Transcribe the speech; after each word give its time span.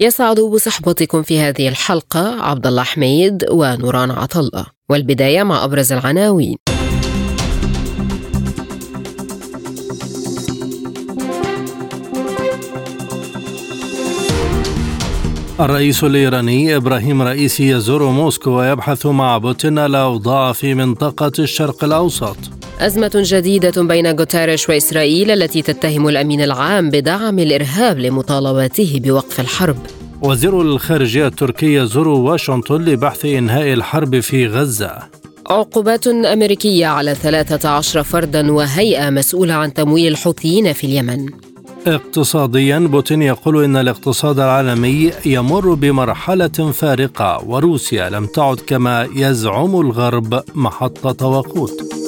يسعد 0.00 0.40
بصحبتكم 0.40 1.22
في 1.22 1.40
هذه 1.40 1.68
الحلقة 1.68 2.42
عبد 2.42 2.66
الله 2.66 2.82
حميد 2.82 3.44
ونوران 3.50 4.10
عطا 4.10 4.32
الله 4.32 4.66
والبداية 4.90 5.42
مع 5.42 5.64
أبرز 5.64 5.92
العناوين. 5.92 6.56
الرئيس 15.60 16.04
الإيراني 16.04 16.76
إبراهيم 16.76 17.22
رئيسي 17.22 17.68
يزور 17.68 18.10
موسكو 18.10 18.50
ويبحث 18.50 19.06
مع 19.06 19.38
بوتين 19.38 19.78
الأوضاع 19.78 20.52
في 20.52 20.74
منطقة 20.74 21.32
الشرق 21.38 21.84
الأوسط. 21.84 22.61
أزمة 22.80 23.10
جديدة 23.14 23.82
بين 23.82 24.18
غوتيريش 24.18 24.68
وإسرائيل 24.68 25.30
التي 25.30 25.62
تتهم 25.62 26.08
الأمين 26.08 26.40
العام 26.40 26.90
بدعم 26.90 27.38
الإرهاب 27.38 27.98
لمطالبته 27.98 29.00
بوقف 29.04 29.40
الحرب. 29.40 29.76
وزير 30.22 30.60
الخارجية 30.60 31.26
التركي 31.26 31.74
يزور 31.74 32.08
واشنطن 32.08 32.84
لبحث 32.84 33.24
إنهاء 33.24 33.72
الحرب 33.72 34.20
في 34.20 34.46
غزة. 34.46 34.98
عقوبات 35.50 36.06
أمريكية 36.06 36.86
على 36.86 37.14
13 37.14 38.02
فردا 38.02 38.52
وهيئة 38.52 39.10
مسؤولة 39.10 39.54
عن 39.54 39.74
تمويل 39.74 40.12
الحوثيين 40.12 40.72
في 40.72 40.84
اليمن. 40.84 41.26
اقتصاديا 41.86 42.78
بوتين 42.78 43.22
يقول 43.22 43.64
إن 43.64 43.76
الاقتصاد 43.76 44.38
العالمي 44.38 45.12
يمر 45.26 45.74
بمرحلة 45.74 46.72
فارقة 46.72 47.44
وروسيا 47.46 48.10
لم 48.10 48.26
تعد 48.26 48.56
كما 48.66 49.08
يزعم 49.16 49.80
الغرب 49.80 50.42
محطه 50.54 51.26
وقود 51.26 52.01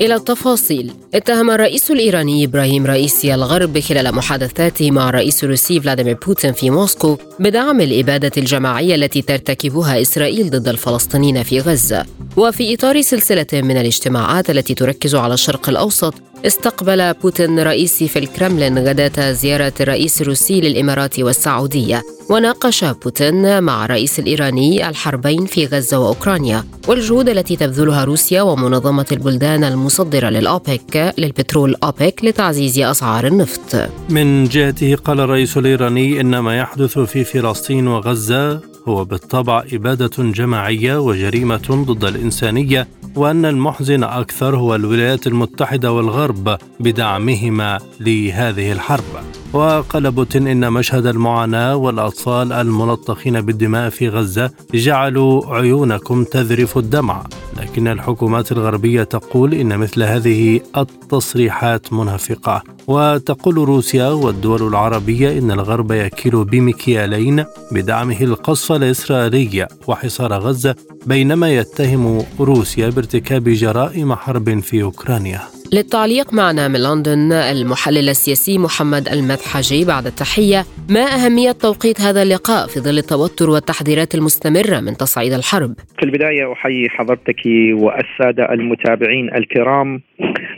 إلى 0.00 0.14
التفاصيل. 0.14 0.92
اتهم 1.14 1.50
الرئيس 1.50 1.90
الإيراني 1.90 2.44
إبراهيم 2.44 2.86
رئيسي 2.86 3.34
الغرب 3.34 3.78
خلال 3.80 4.14
محادثاته 4.14 4.90
مع 4.90 5.08
الرئيس 5.08 5.44
الروسي 5.44 5.80
فلاديمير 5.80 6.16
بوتين 6.26 6.52
في 6.52 6.70
موسكو 6.70 7.16
بدعم 7.38 7.80
الإبادة 7.80 8.30
الجماعية 8.36 8.94
التي 8.94 9.22
ترتكبها 9.22 10.02
إسرائيل 10.02 10.50
ضد 10.50 10.68
الفلسطينيين 10.68 11.42
في 11.42 11.60
غزة. 11.60 12.06
وفي 12.36 12.74
إطار 12.74 13.00
سلسلة 13.02 13.46
من 13.52 13.76
الاجتماعات 13.76 14.50
التي 14.50 14.74
تركز 14.74 15.14
على 15.14 15.34
الشرق 15.34 15.68
الأوسط 15.68 16.14
استقبل 16.46 17.14
بوتين 17.14 17.60
رئيسي 17.60 18.08
في 18.08 18.18
الكرملين 18.18 18.78
غداة 18.78 19.32
زيارة 19.32 19.72
الرئيس 19.80 20.22
الروسي 20.22 20.60
للإمارات 20.60 21.20
والسعودية. 21.20 22.17
وناقش 22.30 22.84
بوتين 22.84 23.62
مع 23.62 23.84
الرئيس 23.84 24.18
الإيراني 24.18 24.88
الحربين 24.88 25.46
في 25.46 25.66
غزة 25.66 25.98
وأوكرانيا 25.98 26.64
والجهود 26.88 27.28
التي 27.28 27.56
تبذلها 27.56 28.04
روسيا 28.04 28.42
ومنظمة 28.42 29.06
البلدان 29.12 29.64
المصدرة 29.64 30.28
للأوبك 30.28 31.14
للبترول 31.18 31.76
أوبك 31.84 32.24
لتعزيز 32.24 32.78
أسعار 32.78 33.26
النفط. 33.26 33.90
من 34.10 34.44
جهته 34.44 34.94
قال 34.94 35.20
الرئيس 35.20 35.58
الإيراني 35.58 36.20
إن 36.20 36.38
ما 36.38 36.58
يحدث 36.58 36.98
في 36.98 37.24
فلسطين 37.24 37.86
وغزة 37.86 38.60
هو 38.88 39.04
بالطبع 39.04 39.64
إبادة 39.72 40.10
جماعية 40.18 41.00
وجريمة 41.00 41.84
ضد 41.88 42.04
الإنسانية 42.04 42.88
وأن 43.16 43.44
المحزن 43.44 44.04
أكثر 44.04 44.56
هو 44.56 44.74
الولايات 44.74 45.26
المتحدة 45.26 45.92
والغرب 45.92 46.58
بدعمهما 46.80 47.78
لهذه 48.00 48.72
الحرب. 48.72 49.04
وقال 49.52 50.10
بوتين 50.10 50.48
إن 50.48 50.72
مشهد 50.72 51.06
المعاناة 51.06 51.76
والأطفال 51.76 52.52
الملطخين 52.52 53.40
بالدماء 53.40 53.90
في 53.90 54.08
غزة 54.08 54.50
جعلوا 54.74 55.56
عيونكم 55.56 56.24
تذرف 56.24 56.78
الدمع. 56.78 57.24
لكن 57.56 57.88
الحكومات 57.88 58.52
الغربية 58.52 59.02
تقول 59.02 59.54
إن 59.54 59.78
مثل 59.78 60.02
هذه 60.02 60.60
التصريحات 60.76 61.92
منافقة. 61.92 62.62
وتقول 62.86 63.54
روسيا 63.54 64.08
والدول 64.08 64.68
العربية 64.68 65.38
إن 65.38 65.50
الغرب 65.50 65.92
يكيل 65.92 66.44
بمكيالين 66.44 67.44
بدعمه 67.72 68.20
القصف 68.20 68.72
الإسرائيلي 68.72 69.68
وحصار 69.86 70.32
غزة 70.32 70.74
بينما 71.08 71.48
يتهم 71.60 72.02
روسيا 72.40 72.86
بارتكاب 72.96 73.44
جرائم 73.62 74.12
حرب 74.12 74.48
في 74.68 74.82
أوكرانيا. 74.82 75.40
للتعليق 75.72 76.34
معنا 76.34 76.68
من 76.68 76.80
لندن 76.82 77.32
المحلل 77.32 78.08
السياسي 78.08 78.58
محمد 78.58 79.08
المدحجي. 79.08 79.84
بعد 79.92 80.06
التحية 80.06 80.60
ما 80.96 81.04
أهمية 81.16 81.52
توقيت 81.52 82.00
هذا 82.00 82.22
اللقاء 82.22 82.66
في 82.66 82.80
ظل 82.80 82.98
التوتر 82.98 83.50
والتحذيرات 83.50 84.14
المستمرة 84.14 84.80
من 84.80 84.92
تصعيد 84.96 85.32
الحرب؟ 85.32 85.72
في 85.98 86.02
البداية 86.02 86.52
أحيي 86.52 86.88
حضرتك 86.88 87.42
والسادة 87.82 88.44
المتابعين 88.52 89.26
الكرام. 89.34 90.00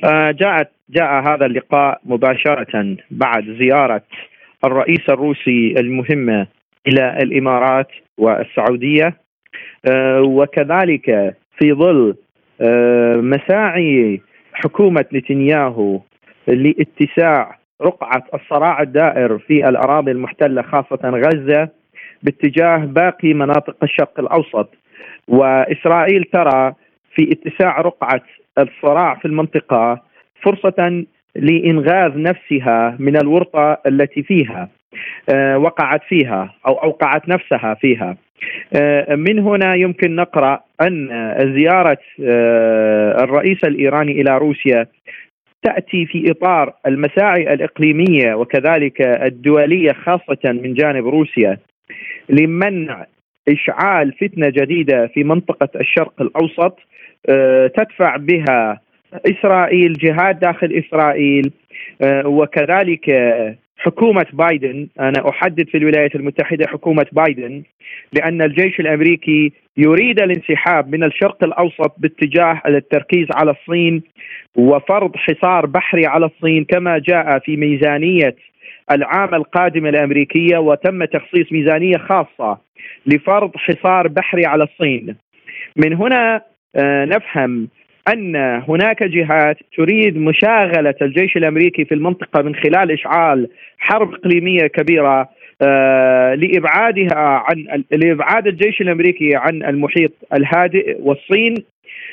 آه، 0.05 0.31
جاءت 0.31 0.69
جاء 0.91 1.11
هذا 1.29 1.47
اللقاء 1.47 2.01
مباشرة 2.05 2.97
بعد 3.11 3.45
زيارة 3.61 4.03
الرئيس 4.65 5.05
الروسي 5.09 5.75
المهمة 5.77 6.47
إلى 6.87 7.19
الإمارات 7.23 7.89
والسعودية. 8.19 9.30
وكذلك 10.21 11.37
في 11.59 11.73
ظل 11.73 12.17
آه، 12.61 13.17
مساعي 13.17 14.21
حكومة 14.53 15.05
نتنياهو 15.13 16.01
لاتساع 16.47 17.59
رقعة 17.83 18.25
الصراع 18.35 18.83
الدائر 18.83 19.39
في 19.39 19.69
الأراضي 19.69 20.11
المحتلة 20.11 20.63
خاصة 20.63 21.01
غزة 21.05 21.69
باتجاه 22.23 22.77
باقي 22.77 23.35
مناطق 23.35 23.77
الشرق 23.83 24.21
الأوسط. 24.21 24.75
وإسرائيل 25.29 26.25
ترى 26.25 26.75
في 27.15 27.33
اتساع 27.33 27.81
رقعة 27.81 28.23
الصراع 28.59 29.15
في 29.15 29.25
المنطقة 29.25 30.03
فرصة 30.43 31.05
لإنغاذ 31.37 32.23
نفسها 32.23 32.97
من 32.99 33.17
الورطة 33.17 33.79
التي 33.87 34.23
فيها 34.23 34.69
آه، 35.35 35.59
وقعت 35.59 36.03
فيها 36.09 36.55
أو 36.67 36.75
أوقعت 36.75 37.29
نفسها 37.29 37.75
فيها. 37.75 38.11
آه، 38.11 38.17
من 39.17 39.39
هنا 39.39 39.75
يمكن 39.75 40.17
نقرأ 40.17 40.61
أن 40.83 41.09
زيارة 41.59 41.99
آه، 42.25 43.25
الرئيس 43.25 43.65
الإيراني 43.65 44.13
إلى 44.13 44.39
روسيا 44.39 44.87
تأتي 45.63 46.07
في 46.07 46.31
إطار 46.31 46.75
المساعي 46.87 47.53
الإقليمية 47.53 48.35
وكذلك 48.35 49.01
الدولية 49.01 49.93
خاصة 49.93 50.39
من 50.45 50.75
جانب 50.75 51.07
روسيا 51.07 51.59
لمنع 52.29 53.07
إشعال 53.49 54.13
فتنة 54.13 54.49
جديدة 54.49 55.07
في 55.07 55.25
منطقة 55.25 55.69
الشرق 55.81 56.23
الأوسط 56.23 56.79
آه، 57.29 57.67
تدفع 57.67 58.17
بها 58.17 58.81
إسرائيل 59.27 59.93
جهاد 59.93 60.39
داخل 60.41 60.83
إسرائيل 60.87 61.53
وكذلك 62.25 63.11
حكومة 63.81 64.27
بايدن 64.33 64.89
أنا 65.01 65.29
أحدد 65.29 65.69
في 65.69 65.77
الولايات 65.77 66.15
المتحدة 66.15 66.67
حكومة 66.67 67.07
بايدن 67.13 67.63
لأن 68.13 68.43
الجيش 68.43 68.81
الأمريكي 68.81 69.53
يريد 69.77 70.21
الانسحاب 70.21 70.95
من 70.95 71.05
الشرق 71.05 71.45
الأوسط 71.45 71.95
باتجاه 71.99 72.63
التركيز 72.69 73.27
على 73.35 73.51
الصين 73.51 74.03
وفرض 74.57 75.17
حصار 75.17 75.67
بحري 75.67 76.07
على 76.07 76.27
الصين 76.27 76.65
كما 76.65 76.99
جاء 76.99 77.39
في 77.39 77.57
ميزانية 77.57 78.37
العام 78.91 79.35
القادم 79.35 79.87
الأمريكية 79.87 80.59
وتم 80.59 81.05
تخصيص 81.05 81.53
ميزانية 81.53 81.97
خاصة 81.97 82.59
لفرض 83.07 83.57
حصار 83.57 84.09
بحري 84.09 84.47
على 84.47 84.65
الصين. 84.65 85.17
من 85.77 85.95
هنا 85.95 86.43
آه، 86.77 87.05
نفهم 87.05 87.69
أن 88.09 88.37
هناك 88.69 89.03
جهات 89.03 89.57
تريد 89.77 90.17
مشاغلة 90.17 90.95
الجيش 91.03 91.37
الأمريكي 91.37 91.85
في 91.85 91.95
المنطقة 91.95 92.43
من 92.43 92.55
خلال 92.55 92.93
إشعال 92.93 93.49
حرب 93.79 94.15
إقليمية 94.15 94.67
كبيرة 94.67 95.29
آه 95.63 96.35
لإبعادها 96.35 97.15
عن 97.17 97.85
لإبعاد 97.91 98.47
الجيش 98.47 98.81
الأمريكي 98.81 99.37
عن 99.37 99.63
المحيط 99.63 100.13
الهادئ 100.35 100.97
والصين. 101.01 101.55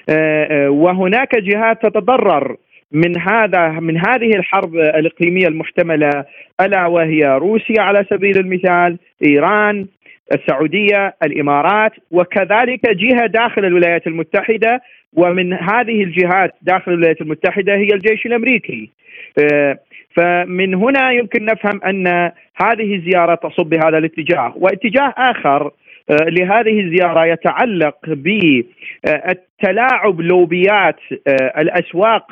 آه, 0.09 0.65
آه، 0.65 0.69
وهناك 0.69 1.35
جهات 1.35 1.85
تتضرر 1.85 2.55
من 2.91 3.19
هذا 3.19 3.67
من 3.69 3.97
هذه 3.97 4.35
الحرب 4.35 4.75
الإقليمية 4.75 5.47
المحتملة 5.47 6.25
ألا 6.61 6.85
وهي 6.85 7.23
روسيا 7.25 7.81
على 7.81 8.05
سبيل 8.09 8.37
المثال، 8.37 8.97
إيران، 9.23 9.85
السعودية، 10.33 11.15
الإمارات 11.23 11.91
وكذلك 12.11 12.89
جهة 12.89 13.25
داخل 13.25 13.65
الولايات 13.65 14.07
المتحدة 14.07 14.81
ومن 15.17 15.53
هذه 15.53 16.03
الجهات 16.03 16.55
داخل 16.61 16.91
الولايات 16.91 17.21
المتحدة 17.21 17.75
هي 17.75 17.87
الجيش 17.93 18.25
الأمريكي. 18.25 18.89
فمن 20.15 20.75
هنا 20.75 21.11
يمكن 21.11 21.45
نفهم 21.45 21.81
أن 21.83 22.07
هذه 22.61 22.95
الزيارة 22.95 23.35
تصب 23.35 23.65
بهذا 23.65 23.97
الاتجاه، 23.97 24.53
واتجاه 24.55 25.13
آخر 25.17 25.71
لهذه 26.09 26.79
الزيارة 26.79 27.25
يتعلق 27.25 27.97
بالتلاعب 28.07 29.41
لوبيات 30.21 30.99
الأسواق 31.57 32.31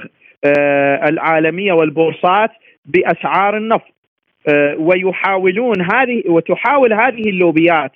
العالمية 1.10 1.74
والبورصات 1.74 2.52
بأسعار 2.86 3.58
النفط. 3.58 3.96
ويحاولون 4.78 5.82
هذه 5.82 6.24
وتحاول 6.28 6.94
هذه 6.94 7.30
اللوبيات 7.30 7.92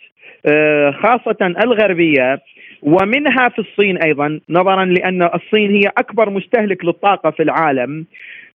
خاصة 0.93 1.37
الغربية 1.41 2.39
ومنها 2.81 3.49
في 3.49 3.59
الصين 3.59 3.97
أيضا 3.97 4.39
نظرا 4.49 4.85
لأن 4.85 5.23
الصين 5.23 5.75
هي 5.75 5.91
أكبر 5.97 6.29
مستهلك 6.29 6.85
للطاقة 6.85 7.31
في 7.31 7.43
العالم 7.43 8.05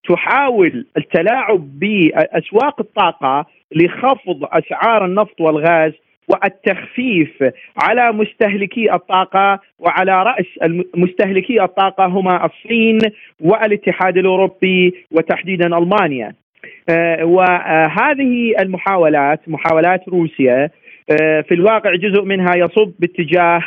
تحاول 0.10 0.86
التلاعب 0.98 1.80
بأسواق 1.80 2.80
الطاقة 2.80 3.46
لخفض 3.76 4.44
أسعار 4.44 5.06
النفط 5.06 5.42
والغاز 5.42 5.94
والتخفيف 6.28 7.44
على 7.78 8.12
مستهلكي 8.12 8.94
الطاقة 8.94 9.60
وعلى 9.80 10.24
رأس 10.24 10.46
مستهلكي 10.96 11.64
الطاقة 11.64 12.06
هما 12.06 12.46
الصين 12.46 13.00
والاتحاد 13.40 14.18
الأوروبي 14.18 14.94
وتحديدا 15.12 15.78
ألمانيا. 15.78 16.34
آه، 16.90 17.26
وهذه 17.26 18.54
المحاولات 18.60 19.40
محاولات 19.48 20.10
روسيا 20.10 20.70
آه، 21.22 21.42
في 21.42 21.54
الواقع 21.54 21.96
جزء 21.96 22.22
منها 22.22 22.56
يصب 22.56 22.92
باتجاه 23.00 23.62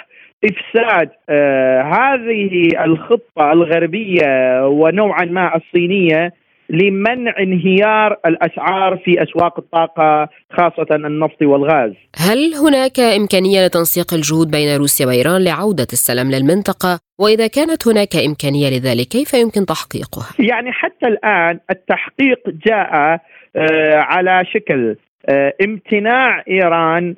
إفساد 0.45 1.11
آه، 1.29 1.83
هذه 1.83 2.85
الخطة 2.85 3.53
الغربية 3.53 4.67
ونوعا 4.67 5.25
ما 5.25 5.57
الصينية 5.57 6.33
لمنع 6.71 7.35
انهيار 7.41 8.17
الأسعار 8.27 8.97
في 8.97 9.23
أسواق 9.23 9.59
الطاقة 9.59 10.29
خاصة 10.51 10.87
النفط 10.91 11.43
والغاز. 11.43 11.93
هل 12.17 12.55
هناك 12.55 13.01
إمكانية 13.01 13.67
لتنسيق 13.67 14.15
الجهود 14.15 14.51
بين 14.51 14.77
روسيا 14.77 15.07
وإيران 15.07 15.45
لعودة 15.45 15.87
السلام 15.93 16.31
للمنطقة؟ 16.31 16.99
وإذا 17.19 17.47
كانت 17.47 17.89
هناك 17.89 18.17
إمكانية 18.17 18.69
لذلك 18.69 19.09
كيف 19.09 19.35
يمكن 19.35 19.67
تحقيقها؟ 19.67 20.27
يعني 20.39 20.73
حتى 20.73 21.07
الآن 21.07 21.59
التحقيق 21.71 22.41
جاء 22.67 23.21
آه، 23.57 23.97
على 23.97 24.45
شكل 24.55 24.97
آه، 25.29 25.55
امتناع 25.63 26.45
إيران 26.49 27.15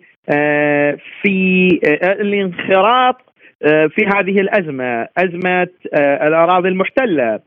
في 1.23 1.69
الانخراط 2.05 3.17
في 3.65 4.07
هذه 4.07 4.41
الأزمة، 4.41 5.09
أزمة 5.19 5.69
الأراضي 5.97 6.69
المحتلة. 6.69 7.41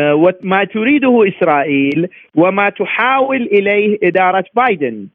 وما 0.00 0.64
تريده 0.64 1.28
إسرائيل 1.28 2.08
وما 2.34 2.68
تحاول 2.68 3.42
إليه 3.42 3.98
إدارة 4.02 4.44
بايدن. 4.54 5.06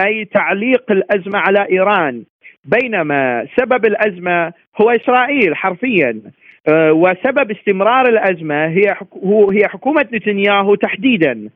أي 0.00 0.24
تعليق 0.24 0.92
الأزمة 0.92 1.38
على 1.38 1.66
إيران. 1.70 2.22
بينما 2.64 3.46
سبب 3.60 3.86
الأزمة 3.86 4.52
هو 4.80 4.90
إسرائيل 4.90 5.56
حرفيا. 5.56 6.20
آه، 6.68 6.92
وسبب 6.92 7.50
استمرار 7.50 8.08
الأزمة 8.08 8.66
هي 8.66 8.94
هي 9.52 9.68
حكومة 9.68 10.06
نتنياهو 10.12 10.74
تحديدا. 10.74 11.48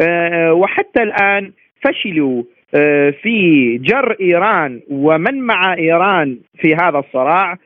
آه، 0.00 0.52
وحتى 0.52 1.02
الآن 1.02 1.52
فشلوا. 1.84 2.42
آه، 2.42 2.59
في 3.22 3.78
جر 3.82 4.16
إيران 4.20 4.80
ومن 4.90 5.40
مع 5.40 5.74
إيران 5.74 6.38
في 6.60 6.74
هذا 6.74 6.98
الصراع 6.98 7.56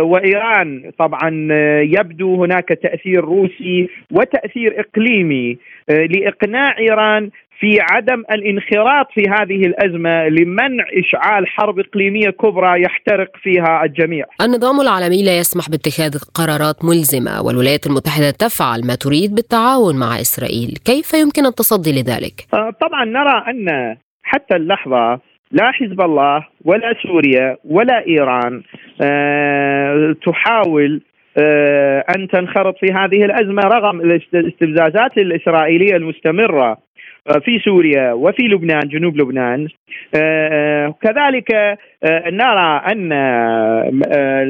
وإيران 0.00 0.90
طبعا 0.98 1.48
يبدو 1.82 2.44
هناك 2.44 2.68
تأثير 2.68 3.24
روسي 3.24 3.88
وتأثير 4.10 4.80
إقليمي 4.80 5.58
لإقناع 5.88 6.78
إيران 6.78 7.30
في 7.60 7.78
عدم 7.80 8.24
الانخراط 8.30 9.06
في 9.14 9.22
هذه 9.28 9.66
الأزمة 9.66 10.28
لمنع 10.28 10.84
إشعال 10.98 11.46
حرب 11.46 11.78
إقليمية 11.78 12.30
كبرى 12.30 12.82
يحترق 12.82 13.30
فيها 13.42 13.84
الجميع. 13.84 14.24
النظام 14.40 14.80
العالمي 14.80 15.24
لا 15.24 15.38
يسمح 15.38 15.70
باتخاذ 15.70 16.18
قرارات 16.34 16.84
ملزمة 16.84 17.42
والولايات 17.42 17.86
المتحدة 17.86 18.30
تفعل 18.30 18.86
ما 18.86 18.94
تريد 18.94 19.34
بالتعاون 19.34 19.98
مع 19.98 20.20
إسرائيل، 20.20 20.78
كيف 20.84 21.14
يمكن 21.14 21.46
التصدي 21.46 21.92
لذلك؟ 21.92 22.46
آه، 22.54 22.70
طبعا 22.80 23.04
نرى 23.04 23.44
أن 23.50 23.96
حتى 24.24 24.56
اللحظة 24.56 25.20
لا 25.52 25.70
حزب 25.72 26.00
الله 26.00 26.46
ولا 26.64 26.94
سوريا 27.02 27.56
ولا 27.64 28.06
إيران 28.06 28.62
أه 29.02 30.16
تحاول 30.26 31.00
أه 31.38 32.04
أن 32.16 32.28
تنخرط 32.28 32.78
في 32.78 32.92
هذه 32.92 33.24
الأزمة 33.24 33.62
رغم 33.62 34.00
الاستفزازات 34.00 35.18
الإسرائيلية 35.18 35.96
المستمرة. 35.96 36.70
آه، 36.70 36.83
في 37.24 37.58
سوريا 37.58 38.12
وفي 38.12 38.42
لبنان 38.42 38.88
جنوب 38.88 39.16
لبنان 39.16 39.68
آه، 40.14 40.48
آه، 40.52 40.94
كذلك 41.02 41.78
نرى 42.26 42.82
أن 42.92 43.12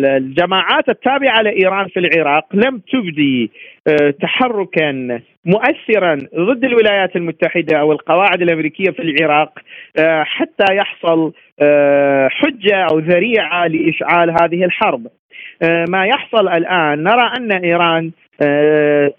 الجماعات 0.04 0.88
التابعة 0.88 1.42
لإيران 1.42 1.88
في 1.88 2.00
العراق 2.00 2.44
لم 2.54 2.80
تبدي 2.92 3.50
تحركا 4.22 5.20
مؤثرا 5.44 6.18
ضد 6.36 6.64
الولايات 6.64 7.16
المتحدة 7.16 7.80
أو 7.80 7.92
القواعد 7.92 8.42
الأمريكية 8.42 8.90
في 8.90 9.02
العراق 9.02 9.58
حتى 10.22 10.74
يحصل 10.74 11.32
حجة 12.28 12.86
أو 12.92 12.98
ذريعة 12.98 13.66
لإشعال 13.66 14.30
هذه 14.30 14.64
الحرب. 14.64 15.06
ما 15.88 16.06
يحصل 16.06 16.48
الآن 16.48 17.02
نرى 17.02 17.32
أن 17.38 17.52
إيران 17.52 18.10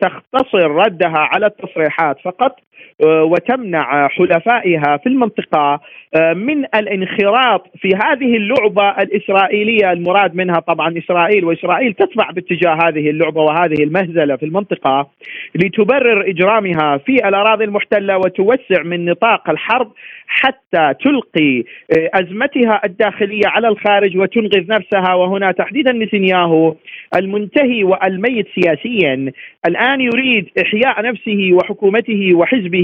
تختصر 0.02 0.72
ردها 0.72 1.18
على 1.18 1.46
التصريحات 1.46 2.20
فقط 2.20 2.52
آه، 2.52 2.75
وتمنع 3.04 4.08
حلفائها 4.08 4.98
في 4.98 5.10
المنطقة 5.10 5.80
آه، 6.16 6.34
من 6.34 6.66
الانخراط 6.76 7.68
في 7.82 7.90
هذه 8.04 8.38
اللعبة 8.38 8.90
الإسرائيلية. 8.90 9.92
المراد 9.92 10.36
منها 10.36 10.60
طبعا 10.60 10.98
إسرائيل 10.98 11.46
وإسرائيل 11.46 11.94
تتبع 11.94 12.32
باتجاه 12.32 12.78
هذه 12.88 13.10
اللعبة 13.10 13.42
وهذه 13.42 13.84
المهزلة 13.84 14.36
في 14.36 14.46
المنطقة 14.46 15.08
لتبرر 15.56 16.30
إجرامها 16.30 16.98
في 16.98 17.28
الأراضي 17.28 17.64
المحتلة 17.64 18.18
وتوسع 18.18 18.84
من 18.84 19.06
نطاق 19.06 19.50
الحرب 19.50 19.92
حتى 20.28 20.94
تلقي 21.04 21.60
آه، 21.60 22.10
أزمتها 22.14 22.82
الداخلية 22.86 23.48
على 23.48 23.68
الخارج 23.68 24.18
وتنقذ 24.18 24.68
نفسها. 24.68 25.14
وهنا 25.14 25.52
تحديدا 25.52 25.92
نتنياهو 25.92 26.76
المنتهي 27.16 27.84
والميت 27.84 28.48
سياسيا 28.56 29.32
الآن 29.68 30.02
يريد 30.02 30.50
إحياء 30.62 31.02
نفسه 31.02 31.50
وحكومته 31.54 32.34
وحزبه 32.36 32.75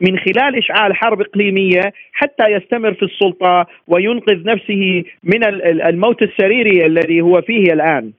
من 0.00 0.18
خلال 0.18 0.56
إشعال 0.58 0.94
حرب 0.94 1.20
إقليمية 1.20 1.92
حتى 2.12 2.44
يستمر 2.50 2.94
في 2.94 3.02
السلطة 3.02 3.66
وينقذ 3.86 4.44
نفسه 4.44 5.04
من 5.24 5.44
الموت 5.64 6.22
السريري 6.22 6.86
الذي 6.86 7.20
هو 7.20 7.42
فيه 7.42 7.72
الآن. 7.72 8.12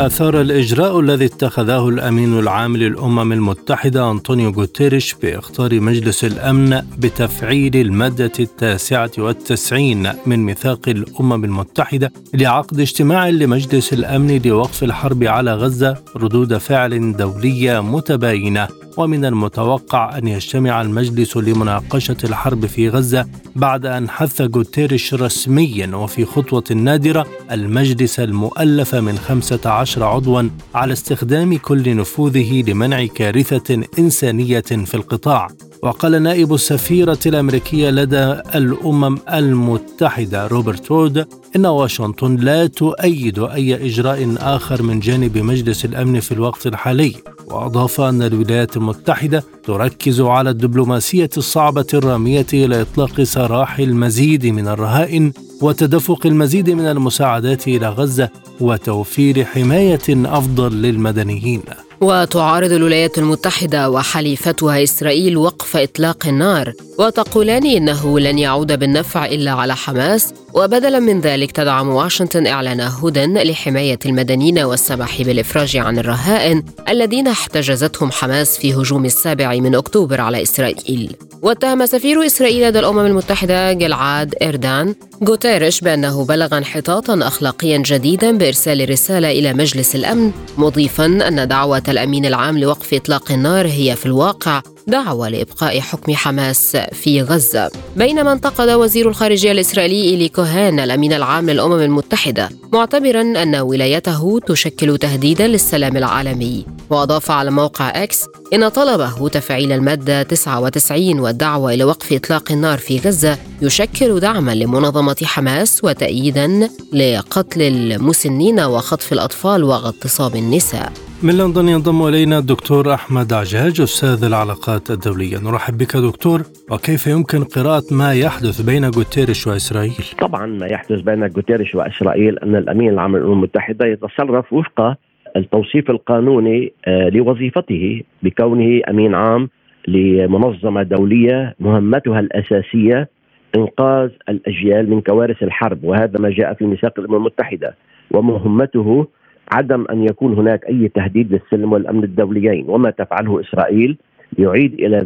أثار 0.00 0.40
الإجراء 0.40 1.00
الذي 1.00 1.24
اتخذه 1.24 1.88
الأمين 1.88 2.38
العام 2.38 2.76
للأمم 2.76 3.32
المتحدة 3.32 4.10
أنطونيو 4.10 4.50
غوتيريش 4.50 5.14
بإخطار 5.22 5.80
مجلس 5.80 6.24
الأمن 6.24 6.82
بتفعيل 6.98 7.76
المادة 7.76 8.32
التاسعة 8.40 9.10
والتسعين 9.18 10.12
من 10.26 10.44
ميثاق 10.44 10.88
الأمم 10.88 11.44
المتحدة 11.44 12.12
لعقد 12.34 12.80
اجتماع 12.80 13.28
لمجلس 13.28 13.92
الأمن 13.92 14.42
لوقف 14.44 14.84
الحرب 14.84 15.24
على 15.24 15.54
غزة 15.54 15.96
ردود 16.16 16.56
فعل 16.56 17.16
دولية 17.16 17.80
متباينة. 17.80 18.68
ومن 18.96 19.24
المتوقع 19.24 20.18
أن 20.18 20.28
يجتمع 20.28 20.82
المجلس 20.82 21.36
لمناقشة 21.36 22.16
الحرب 22.24 22.66
في 22.66 22.88
غزة 22.88 23.26
بعد 23.56 23.86
أن 23.86 24.10
حث 24.10 24.40
غوتيريش 24.40 25.14
رسميا 25.14 25.96
وفي 25.96 26.24
خطوة 26.24 26.64
نادرة 26.74 27.26
المجلس 27.50 28.20
المؤلف 28.20 28.94
من 28.94 29.18
15 29.18 30.04
عضوا 30.04 30.42
على 30.74 30.92
استخدام 30.92 31.58
كل 31.58 31.96
نفوذه 31.96 32.62
لمنع 32.70 33.06
كارثة 33.06 33.82
إنسانية 33.98 34.60
في 34.60 34.94
القطاع. 34.94 35.48
وقال 35.82 36.22
نائب 36.22 36.54
السفيرة 36.54 37.18
الأمريكية 37.26 37.90
لدى 37.90 38.40
الأمم 38.54 39.18
المتحدة 39.32 40.46
روبرت 40.46 40.90
وود 40.90 41.26
إن 41.56 41.66
واشنطن 41.66 42.36
لا 42.36 42.66
تؤيد 42.66 43.38
أي 43.38 43.86
إجراء 43.86 44.34
آخر 44.38 44.82
من 44.82 45.00
جانب 45.00 45.38
مجلس 45.38 45.84
الأمن 45.84 46.20
في 46.20 46.32
الوقت 46.32 46.66
الحالي. 46.66 47.35
وأضاف 47.50 48.00
أن 48.00 48.22
الولايات 48.22 48.76
المتحدة 48.76 49.44
تركز 49.64 50.20
على 50.20 50.50
الدبلوماسية 50.50 51.30
الصعبة 51.36 51.86
الرامية 51.94 52.46
إلى 52.52 52.80
إطلاق 52.80 53.22
سراح 53.22 53.78
المزيد 53.78 54.46
من 54.46 54.68
الرهائن 54.68 55.32
وتدفق 55.62 56.26
المزيد 56.26 56.70
من 56.70 56.86
المساعدات 56.86 57.68
إلى 57.68 57.88
غزة 57.88 58.28
وتوفير 58.60 59.44
حماية 59.44 60.08
أفضل 60.08 60.82
للمدنيين. 60.82 61.62
وتعارض 62.00 62.72
الولايات 62.72 63.18
المتحدة 63.18 63.90
وحليفتها 63.90 64.82
إسرائيل 64.82 65.36
وقف 65.36 65.76
إطلاق 65.76 66.26
النار 66.26 66.72
وتقولان 66.98 67.66
إنه 67.66 68.20
لن 68.20 68.38
يعود 68.38 68.78
بالنفع 68.78 69.26
إلا 69.26 69.50
على 69.50 69.76
حماس 69.76 70.34
وبدلا 70.54 70.98
من 70.98 71.20
ذلك 71.20 71.52
تدعم 71.52 71.88
واشنطن 71.88 72.46
إعلان 72.46 72.80
هدى 72.80 73.26
لحماية 73.26 73.98
المدنيين 74.06 74.58
والسماح 74.58 75.22
بالإفراج 75.22 75.76
عن 75.76 75.98
الرهائن 75.98 76.62
الذين 76.88 77.28
احتجزتهم 77.28 78.10
حماس 78.10 78.58
في 78.58 78.74
هجوم 78.74 79.04
السابع 79.04 79.54
من 79.54 79.74
أكتوبر 79.74 80.20
على 80.20 80.42
إسرائيل. 80.42 81.16
واتهم 81.42 81.86
سفير 81.86 82.26
إسرائيل 82.26 82.68
لدى 82.68 82.78
الأمم 82.78 83.06
المتحدة 83.06 83.72
جلعاد 83.72 84.34
إردان 84.42 84.94
غوتيريش 85.24 85.80
بأنه 85.80 86.24
بلغ 86.24 86.58
انحطاطا 86.58 87.26
أخلاقيا 87.26 87.78
جديدا 87.78 88.38
بإرسال 88.38 88.90
رسالة 88.90 89.30
إلى 89.30 89.52
مجلس 89.52 89.94
الأمن 89.94 90.32
مضيفا 90.58 91.06
أن 91.06 91.48
دعوة 91.48 91.82
الأمين 91.88 92.26
العام 92.26 92.58
لوقف 92.58 92.94
إطلاق 92.94 93.32
النار 93.32 93.66
هي 93.66 93.96
في 93.96 94.06
الواقع 94.06 94.62
دعوة 94.86 95.28
لإبقاء 95.28 95.80
حكم 95.80 96.14
حماس 96.14 96.76
في 96.76 97.22
غزة. 97.22 97.70
بينما 97.96 98.32
انتقد 98.32 98.68
وزير 98.68 99.08
الخارجية 99.08 99.52
الإسرائيلي 99.52 100.02
إيلي 100.02 100.28
كوهين 100.28 100.80
الأمين 100.80 101.12
العام 101.12 101.50
للأمم 101.50 101.80
المتحدة 101.80 102.48
معتبرا 102.72 103.20
أن 103.20 103.56
ولايته 103.56 104.40
تشكل 104.46 104.98
تهديدا 104.98 105.46
للسلام 105.46 105.96
العالمي. 105.96 106.66
وأضاف 106.90 107.30
على 107.30 107.50
موقع 107.50 108.02
إكس 108.02 108.24
إن 108.54 108.68
طلبه 108.68 109.28
تفعيل 109.28 109.72
المادة 109.72 110.22
99 110.22 111.20
والدعوة 111.20 111.72
إلى 111.74 111.84
وقف 111.84 112.12
إطلاق 112.12 112.52
النار 112.52 112.78
في 112.78 112.98
غزة 112.98 113.38
يشكل 113.62 114.20
دعما 114.20 114.54
لمنظمة 114.54 115.16
حماس 115.22 115.84
وتأييدا 115.84 116.68
لقتل 116.92 117.62
المسنين 117.62 118.60
وخطف 118.60 119.12
الأطفال 119.12 119.64
واغتصاب 119.64 120.36
النساء. 120.36 120.92
من 121.22 121.38
لندن 121.38 121.68
ينضم 121.68 122.08
إلينا 122.08 122.38
الدكتور 122.38 122.94
أحمد 122.94 123.32
عجاج 123.32 123.80
أستاذ 123.80 124.24
العلاقات 124.24 124.90
الدولية 124.90 125.38
نرحب 125.38 125.78
بك 125.78 125.96
دكتور 125.96 126.40
وكيف 126.70 127.06
يمكن 127.06 127.44
قراءة 127.44 127.84
ما 127.90 128.14
يحدث 128.14 128.60
بين 128.60 128.84
غوتيريش 128.84 129.46
وإسرائيل؟ 129.46 130.04
طبعا 130.20 130.46
ما 130.46 130.66
يحدث 130.66 131.00
بين 131.00 131.24
غوتيريش 131.24 131.74
وإسرائيل 131.74 132.38
أن 132.38 132.56
الأمين 132.56 132.88
العام 132.88 133.16
للأمم 133.16 133.32
المتحدة 133.32 133.86
يتصرف 133.86 134.52
وفق 134.52 134.96
التوصيف 135.36 135.90
القانوني 135.90 136.72
آه، 136.86 137.08
لوظيفته 137.08 138.02
بكونه 138.22 138.80
أمين 138.90 139.14
عام 139.14 139.48
لمنظمة 139.88 140.82
دولية 140.82 141.54
مهمتها 141.60 142.20
الأساسية 142.20 143.08
إنقاذ 143.56 144.10
الأجيال 144.28 144.90
من 144.90 145.00
كوارث 145.00 145.42
الحرب 145.42 145.84
وهذا 145.84 146.18
ما 146.18 146.30
جاء 146.30 146.54
في 146.54 146.64
ميثاق 146.64 146.92
الأمم 146.98 147.16
المتحدة 147.16 147.74
ومهمته 148.10 149.06
عدم 149.52 149.84
أن 149.90 150.04
يكون 150.04 150.32
هناك 150.34 150.64
أي 150.64 150.88
تهديد 150.88 151.32
للسلم 151.32 151.72
والأمن 151.72 152.04
الدوليين 152.04 152.64
وما 152.68 152.90
تفعله 152.90 153.40
إسرائيل 153.40 153.96
يعيد 154.38 154.74
إلى 154.74 154.98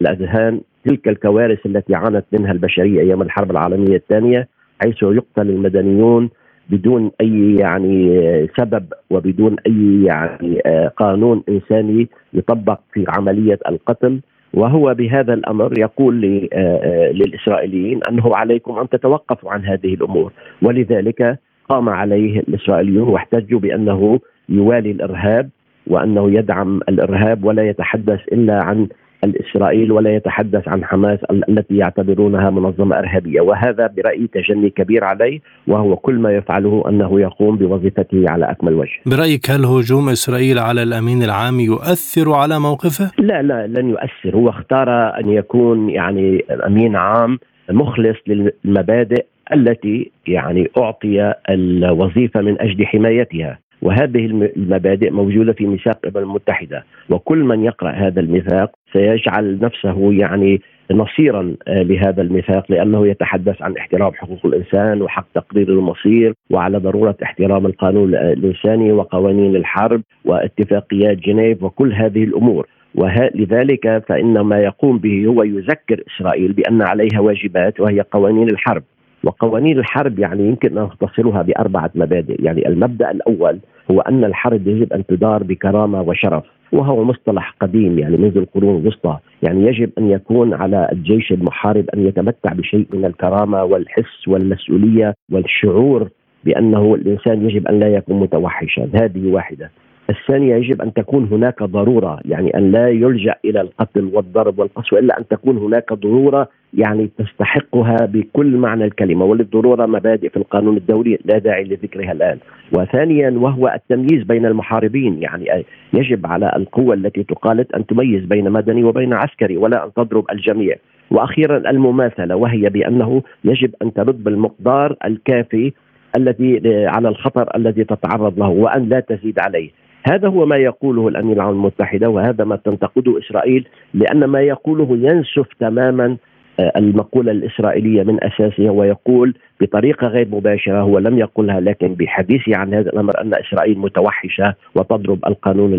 الأذهان 0.00 0.60
تلك 0.84 1.08
الكوارث 1.08 1.66
التي 1.66 1.94
عانت 1.94 2.24
منها 2.32 2.52
البشرية 2.52 3.00
أيام 3.00 3.22
الحرب 3.22 3.50
العالمية 3.50 3.96
الثانية 3.96 4.48
حيث 4.82 5.02
يقتل 5.02 5.50
المدنيون 5.50 6.30
بدون 6.70 7.10
أي 7.20 7.54
يعني 7.54 8.20
سبب 8.58 8.84
وبدون 9.10 9.56
أي 9.66 10.04
يعني 10.04 10.60
آه، 10.66 10.88
قانون 10.88 11.42
إنساني 11.48 12.08
يطبق 12.34 12.80
في 12.92 13.04
عملية 13.08 13.58
القتل. 13.68 14.20
وهو 14.54 14.94
بهذا 14.94 15.34
الأمر 15.34 15.78
يقول 15.78 16.48
آه، 16.52 16.56
آه، 16.58 17.12
للإسرائيليين 17.12 18.00
أنه 18.08 18.36
عليكم 18.36 18.78
أن 18.78 18.88
تتوقفوا 18.88 19.52
عن 19.52 19.64
هذه 19.64 19.94
الأمور. 19.94 20.32
ولذلك 20.62 21.38
قام 21.68 21.88
عليه 21.88 22.40
الإسرائيليون 22.40 23.08
واحتجوا 23.08 23.60
بأنه 23.60 24.20
يوالي 24.48 24.90
الإرهاب 24.90 25.50
وأنه 25.86 26.30
يدعم 26.30 26.80
الإرهاب 26.88 27.44
ولا 27.44 27.68
يتحدث 27.68 28.20
إلا 28.32 28.62
عن 28.62 28.88
الإسرائيل 29.24 29.92
ولا 29.92 30.14
يتحدث 30.14 30.68
عن 30.68 30.84
حماس 30.84 31.18
التي 31.48 31.76
يعتبرونها 31.76 32.50
منظمة 32.50 32.98
إرهابية 32.98 33.40
وهذا 33.40 33.86
برأيي 33.96 34.28
تجني 34.34 34.70
كبير 34.70 35.04
عليه 35.04 35.40
وهو 35.66 35.96
كل 35.96 36.14
ما 36.14 36.32
يفعله 36.32 36.84
أنه 36.88 37.20
يقوم 37.20 37.56
بوظيفته 37.56 38.24
على 38.28 38.50
أكمل 38.50 38.74
وجه. 38.74 39.00
برأيك 39.06 39.50
هل 39.50 39.64
هجوم 39.64 40.08
إسرائيل 40.08 40.58
على 40.58 40.82
الأمين 40.82 41.22
العام 41.22 41.60
يؤثر 41.60 42.32
على 42.32 42.58
موقفه؟ 42.60 43.10
لا 43.18 43.42
لا 43.42 43.66
لن 43.66 43.90
يؤثر 43.90 44.36
هو 44.36 44.48
اختار 44.48 44.88
أن 45.20 45.28
يكون 45.28 45.90
يعني 45.90 46.44
أمين 46.66 46.96
عام 46.96 47.38
مخلص 47.70 48.16
للمبادئ 48.26 49.24
التي 49.52 50.10
يعني 50.28 50.70
أعطي 50.78 51.34
الوظيفة 51.50 52.40
من 52.40 52.60
أجل 52.60 52.86
حمايتها. 52.86 53.58
وهذه 53.82 54.26
المبادئ 54.26 55.10
موجودة 55.10 55.52
في 55.52 55.66
ميثاق 55.66 55.98
الأمم 56.04 56.24
المتحدة. 56.24 56.84
وكل 57.10 57.38
من 57.38 57.64
يقرأ 57.64 57.90
هذا 57.90 58.20
الميثاق 58.20 58.70
سيجعل 58.92 59.58
نفسه 59.62 60.12
يعني 60.12 60.60
نصيرا 60.90 61.54
آه، 61.68 61.82
لهذا 61.82 62.22
الميثاق 62.22 62.64
لأنه 62.68 63.06
يتحدث 63.06 63.62
عن 63.62 63.76
احترام 63.76 64.12
حقوق 64.14 64.46
الإنسان 64.46 65.02
وحق 65.02 65.26
تقرير 65.34 65.68
المصير 65.68 66.34
وعلى 66.50 66.78
ضرورة 66.78 67.16
احترام 67.22 67.66
القانون 67.66 68.14
الإنساني 68.14 68.92
وقوانين 68.92 69.56
الحرب 69.56 70.02
واتفاقيات 70.24 71.18
جنيف 71.18 71.62
وكل 71.62 71.92
هذه 71.92 72.24
الأمور. 72.24 72.66
ولذلك 72.94 74.04
فإن 74.08 74.40
ما 74.40 74.58
يقوم 74.58 74.98
به 74.98 75.26
هو 75.26 75.42
يذكر 75.42 76.02
إسرائيل 76.16 76.52
بأن 76.52 76.82
عليها 76.82 77.20
واجبات 77.20 77.80
وهي 77.80 78.00
قوانين 78.00 78.50
الحرب. 78.50 78.82
وقوانين 79.26 79.78
الحرب 79.78 80.18
يعني 80.18 80.48
يمكن 80.48 80.78
أن 80.78 80.84
نختصرها 80.84 81.42
بأربعة 81.42 81.90
مبادئ، 81.94 82.44
يعني 82.44 82.68
المبدأ 82.68 83.10
الأول 83.10 83.58
هو 83.90 84.00
أن 84.00 84.24
الحرب 84.24 84.66
يجب 84.66 84.92
أن 84.92 85.06
تدار 85.06 85.42
بكرامة 85.42 86.02
وشرف، 86.02 86.44
وهو 86.72 87.04
مصطلح 87.04 87.54
قديم 87.60 87.98
يعني 87.98 88.16
منذ 88.16 88.36
القرون 88.36 88.80
الوسطى، 88.80 89.18
يعني 89.42 89.66
يجب 89.66 89.90
أن 89.98 90.10
يكون 90.10 90.54
على 90.54 90.88
الجيش 90.92 91.32
المحارب 91.32 91.84
أن 91.94 92.06
يتمتع 92.06 92.52
بشيء 92.52 92.86
من 92.92 93.04
الكرامة 93.04 93.64
والحس 93.64 94.28
والمسؤولية 94.28 95.14
والشعور 95.32 96.08
بأنه 96.44 96.94
الإنسان 96.94 97.50
يجب 97.50 97.68
أن 97.68 97.80
لا 97.80 97.88
يكون 97.88 98.20
متوحشا، 98.20 98.88
هذه 98.94 99.32
واحدة. 99.32 99.70
الثانية 100.10 100.54
يجب 100.54 100.82
أن 100.82 100.92
تكون 100.92 101.28
هناك 101.32 101.62
ضرورة 101.62 102.20
يعني 102.24 102.56
أن 102.56 102.72
لا 102.72 102.88
يلجأ 102.88 103.34
إلى 103.44 103.60
القتل 103.60 104.10
والضرب 104.14 104.58
والقسوة 104.58 104.98
إلا 104.98 105.18
أن 105.18 105.28
تكون 105.28 105.56
هناك 105.58 105.92
ضرورة 105.92 106.48
يعني 106.76 107.10
تستحقها 107.18 107.96
بكل 108.06 108.56
معنى 108.56 108.84
الكلمة 108.84 109.24
وللضرورة 109.24 109.86
مبادئ 109.86 110.28
في 110.28 110.36
القانون 110.36 110.76
الدولي 110.76 111.18
لا 111.24 111.38
داعي 111.38 111.64
لذكرها 111.64 112.12
الآن. 112.12 112.38
وثانيا 112.72 113.30
وهو 113.30 113.68
التمييز 113.74 114.24
بين 114.24 114.46
المحاربين 114.46 115.22
يعني 115.22 115.64
يجب 115.92 116.26
على 116.26 116.52
القوة 116.56 116.94
التي 116.94 117.22
تقالد 117.22 117.66
أن 117.72 117.86
تميز 117.86 118.24
بين 118.24 118.50
مدني 118.50 118.84
وبين 118.84 119.12
عسكري 119.12 119.56
ولا 119.56 119.84
أن 119.84 119.92
تضرب 119.92 120.24
الجميع. 120.32 120.76
وأخيرا 121.10 121.70
المماثلة 121.70 122.36
وهي 122.36 122.68
بأنه 122.68 123.22
يجب 123.44 123.74
أن 123.82 123.92
ترد 123.92 124.24
بالمقدار 124.24 124.96
الكافي 125.04 125.72
الذي 126.18 126.60
على 126.86 127.08
الخطر 127.08 127.56
الذي 127.56 127.84
تتعرض 127.84 128.38
له 128.38 128.48
وأن 128.48 128.88
لا 128.88 129.00
تزيد 129.00 129.38
عليه. 129.38 129.70
هذا 130.12 130.28
هو 130.28 130.46
ما 130.46 130.56
يقوله 130.56 131.08
الامين 131.08 131.32
العام 131.32 131.50
المتحده 131.50 132.08
وهذا 132.08 132.44
ما 132.44 132.56
تنتقده 132.56 133.18
إسرائيل 133.18 133.68
لأن 133.94 134.24
ما 134.24 134.40
يقوله 134.40 134.88
ينسف 134.90 135.46
تماما 135.60 136.16
آه، 136.60 136.72
المقولة 136.76 137.32
الإسرائيلية 137.32 138.02
من 138.02 138.24
أساسها 138.24 138.70
ويقول 138.70 139.34
بطريقة 139.60 140.06
غير 140.06 140.28
مباشرة 140.30 140.80
هو 140.80 140.98
لم 140.98 141.18
يقلها 141.18 141.60
لكن 141.60 141.94
بحديثه 141.94 142.56
عن 142.56 142.74
هذا 142.74 142.90
الأمر 142.90 143.20
أن 143.20 143.34
إسرائيل 143.34 143.78
متوحشة 143.78 144.54
وتضرب 144.74 145.26
القانون 145.26 145.74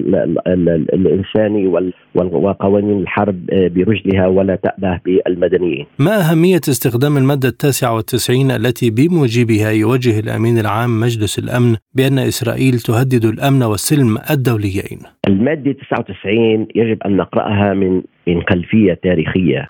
الإنساني 0.93 1.67
وقوانين 2.15 2.99
الحرب 3.01 3.49
آه، 3.51 3.67
برجلها 3.67 4.27
ولا 4.27 4.55
تأبه 4.55 4.99
بالمدنيين. 5.05 5.85
ما 5.99 6.31
أهمية 6.31 6.61
استخدام 6.69 7.17
المادة 7.17 7.49
التاسعة 7.49 7.95
والتسعين 7.95 8.51
التي 8.51 8.89
بموجبها 8.89 9.71
يوجه 9.71 10.19
الأمين 10.19 10.57
العام 10.57 10.99
مجلس 10.99 11.39
الأمن 11.39 11.75
بأن 11.95 12.19
إسرائيل 12.19 12.73
تهدد 12.73 13.25
الأمن 13.25 13.63
والسلم 13.63 14.17
الدوليين؟ 14.31 14.99
المادة 15.27 15.71
99 15.71 16.67
يجب 16.75 17.03
أن 17.03 17.17
نقرأها 17.17 17.73
من 17.73 18.01
من 18.27 18.41
خلفية 18.49 18.93
تاريخية 19.03 19.69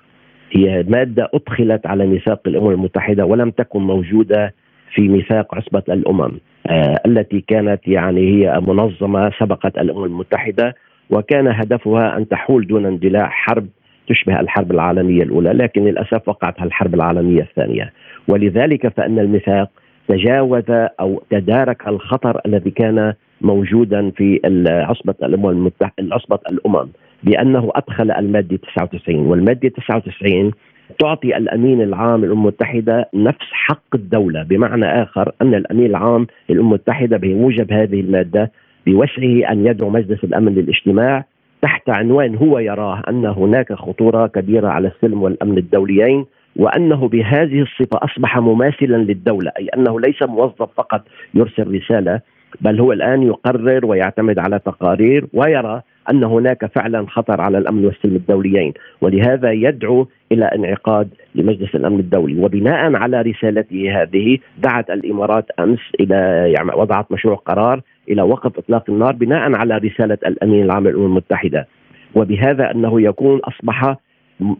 هي 0.51 0.83
مادة 0.87 1.29
أدخلت 1.33 1.85
على 1.87 2.05
ميثاق 2.07 2.41
الأمم 2.47 2.69
المتحدة 2.71 3.25
ولم 3.25 3.51
تكن 3.51 3.79
موجودة 3.79 4.53
في 4.93 5.07
ميثاق 5.07 5.55
عصبة 5.55 5.83
الأمم 5.89 6.31
آه 6.69 6.99
التي 7.05 7.41
كانت 7.41 7.87
يعني 7.87 8.21
هي 8.21 8.59
منظمة 8.67 9.31
سبقت 9.39 9.77
الأمم 9.77 10.03
المتحدة 10.03 10.75
وكان 11.09 11.47
هدفها 11.47 12.17
أن 12.17 12.27
تحول 12.29 12.67
دون 12.67 12.85
اندلاع 12.85 13.29
حرب 13.29 13.67
تشبه 14.09 14.39
الحرب 14.39 14.71
العالمية 14.71 15.23
الأولى 15.23 15.49
لكن 15.49 15.83
للأسف 15.83 16.29
وقعت 16.29 16.61
الحرب 16.61 16.95
العالمية 16.95 17.41
الثانية. 17.41 17.93
ولذلك 18.29 18.87
فإن 18.87 19.19
الميثاق 19.19 19.69
تجاوز 20.07 20.63
أو 20.99 21.23
تدارك 21.29 21.87
الخطر 21.87 22.41
الذي 22.45 22.71
كان 22.71 23.13
موجودا 23.41 24.11
في 24.11 24.39
عصبة 24.69 25.15
الأمم 25.23 25.71
عصبة 26.11 26.39
الأمم. 26.51 26.87
بأنه 27.23 27.71
أدخل 27.75 28.11
المادة 28.11 28.57
99 28.57 29.15
والمادة 29.15 29.69
99 29.69 30.51
تعطي 30.99 31.37
الأمين 31.37 31.81
العام 31.81 32.25
للامم 32.25 32.37
المتحدة 32.37 33.09
نفس 33.13 33.45
حق 33.51 33.95
الدولة 33.95 34.43
بمعنى 34.43 34.85
آخر 35.03 35.31
أن 35.41 35.55
الأمين 35.55 35.85
العام 35.85 36.27
للامم 36.49 36.67
المتحدة 36.67 37.17
بموجب 37.17 37.73
هذه 37.73 37.99
المادة 37.99 38.51
بوسعه 38.87 39.51
أن 39.51 39.65
يدعو 39.67 39.89
مجلس 39.89 40.23
الأمن 40.23 40.55
للاجتماع 40.55 41.25
تحت 41.61 41.89
عنوان 41.89 42.35
هو 42.35 42.59
يراه 42.59 43.01
أن 43.09 43.25
هناك 43.25 43.73
خطورة 43.73 44.27
كبيرة 44.27 44.67
على 44.67 44.87
السلم 44.87 45.21
والأمن 45.23 45.57
الدوليين 45.57 46.25
وأنه 46.55 47.07
بهذه 47.07 47.61
الصفة 47.61 47.99
أصبح 48.03 48.37
مماثلا 48.37 48.95
للدولة 48.95 49.51
أي 49.59 49.67
أنه 49.67 49.99
ليس 49.99 50.23
موظف 50.23 50.69
فقط 50.77 51.01
يرسل 51.33 51.75
رسالة 51.75 52.21
بل 52.61 52.79
هو 52.79 52.91
الآن 52.91 53.23
يقرر 53.23 53.85
ويعتمد 53.85 54.39
على 54.39 54.59
تقارير 54.59 55.27
ويرى 55.33 55.81
أن 56.09 56.23
هناك 56.23 56.65
فعلا 56.65 57.05
خطر 57.09 57.41
على 57.41 57.57
الأمن 57.57 57.85
والسلم 57.85 58.15
الدوليين 58.15 58.73
ولهذا 59.01 59.51
يدعو 59.51 60.07
إلى 60.31 60.45
انعقاد 60.45 61.09
لمجلس 61.35 61.75
الأمن 61.75 61.99
الدولي. 61.99 62.39
وبناء 62.43 62.95
على 62.95 63.21
رسالته 63.21 64.01
هذه 64.01 64.37
دعت 64.57 64.89
الإمارات 64.89 65.45
أمس 65.59 65.79
إلى 65.99 66.51
يعني 66.55 66.71
وضعت 66.75 67.11
مشروع 67.11 67.35
قرار 67.35 67.81
إلى 68.09 68.21
وقف 68.21 68.57
إطلاق 68.57 68.83
النار 68.89 69.13
بناء 69.13 69.55
على 69.55 69.77
رسالة 69.77 70.17
الأمين 70.27 70.63
العام 70.65 70.87
للأمم 70.87 71.05
المتحدة. 71.05 71.67
وبهذا 72.15 72.71
أنه 72.71 73.01
يكون 73.01 73.39
أصبح 73.39 73.95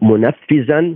منفذا 0.02 0.94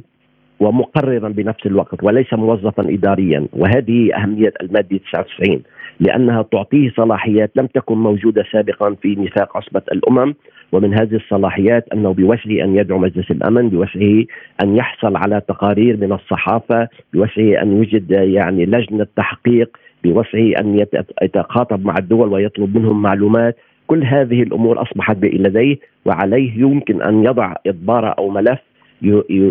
ومقررا 0.61 1.28
بنفس 1.28 1.66
الوقت 1.66 2.04
وليس 2.04 2.32
موظفا 2.35 2.82
اداريا. 2.94 3.47
وهذه 3.52 4.14
أهمية 4.16 4.52
المادة 4.62 5.00
99 5.12 5.62
لأنها 6.00 6.42
تعطيه 6.42 6.90
صلاحيات 6.96 7.52
لم 7.56 7.66
تكن 7.66 7.94
موجودة 7.99 8.44
سابقا 8.52 8.94
في 9.02 9.16
ميثاق 9.16 9.56
عصبة 9.56 9.82
الأمم. 9.92 10.34
ومن 10.72 10.94
هذه 10.94 11.14
الصلاحيات 11.16 11.88
أنه 11.94 12.12
بوسعه 12.12 12.64
أن 12.64 12.76
يدعو 12.76 12.99
مجلس 12.99 13.30
الأمن 13.30 13.68
بوسعه 13.68 14.25
أن 14.62 14.76
يحصل 14.76 15.16
على 15.16 15.40
تقارير 15.49 15.96
من 15.96 16.12
الصحافة 16.12 16.88
بوسعه 17.12 17.62
أن 17.62 17.76
يوجد 17.76 18.11
يعني 18.11 18.66
لجنة 18.66 19.06
تحقيق 19.16 19.76
بوسعه 20.04 20.61
أن 20.61 20.87
يتخاطب 21.22 21.84
مع 21.84 21.94
الدول 21.99 22.28
ويطلب 22.28 22.78
منهم 22.78 23.02
معلومات. 23.02 23.56
كل 23.87 24.04
هذه 24.04 24.42
الأمور 24.42 24.82
أصبحت 24.82 25.16
لديه 25.22 25.78
وعليه 26.04 26.61
يمكن 26.61 27.02
أن 27.02 27.25
يضع 27.25 27.54
اضباره 27.66 28.08
أو 28.08 28.28
ملف 28.28 28.58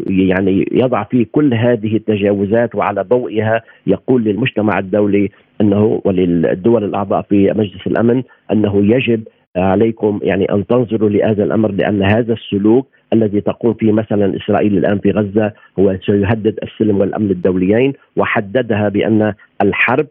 يعني 0.10 0.69
يضع 0.71 1.03
فيه 1.03 1.25
كل 1.31 1.53
هذه 1.53 1.95
التجاوزات 1.95 2.75
وعلى 2.75 3.01
ضوئها 3.01 3.62
يقول 3.88 4.24
للمجتمع 4.24 4.79
الدولي 4.79 5.29
أنه 5.62 6.01
وللدول 6.06 6.84
الأعضاء 6.84 7.22
في 7.22 7.53
مجلس 7.56 7.88
الأمن 7.88 8.24
أنه 8.51 8.96
يجب 8.96 9.24
عليكم 9.58 10.20
يعني 10.24 10.46
أن 10.46 10.68
تنظروا 10.68 11.10
لهذا 11.10 11.44
الأمر 11.44 11.72
لأن 11.72 12.03
هذا 12.03 12.34
السلوك 12.34 12.88
الذي 13.13 13.41
تقوم 13.41 13.74
فيه 13.74 13.91
مثلا 13.91 14.38
إسرائيل 14.38 14.77
الآن 14.77 15.00
في 15.00 15.12
غزة 15.12 15.53
هو 15.80 15.98
سيهدد 16.06 16.60
السلم 16.63 17.00
والأمن 17.00 17.32
الدوليين 17.32 17.94
وحددها 18.15 18.89
بأن 18.89 19.34
الحرب 19.62 20.08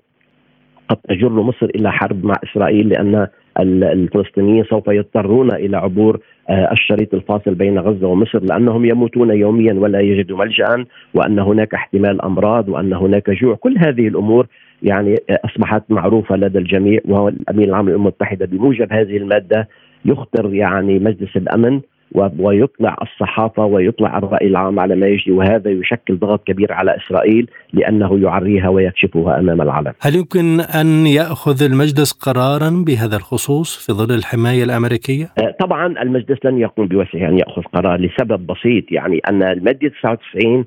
قد 0.88 0.97
تجر 0.97 1.28
مصر 1.28 1.66
إلى 1.75 1.92
حرب 1.92 2.25
مع 2.25 2.35
إسرائيل 2.45 2.88
لأن 2.88 3.26
الفلسطينيين 3.61 4.64
سوف 4.64 4.88
يضطرون 4.88 5.50
إلى 5.50 5.76
عبور 5.76 6.21
آه، 6.50 6.73
الشريط 6.73 7.14
الفاصل 7.14 7.54
بين 7.54 7.78
غزة 7.78 8.07
ومصر 8.07 8.42
لأنهم 8.42 8.85
يموتون 8.85 9.30
يوميا 9.30 9.75
ولا 9.75 10.00
يجدوا 10.00 10.38
ملجا 10.38 10.85
وأن 11.14 11.38
هناك 11.38 11.75
احتمال 11.75 12.23
أمراض 12.23 12.69
وأن 12.69 12.92
هناك 12.92 13.30
جوع 13.30 13.54
كل 13.54 13.78
هذه 13.78 14.09
الأمور 14.09 14.47
يعني 14.82 15.20
أصبحت 15.30 15.82
معروفة 15.88 16.37
لدى 16.37 16.58
الجميع 16.58 17.00
وهو 17.04 17.28
الأمين 17.28 17.68
العام 17.68 17.88
للامم 17.88 18.02
المتحده 18.02 18.46
بموجب 18.46 18.92
هذه 18.92 19.16
المادة 19.16 19.68
يخطر 20.04 20.54
يعني 20.54 20.99
مجلس 20.99 21.37
الأمن 21.37 21.80
ويطلع 22.14 22.96
الصحافة 23.02 23.64
ويطلع 23.64 24.18
الرأي 24.18 24.46
العام 24.46 24.80
على 24.80 24.96
ما 24.96 25.06
يجري 25.06 25.32
وهذا 25.32 25.70
يشكل 25.70 26.16
ضغط 26.16 26.46
كبير 26.46 26.72
على 26.72 26.96
إسرائيل 26.96 27.50
لأنه 27.72 28.18
يعريها 28.18 28.68
ويكشفها 28.68 29.38
أمام 29.38 29.62
العالم 29.62 29.92
هل 30.00 30.16
يمكن 30.16 30.60
أن 30.60 31.06
يأخذ 31.06 31.62
المجلس 31.62 32.12
قرارا 32.12 32.84
بهذا 32.87 33.16
الخصوص 33.16 33.87
في 33.87 33.92
ظل 33.92 34.14
الحماية 34.14 34.64
الأمريكية؟ 34.64 35.25
آه، 35.25 35.54
طبعا 35.60 36.02
المجلس 36.02 36.38
لن 36.44 36.58
يقوم 36.58 36.87
بوسعه 36.87 37.28
أن 37.28 37.38
يأخذ 37.38 37.62
قرار 37.62 38.00
لسبب 38.00 38.46
بسيط 38.46 38.84
يعني 38.92 39.20
أن 39.28 39.42
المادة 39.42 39.88
99 40.02 40.64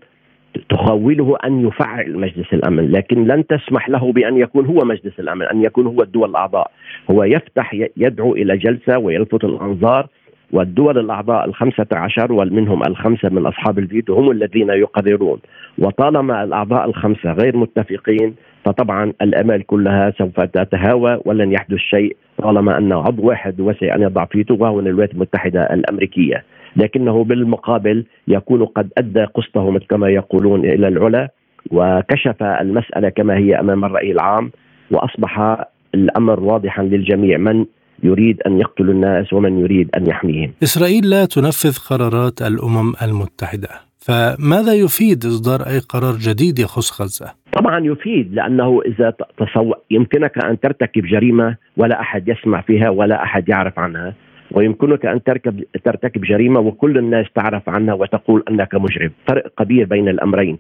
تخوله 0.70 1.38
أن 1.46 1.68
يفعل 1.68 2.18
مجلس 2.18 2.54
الأمن، 2.54 2.92
لكن 2.92 3.28
لن 3.28 3.48
تسمح 3.48 3.90
له 3.90 4.12
بأن 4.12 4.38
يكون 4.38 4.66
هو 4.66 4.86
مجلس 4.86 5.20
الأمن، 5.20 5.46
أن 5.46 5.64
يكون 5.64 5.88
هو 5.88 6.02
الدول 6.02 6.30
الأعضاء، 6.30 6.72
هو 7.12 7.24
يفتح 7.24 7.76
يدعو 7.98 8.36
إلى 8.36 8.58
جلسة 8.58 8.98
ويلفت 8.98 9.44
الأنظار 9.44 10.08
والدول 10.52 10.98
الأعضاء 11.00 11.46
الخمسة 11.46 11.88
عشر 11.94 12.34
ومنهم 12.34 12.82
الخمسة 12.88 13.30
من 13.30 13.46
أصحاب 13.46 13.80
الفيتو 13.80 14.13
هم 14.13 14.32
الذين 14.32 14.70
يقررون. 14.70 15.39
وطالما 15.78 16.44
الأعضاء 16.44 16.86
الخمسة 16.86 17.32
غير 17.32 17.58
متفقين 17.58 18.36
فطبعا 18.66 19.13
الأمال 19.22 19.66
كلها 19.66 20.12
سوف 20.18 20.39
تتهاوى 20.39 21.20
ولن 21.26 21.52
يحدث 21.52 21.78
شيء 21.78 22.16
طالما 22.38 22.78
أن 22.78 22.92
عضو 22.94 23.28
واحد 23.28 23.62
وسع 23.62 23.96
أن 23.96 24.02
يضع 24.02 24.26
فيتو 24.26 24.56
وهو 24.60 24.80
الولايات 24.80 25.13
المتحدة 25.13 25.63
الأمريكية. 25.63 26.44
لكنه 26.76 27.24
بالمقابل 27.24 28.06
يكون 28.28 28.66
قد 28.66 28.90
أدى 28.98 29.24
قسطه 29.24 29.80
كما 29.90 30.10
يقولون 30.10 30.66
إلى 30.66 30.88
العلا 30.88 31.30
وكشف 31.72 32.44
المسألة 32.44 33.10
كما 33.10 33.38
هي 33.38 33.60
أمام 33.60 33.86
الرأي 33.86 34.12
العام 34.12 34.52
وأصبح 34.92 35.64
الأمر 35.96 36.40
واضحا 36.40 36.84
للجميع 36.84 37.38
من 37.38 37.66
يريد 38.04 38.42
أن 38.42 38.60
يقتل 38.60 38.90
الناس 38.90 39.34
ومن 39.34 39.60
يريد 39.60 39.90
أن 39.98 40.08
يحميهم. 40.08 40.52
إسرائيل 40.64 41.10
لا 41.10 41.26
تنفذ 41.26 41.78
قرارات 41.90 42.42
الأمم 42.42 42.94
المتحدة، 43.02 43.70
فماذا 44.00 44.74
يفيد 44.74 45.26
إصدار 45.26 45.62
أي 45.68 45.80
قرار 45.80 46.16
جديد 46.16 46.60
يخص 46.60 47.02
غزة؟ 47.02 47.34
طبعا 47.54 47.80
يفيد 47.80 48.34
لأنه 48.34 48.82
إذا 48.86 49.14
تصو... 49.38 49.74
يمكنك 49.92 50.46
أن 50.46 50.60
ترتكب 50.60 51.06
جريمة 51.06 51.56
ولا 51.78 52.02
أحد 52.02 52.28
يسمع 52.28 52.62
فيها 52.62 52.90
ولا 52.90 53.24
أحد 53.24 53.50
يعرف 53.50 53.80
عنها، 53.80 54.14
ويمكنك 54.54 55.06
أن 55.06 55.24
تركب 55.24 55.63
ترتكب 55.84 56.22
جريمة 56.22 56.60
وكل 56.60 56.98
الناس 56.98 57.26
تعرف 57.36 57.70
عنها 57.70 57.94
وتقول 57.94 58.44
أنك 58.50 58.76
مجرم، 58.76 59.12
فرق 59.28 59.54
كبير 59.60 59.86
بين 59.86 60.10
الأمرين. 60.10 60.58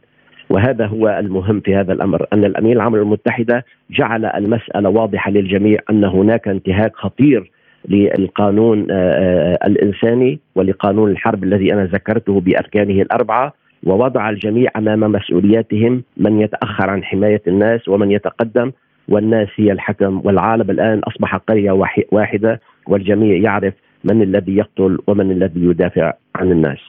وهذا 0.49 0.85
هو 0.85 1.09
المهم 1.19 1.59
في 1.59 1.75
هذا 1.75 1.93
الأمر 1.93 2.25
أن 2.33 2.45
الامين 2.45 2.71
العام 2.71 2.95
للمتحدة 2.95 3.65
جعل 3.91 4.25
المسألة 4.25 4.89
واضحة 4.89 5.31
للجميع 5.31 5.79
أن 5.89 6.03
هناك 6.03 6.47
انتهاك 6.47 6.95
خطير 6.95 7.51
للقانون 7.89 8.87
آه، 8.91 8.93
آه، 8.93 9.67
الإنساني 9.67 10.39
ولقانون 10.55 11.11
الحرب 11.11 11.43
الذي 11.43 11.73
أنا 11.73 11.85
ذكرته 11.85 12.39
بأركانه 12.39 13.01
الأربعة. 13.01 13.53
ووضع 13.83 14.29
الجميع 14.29 14.71
أمام 14.75 14.99
مسؤولياتهم 14.99 16.03
من 16.17 16.41
يتأخر 16.41 16.89
عن 16.89 17.03
حماية 17.03 17.41
الناس 17.47 17.87
ومن 17.87 18.11
يتقدم. 18.11 18.71
والناس 19.07 19.47
هي 19.55 19.71
الحكم 19.71 20.21
والعالم 20.23 20.71
الآن 20.71 20.99
أصبح 20.99 21.35
قرية 21.35 21.71
واحدة 22.11 22.61
والجميع 22.87 23.37
يعرف 23.37 23.73
من 24.03 24.21
الذي 24.21 24.55
يقتل 24.55 24.99
ومن 25.07 25.31
الذي 25.31 25.59
يدافع 25.59 26.13
عن 26.35 26.51
الناس. 26.51 26.79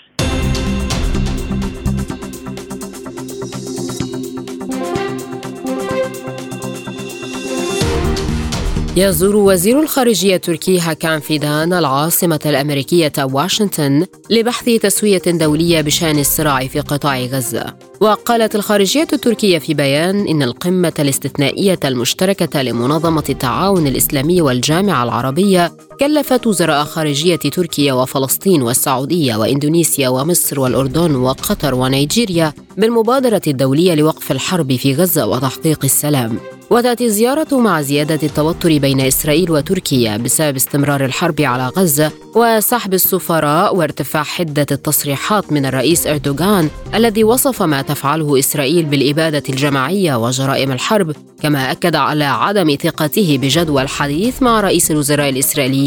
يزور 8.96 9.36
وزير 9.36 9.80
الخارجية 9.80 10.34
التركي 10.36 10.80
هاكان 10.80 11.20
فيدان 11.20 11.72
العاصمة 11.72 12.40
الأمريكية 12.46 13.12
واشنطن 13.18 14.06
لبحث 14.30 14.64
تسوية 14.64 15.22
دولية 15.26 15.80
بشأن 15.80 16.18
الصراع 16.18 16.66
في 16.66 16.80
قطاع 16.80 17.20
غزة 17.20 17.74
وقالت 18.00 18.54
الخارجية 18.54 19.06
التركية 19.12 19.58
في 19.58 19.74
بيان 19.74 20.28
إن 20.28 20.42
القمة 20.42 20.92
الاستثنائية 20.98 21.78
المشتركة 21.84 22.62
لمنظمة 22.62 23.24
التعاون 23.28 23.86
الإسلامي 23.86 24.42
والجامعة 24.42 25.04
العربية 25.04 25.72
كلفت 26.00 26.46
وزراء 26.46 26.84
خارجية 26.84 27.36
تركيا 27.36 27.92
وفلسطين 27.92 28.62
والسعودية 28.62 29.36
وإندونيسيا 29.36 30.08
ومصر 30.08 30.60
والأردن 30.60 31.14
وقطر 31.14 31.74
ونيجيريا 31.74 32.52
بالمبادرة 32.76 33.42
الدولية 33.46 33.94
لوقف 33.94 34.32
الحرب 34.32 34.76
في 34.76 34.94
غزة 34.94 35.26
وتحقيق 35.26 35.80
السلام. 35.84 36.38
وتأتي 36.70 37.04
الزيارة 37.04 37.58
مع 37.58 37.82
زيادة 37.82 38.18
التوتر 38.22 38.78
بين 38.78 39.00
إسرائيل 39.00 39.50
وتركيا 39.50 40.16
بسبب 40.16 40.56
استمرار 40.56 41.04
الحرب 41.04 41.40
على 41.40 41.68
غزة 41.68 42.12
وسحب 42.34 42.94
السفراء 42.94 43.76
وارتفاع 43.76 44.22
حدة 44.22 44.66
التصريحات 44.72 45.52
من 45.52 45.66
الرئيس 45.66 46.06
إردوغان 46.06 46.68
الذي 46.94 47.24
وصف 47.24 47.62
ما 47.62 47.82
تفعله 47.82 48.38
إسرائيل 48.38 48.84
بالإبادة 48.84 49.42
الجماعية 49.48 50.16
وجرائم 50.16 50.72
الحرب 50.72 51.16
كما 51.42 51.72
أكد 51.72 51.96
على 51.96 52.24
عدم 52.24 52.76
ثقته 52.82 53.38
بجدوى 53.42 53.82
الحديث 53.82 54.42
مع 54.42 54.60
رئيس 54.60 54.90
الوزراء 54.90 55.28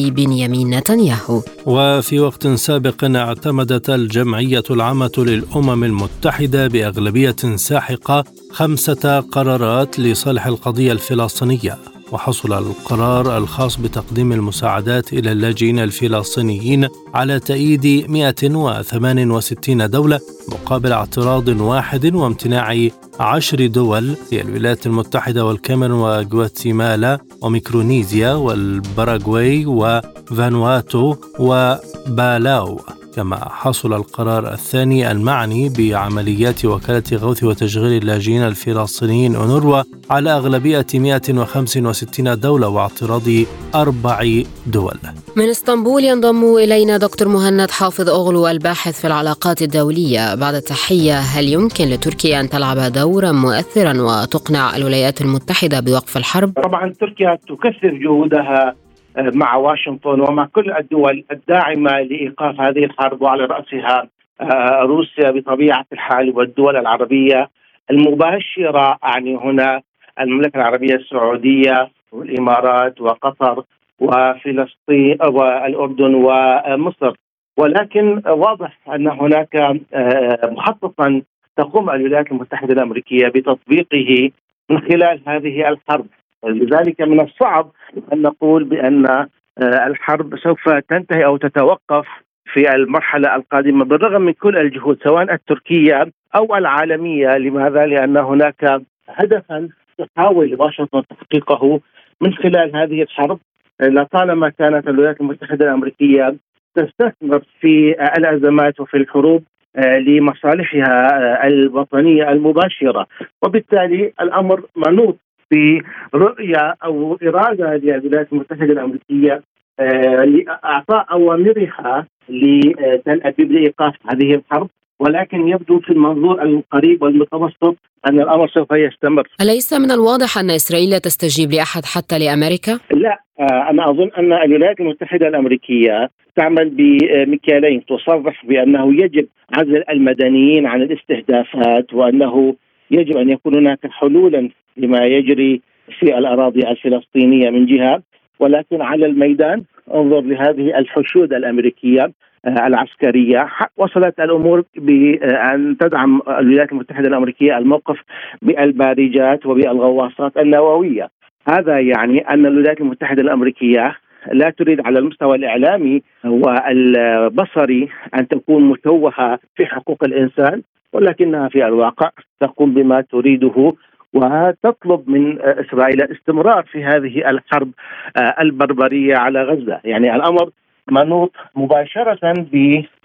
بنيامين 0.06 0.70
نتنياهو. 0.78 1.42
وفي 1.66 2.20
وقت 2.20 2.48
سابق 2.48 3.04
اعتمدت 3.04 3.90
الجمعية 3.90 4.64
العامة 4.70 5.12
للأمم 5.18 5.84
المتحدة 5.84 6.68
بأغلبية 6.68 7.36
ساحقة 7.56 8.24
خمسة 8.52 9.20
قرارات 9.20 10.00
لصالح 10.00 10.48
القضية 10.48 10.92
الفلسطينية 10.92 11.78
وحصل 12.12 12.54
القرار 12.54 13.38
الخاص 13.38 13.76
بتقديم 13.78 14.32
المساعدات 14.32 15.14
إلى 15.14 15.32
اللاجئين 15.32 15.80
الفلسطينيين 15.80 16.88
على 17.14 17.40
تأييد 17.40 18.12
168 18.12 19.90
دولة 19.90 20.20
مقابل 20.52 20.92
اعتراض 20.92 21.48
واحد 21.48 22.16
وامتناع 22.16 22.88
عشر 23.20 23.68
دول 23.68 24.16
هي 24.32 24.42
الولايات 24.42 24.88
المتحدة 24.88 25.46
والكاميرون 25.46 26.00
وغواتيمالا 26.00 27.20
وميكرونيزيا 27.42 28.34
والباراغواي 28.34 29.66
وفانواتو 29.66 31.16
وبالاو. 31.40 32.80
كما 33.18 33.50
حصل 33.50 33.94
القرار 33.94 34.54
الثاني 34.54 35.12
المعني 35.12 35.70
بعمليات 35.78 36.66
وكالة 36.66 37.04
غوث 37.14 37.44
وتشغيل 37.44 38.02
اللاجئين 38.02 38.44
الفلسطينيين 38.44 39.36
أونروا 39.36 39.84
على 40.10 40.32
أغلبية 40.32 40.86
165 40.94 42.40
دولة 42.40 42.68
واعتراض 42.68 43.28
أربع 43.76 44.42
دول 44.68 44.98
من 45.36 45.50
إسطنبول 45.50 46.04
ينضم 46.04 46.56
إلينا 46.56 46.98
دكتور 46.98 47.28
مهند 47.28 47.72
حافظ 47.72 48.10
أغلو 48.10 48.48
الباحث 48.48 49.02
في 49.02 49.08
العلاقات 49.08 49.62
الدولية 49.62 50.36
بعد 50.36 50.56
التحية 50.56 51.20
هل 51.20 51.48
يمكن 51.48 51.86
لتركيا 51.86 52.40
أن 52.40 52.50
تلعب 52.50 52.78
دورا 52.78 53.32
مؤثرا 53.32 54.02
وتقنع 54.02 54.76
الولايات 54.76 55.22
المتحدة 55.22 55.80
بوقف 55.80 56.18
الحرب؟ 56.18 56.54
طبعا 56.64 56.94
تركيا 57.00 57.38
تكثر 57.48 57.94
جهودها 58.04 58.76
مع 59.18 59.56
واشنطن 59.56 60.22
ومع 60.22 60.46
كل 60.46 60.72
الدول 60.72 61.24
الداعمة 61.32 61.92
لإيقاف 61.92 62.62
هذه 62.62 62.86
الحرب 62.86 63.22
وعلى 63.22 63.46
رأسها 63.46 64.08
آه، 64.42 64.82
روسيا 64.82 65.32
بطبيعة 65.32 65.86
الحال 65.94 66.38
والدول 66.38 66.78
العربية 66.78 67.50
المباشرة. 67.92 68.98
أعني 69.04 69.36
هنا 69.36 69.82
المملكة 70.20 70.58
العربية 70.58 70.96
السعودية 70.96 71.92
والإمارات 72.12 73.02
وقطر 73.02 73.64
وفلسطين 74.00 75.18
والأردن 75.22 76.14
ومصر. 76.16 77.14
ولكن 77.58 78.22
واضح 78.28 78.78
أن 78.96 79.08
هناك 79.08 79.56
آه، 79.94 80.40
مخططا 80.44 81.22
تقوم 81.58 81.90
الولايات 81.90 82.32
المتحدة 82.32 82.74
الأمريكية 82.74 83.28
بتطبيقه 83.28 84.32
من 84.70 84.80
خلال 84.80 85.22
هذه 85.28 85.70
الحرب. 85.70 86.06
لذلك 86.46 87.02
من 87.02 87.22
الصعب 87.22 87.72
أن 88.14 88.22
نقول 88.22 88.64
بأن 88.64 89.06
آه، 89.06 89.88
الحرب 89.88 90.38
سوف 90.38 90.70
تنتهي 90.70 91.26
أو 91.26 91.38
تتوقف 91.38 92.06
في 92.54 92.76
المرحلة 92.76 93.36
القادمة 93.36 93.86
بالرغم 93.86 94.22
من 94.22 94.34
كل 94.34 94.58
الجهود 94.58 95.00
سواء 95.04 95.34
التركية 95.34 96.12
أو 96.36 96.56
العالمية. 96.56 97.38
لماذا؟ 97.38 97.86
لأن 97.86 98.18
هناك 98.18 98.82
هدفا 99.10 99.70
تحاول 99.98 100.56
واشنطن 100.60 101.04
تحقيقه 101.08 101.80
من 102.22 102.34
خلال 102.34 102.76
هذه 102.76 103.02
الحرب. 103.02 103.40
لطالما 103.82 104.50
كانت 104.50 104.88
الولايات 104.88 105.22
المتحدة 105.22 105.66
الأمريكية 105.66 106.36
تستثمر 106.76 107.42
في 107.60 107.96
الأزمات 108.18 108.80
وفي 108.80 108.98
الحروب 108.98 109.44
آه، 109.76 109.98
لمصالحها 109.98 111.08
آه، 111.44 111.48
الوطنية 111.48 112.32
المباشرة. 112.32 113.08
وبالتالي 113.44 114.14
الأمر 114.22 114.64
منوط 114.76 115.18
برؤية 115.52 116.76
أو 116.84 117.18
إرادة 117.24 117.76
للولايات 117.76 118.34
المتحدة 118.34 118.74
الأمريكية 118.74 119.42
آه، 119.80 120.24
لإعطاء 120.26 121.06
أوامرها 121.12 122.08
لتل 122.30 123.22
أبيب 123.24 123.52
لإيقاف 123.52 123.94
هذه 124.10 124.36
الحرب 124.36 124.70
ولكن 125.00 125.48
يبدو 125.48 125.80
في 125.80 125.90
المنظور 125.90 126.42
القريب 126.42 127.02
والمتوسط 127.02 127.76
أن 128.08 128.20
الأمر 128.20 128.48
سوف 128.48 128.72
يستمر. 128.72 129.28
أليس 129.42 129.74
من 129.74 129.92
الواضح 129.92 130.38
أن 130.38 130.50
إسرائيل 130.50 130.90
لا 130.90 130.98
تستجيب 130.98 131.52
لأحد 131.52 131.86
حتى 131.86 132.20
لأمريكا؟ 132.20 132.80
لا 132.92 133.20
آه، 133.40 133.70
أنا 133.70 133.90
أظن 133.90 134.10
أن 134.18 134.34
الولايات 134.34 134.80
المتحدة 134.80 135.28
الأمريكية 135.28 136.10
تعمل 136.36 136.70
بمكيالين 136.70 137.86
تصرح 137.86 138.46
بأنه 138.46 138.94
يجب 138.94 139.28
عزل 139.54 139.84
المدنيين 139.90 140.66
عن 140.66 140.82
الاستهدافات 140.82 141.94
وأنه 141.94 142.56
يجب 142.92 143.18
أن 143.18 143.30
يكون 143.30 143.56
هناك 143.56 143.88
حلولا 143.88 144.50
لما 144.78 145.06
يجري 145.06 145.62
في 146.00 146.18
الأراضي 146.18 146.60
الفلسطينية 146.60 147.50
من 147.50 147.66
جهة. 147.66 148.02
ولكن 148.40 148.82
على 148.82 149.06
الميدان 149.06 149.64
انظر 149.94 150.22
لهذه 150.22 150.78
الحشود 150.78 151.34
الأمريكية 151.34 152.12
آه، 152.46 152.68
العسكرية. 152.68 153.50
وصلت 153.78 154.20
الأمور 154.20 154.64
بأن 154.76 155.78
تدعم 155.80 156.22
الولايات 156.28 156.72
المتحدة 156.72 157.08
الأمريكية 157.08 157.58
الموقف 157.58 157.98
بالبارجات 158.42 159.46
وبالغواصات 159.46 160.38
النووية. 160.38 161.10
هذا 161.50 161.80
يعني 161.80 162.20
أن 162.20 162.46
الولايات 162.46 162.82
المتحدة 162.82 163.22
الأمريكية 163.22 163.96
لا 164.32 164.50
تريد 164.50 164.82
على 164.86 165.00
المستوى 165.00 165.36
الإعلامي 165.36 166.02
والبصري 166.26 167.90
أن 168.20 168.28
تكون 168.28 168.64
مشوهه 168.64 169.40
في 169.56 169.66
حقوق 169.66 170.04
الإنسان. 170.04 170.62
ولكنها 170.94 171.50
في 171.50 171.66
الواقع 171.66 172.10
تقوم 172.40 172.74
بما 172.74 173.02
تريده 173.02 173.74
وتطلب 174.14 175.10
من 175.10 175.42
إسرائيل 175.42 176.02
الاستمرار 176.02 176.64
في 176.64 176.84
هذه 176.84 177.30
الحرب 177.30 177.72
آه، 178.18 178.36
البربرية 178.42 179.16
على 179.18 179.44
غزة، 179.44 179.80
يعني 179.84 180.16
الأمر 180.16 180.50
منوط 180.92 181.36
مباشرة 181.56 182.48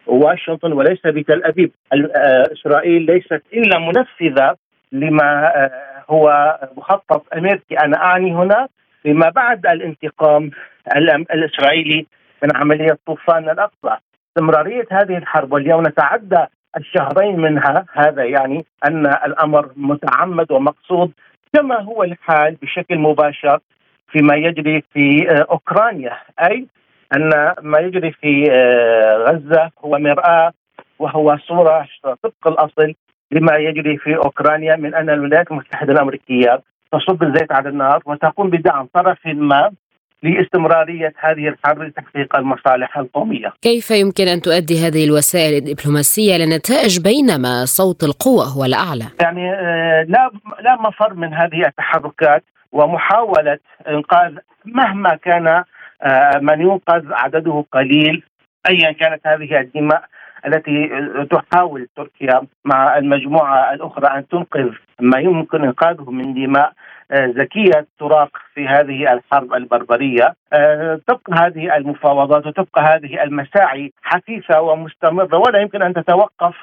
بواشنطن 0.07 0.73
وليس 0.73 1.07
بتل 1.07 1.45
أبيب، 1.45 1.71
آه، 1.93 2.53
إسرائيل 2.53 3.03
ليست 3.03 3.43
إلا 3.53 3.79
منفذة 3.79 4.57
لما 4.93 5.53
آه، 5.57 6.05
هو 6.11 6.59
مخطط 6.77 7.27
أمريكي، 7.37 7.75
أنا 7.85 7.97
أعني 7.97 8.33
هنا 8.35 8.69
فيما 9.03 9.29
بعد 9.31 9.67
الانتقام 9.67 10.51
الإسرائيلي 11.35 12.07
من 12.43 12.57
عملية 12.57 12.99
طوفان 13.07 13.51
الأقصى، 13.51 13.97
استمرارية 14.29 14.87
هذه 14.91 15.17
الحرب 15.17 15.53
واليوم 15.53 15.83
نتعدى 15.87 16.47
الشهرين 16.77 17.41
منها 17.41 17.85
هذا 17.93 18.25
يعني 18.25 18.65
أن 18.85 19.07
الأمر 19.07 19.71
متعمد 19.77 20.53
ومقصود 20.53 21.13
كما 21.53 21.81
هو 21.81 22.03
الحال 22.03 22.57
بشكل 22.63 22.99
مباشر 22.99 23.59
فيما 24.09 24.35
يجري 24.35 24.83
في 24.93 25.31
آه، 25.31 25.47
أوكرانيا. 25.51 26.17
أي 26.41 26.67
أن 27.17 27.55
ما 27.63 27.79
يجري 27.79 28.13
في 28.13 28.51
آه، 28.53 29.17
غزة 29.17 29.71
هو 29.85 29.99
مرآة 29.99 30.53
وهو 30.99 31.39
صورة 31.47 31.89
طبق 32.23 32.47
الأصل 32.47 32.95
لما 33.33 33.57
يجري 33.57 33.97
في 33.99 34.17
أوكرانيا 34.17 34.77
من 34.77 34.95
أن 34.95 35.11
الولايات 35.11 35.51
المتحدة 35.51 35.93
الأمريكية 35.93 36.63
تصب 36.93 37.23
الزيت 37.23 37.53
على 37.53 37.69
النار 37.69 38.03
وتقوم 38.07 38.51
بدعم 38.51 38.89
طرف 38.95 39.27
ما 39.27 39.71
لاستمرارية 40.23 41.13
هذه 41.19 41.49
الحرب 41.49 41.83
لتحقيق 41.83 42.37
المصالح 42.37 42.99
القومية. 42.99 43.53
كيف 43.63 43.91
يمكن 43.91 44.29
أن 44.29 44.41
تؤدي 44.41 44.87
هذه 44.87 45.05
الوسائل 45.05 45.55
الدبلوماسية 45.55 46.37
لنتائج 46.37 47.01
بينما 47.01 47.65
صوت 47.65 48.05
القوى 48.05 48.45
هو 48.57 48.65
الأعلى؟ 48.65 49.05
يعني 49.23 49.53
آه، 49.53 50.03
لا 50.09 50.31
لا 50.61 50.77
مفر 50.81 51.15
من 51.15 51.35
هذه 51.35 51.67
التحركات 51.67 52.45
ومحاولة 52.73 53.59
إنقاذ 53.89 54.33
مهما 54.65 55.15
كان 55.15 55.65
آه، 56.03 56.39
من 56.43 56.61
ينقذ 56.61 57.13
عدده 57.13 57.65
قليل 57.73 58.23
ايا 58.69 58.93
كانت 58.93 59.27
هذه 59.27 59.61
الدماء 59.61 60.05
التي 60.47 60.89
تحاول 61.31 61.89
تركيا 61.97 62.41
مع 62.65 62.99
المجموعة 62.99 63.73
الأخرى 63.75 64.19
أن 64.19 64.29
تنقذ 64.29 64.71
ما 65.01 65.19
يمكن 65.19 65.65
إنقاذه 65.65 66.11
من 66.11 66.35
دماء 66.35 66.73
ذكية 67.15 67.87
تراق 68.01 68.31
في 68.55 68.69
هذه 68.69 69.13
الحرب 69.13 69.55
البربرية. 69.55 70.35
آه، 70.53 71.01
تبقى 71.07 71.47
هذه 71.47 71.77
المفاوضات 71.77 72.47
وتبقى 72.47 72.83
هذه 72.83 73.23
المساعي 73.23 73.93
حثيثة 74.03 74.61
ومستمرة 74.61 75.37
ولا 75.37 75.61
يمكن 75.61 75.83
أن 75.83 75.95
تتوقف 75.95 76.55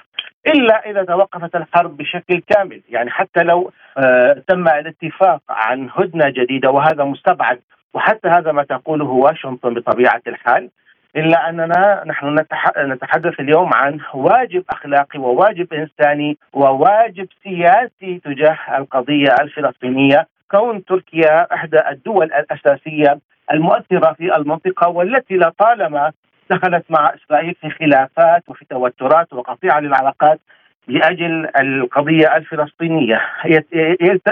إلا 0.48 0.89
إذا 0.89 1.04
توقفت 1.04 1.56
الحرب 1.56 1.98
بشكل 1.98 2.42
كامل، 2.48 2.82
يعني 2.89 3.10
حتى 3.10 3.44
لو 3.44 3.72
آه، 3.98 4.44
تم 4.48 4.68
الاتفاق 4.68 5.42
عن 5.50 5.89
هدنة 5.96 6.30
جديدة 6.30 6.72
وهذا 6.72 7.04
مستبعد 7.04 7.60
وحتى 7.94 8.28
هذا 8.28 8.52
ما 8.52 8.63
تقوله 8.63 9.06
واشنطن 9.06 9.74
بطبيعة 9.74 10.22
الحال 10.28 10.70
إلا 11.15 11.50
أننا 11.50 12.04
نحن 12.08 12.45
نتحدث 12.78 13.39
اليوم 13.39 13.69
عن 13.74 14.00
واجب 14.13 14.63
أخلاقي 14.69 15.19
وواجب 15.19 15.74
إنساني 15.74 16.38
وواجب 16.54 17.28
سياسي 17.43 18.22
تجاه 18.26 18.58
القضية 18.78 19.36
الفلسطينية. 19.41 20.28
كون 20.52 20.86
تركيا 20.86 21.54
إحدى 21.54 21.80
الدول 21.89 22.26
الأساسية 22.26 23.19
المؤثرة 23.52 24.13
في 24.13 24.36
المنطقة 24.36 24.89
والتي 24.89 25.38
لطالما 25.38 26.12
دخلت 26.50 26.86
مع 26.89 27.13
إسرائيل 27.15 27.56
في 27.62 27.69
خلافات 27.69 28.43
وفي 28.48 28.65
توترات 28.65 29.34
وقطيعة 29.34 29.80
للعلاقات 29.80 30.39
لأجل 30.88 31.50
القضية 31.60 32.36
الفلسطينية. 32.36 33.22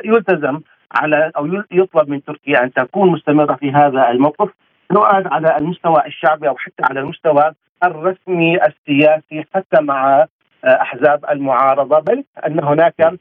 يلتزم 0.05 0.59
على 0.91 1.31
أو 1.37 1.63
يطلب 1.71 2.09
من 2.09 2.23
تركيا 2.23 2.63
أن 2.63 2.73
تكون 2.73 3.11
مستمرة 3.11 3.55
في 3.55 3.71
هذا 3.71 4.09
الموقف. 4.09 4.49
سواء 4.93 5.33
على 5.33 5.57
المستوى 5.57 6.03
الشعبي 6.05 6.47
أو 6.47 6.57
حتى 6.57 6.83
على 6.83 6.99
المستوى 6.99 7.51
الرسمي 7.83 8.57
السياسي 8.65 9.45
حتى 9.53 9.81
مع 9.81 10.25
أحزاب 10.65 11.25
المعارضة 11.31 11.99
بل 11.99 12.23
أن 12.47 12.63
هناك 12.63 13.13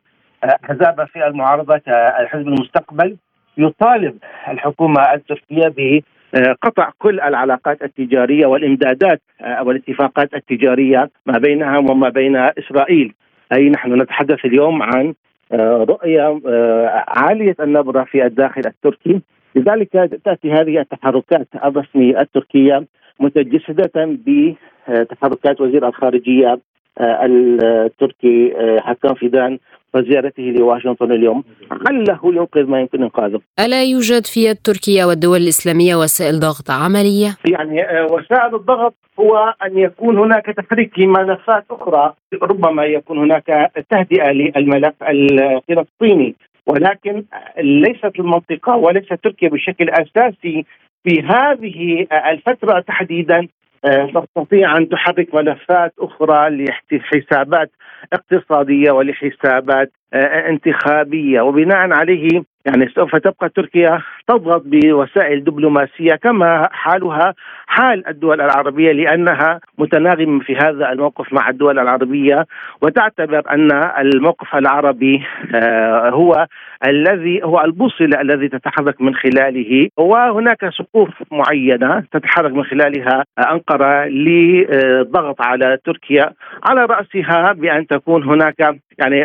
أحزاب 0.45 1.05
في 1.05 1.27
المعارضة 1.27 1.79
كحزب 1.79 2.49
المستقبل 2.49 3.17
يطالب 3.59 4.19
الحكومة 4.49 5.13
التركية 5.15 5.69
ب 5.69 6.01
قطع 6.63 6.91
كل 6.99 7.21
العلاقات 7.21 7.83
التجارية 7.83 8.47
والإمدادات 8.47 9.21
والاتفاقات 9.61 10.35
التجارية 10.35 11.11
ما 11.27 11.39
بينها 11.39 11.79
وما 11.79 12.09
بين 12.09 12.37
إسرائيل. 12.37 13.15
أي 13.53 13.71
نحن 13.71 14.03
نتحدث 14.03 14.45
اليوم 14.45 14.83
عن 14.83 15.15
رؤية 15.63 16.41
عالية 17.09 17.57
النبرة 17.61 18.05
في 18.05 18.27
الداخل 18.27 18.63
التركي. 18.67 19.21
لذلك 19.57 20.21
تأتي 20.25 20.53
هذه 20.53 20.81
التحركات 20.81 21.49
الرسمية 21.65 22.21
التركية 22.21 22.87
متجسدة 23.21 24.19
بتحركات 24.87 25.61
وزير 25.61 25.89
الخارجية 25.89 26.59
التركي 27.01 28.55
حكام 28.79 29.15
فيدان 29.15 29.59
وزيارته 29.95 30.43
لواشنطن 30.43 31.13
اليوم 31.13 31.45
لعله 31.91 32.21
ينقذ 32.25 32.67
ما 32.67 32.81
يمكن 32.81 33.03
إنقاذه. 33.03 33.41
ألا 33.61 33.85
يوجد 33.85 34.27
في 34.27 34.55
تركيا 34.55 35.05
والدول 35.05 35.41
الإسلامية 35.41 35.95
وسائل 35.97 36.41
ضغط 36.41 36.71
عملية؟ 36.71 37.37
يعني 37.45 37.81
وسائل 38.11 38.55
الضغط 38.55 38.95
هو 39.21 39.55
أن 39.67 39.79
يكون 39.79 40.19
هناك 40.19 40.47
تحريك 40.47 40.99
ملفات 40.99 41.65
أخرى 41.71 42.15
ربما 42.43 42.85
يكون 42.85 43.19
هناك 43.19 43.73
تهدئة 43.91 44.33
للملف 44.33 44.95
الفلسطيني 45.03 46.35
ولكن 46.67 47.25
ليست 47.59 48.13
المنطقة 48.19 48.77
وليست 48.77 49.13
تركيا 49.13 49.49
بشكل 49.49 49.91
أساسي 49.91 50.65
في 51.05 51.23
هذه 51.23 52.07
الفترة 52.31 52.81
تحديدا 52.81 53.49
تستطيع 54.15 54.77
أن 54.77 54.89
تحرك 54.89 55.35
ملفات 55.35 55.93
أخرى 55.99 56.67
لحسابات 56.93 57.71
اقتصادية 58.13 58.91
ولحسابات 58.91 59.93
انتخابية. 60.49 61.41
وبناء 61.41 61.93
عليه 61.93 62.43
يعني 62.67 62.89
سوف 62.89 63.17
تبقى 63.17 63.49
تركيا 63.49 64.03
تضغط 64.29 64.63
بوسائل 64.67 65.45
دبلوماسية 65.45 66.15
كما 66.15 66.69
حالها 66.73 67.35
حال 67.67 68.09
الدول 68.09 68.41
العربية 68.41 68.93
لأنها 68.93 69.61
متناغمه 69.79 70.41
في 70.41 70.57
هذا 70.57 70.93
الموقف 70.93 71.33
مع 71.33 71.49
الدول 71.49 71.79
العربية. 71.79 72.47
وتعتبر 72.83 73.43
أن 73.51 73.73
الموقف 73.99 74.55
العربي 74.55 75.23
هو 76.13 76.47
الذي 76.87 77.43
هو 77.45 77.61
البوصلة 77.65 78.21
الذي 78.21 78.49
تتحرك 78.49 79.01
من 79.01 79.15
خلاله. 79.15 79.89
وهناك 79.97 80.69
سقوف 80.69 81.09
معينة 81.33 82.03
تتحرك 82.13 82.53
من 82.53 82.65
خلالها 82.65 83.25
أنقرة 83.53 84.05
لضغط 84.07 85.43
على 85.43 85.79
تركيا. 85.85 86.33
على 86.71 86.85
رأسها 86.85 87.53
بأن 87.53 87.87
تكون 87.87 88.25
هناك 88.25 88.77
يعني 88.99 89.23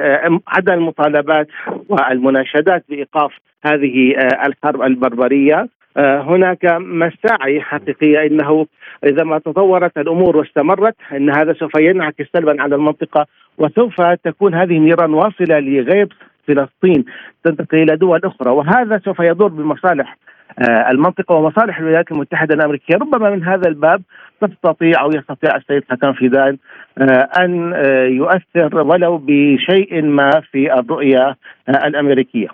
عدم 0.48 0.74
المطالبات 0.74 1.48
والمناشدات 1.90 2.84
بإيقاف 2.90 3.31
هذه 3.66 4.16
الحرب 4.46 4.82
البربرية. 4.82 5.68
هناك 5.98 6.66
مساعي 6.80 7.62
حقيقية 7.62 8.26
إنه 8.28 8.66
إذا 9.06 9.24
ما 9.24 9.40
تطورت 9.40 9.98
الأمور 9.98 10.38
واستمرت 10.38 10.96
إن 11.12 11.30
هذا 11.30 11.54
سوف 11.54 11.72
ينعكس 11.80 12.26
سلبا 12.34 12.62
على 12.62 12.76
المنطقة 12.76 13.26
وسوف 13.58 14.02
تكون 14.02 14.56
هذه 14.56 14.78
النيران 14.78 15.14
واصلة 15.14 15.60
لغير 15.60 16.08
فلسطين 16.48 17.06
تنتقل 17.44 17.78
إلى 17.78 17.96
دول 17.96 18.20
أخرى. 18.24 18.52
وهذا 18.52 19.02
سوف 19.06 19.20
يضر 19.20 19.48
بمصالح 19.48 20.18
المنطقة 20.92 21.36
ومصالح 21.36 21.80
الولايات 21.80 22.12
المتحدة 22.12 22.56
الأمريكية. 22.56 22.96
ربما 22.96 23.30
من 23.30 23.44
هذا 23.44 23.70
الباب 23.70 24.02
تستطيع 24.42 25.02
أو 25.02 25.10
يستطيع 25.10 25.56
السيد 25.56 25.84
حسن 25.90 26.14
فيدان 26.14 26.58
أن 27.40 27.74
يؤثر 28.08 28.78
ولو 28.78 29.18
بشيء 29.18 30.02
ما 30.02 30.32
في 30.52 30.74
الرؤية 30.74 31.36
الأمريكية. 31.70 32.48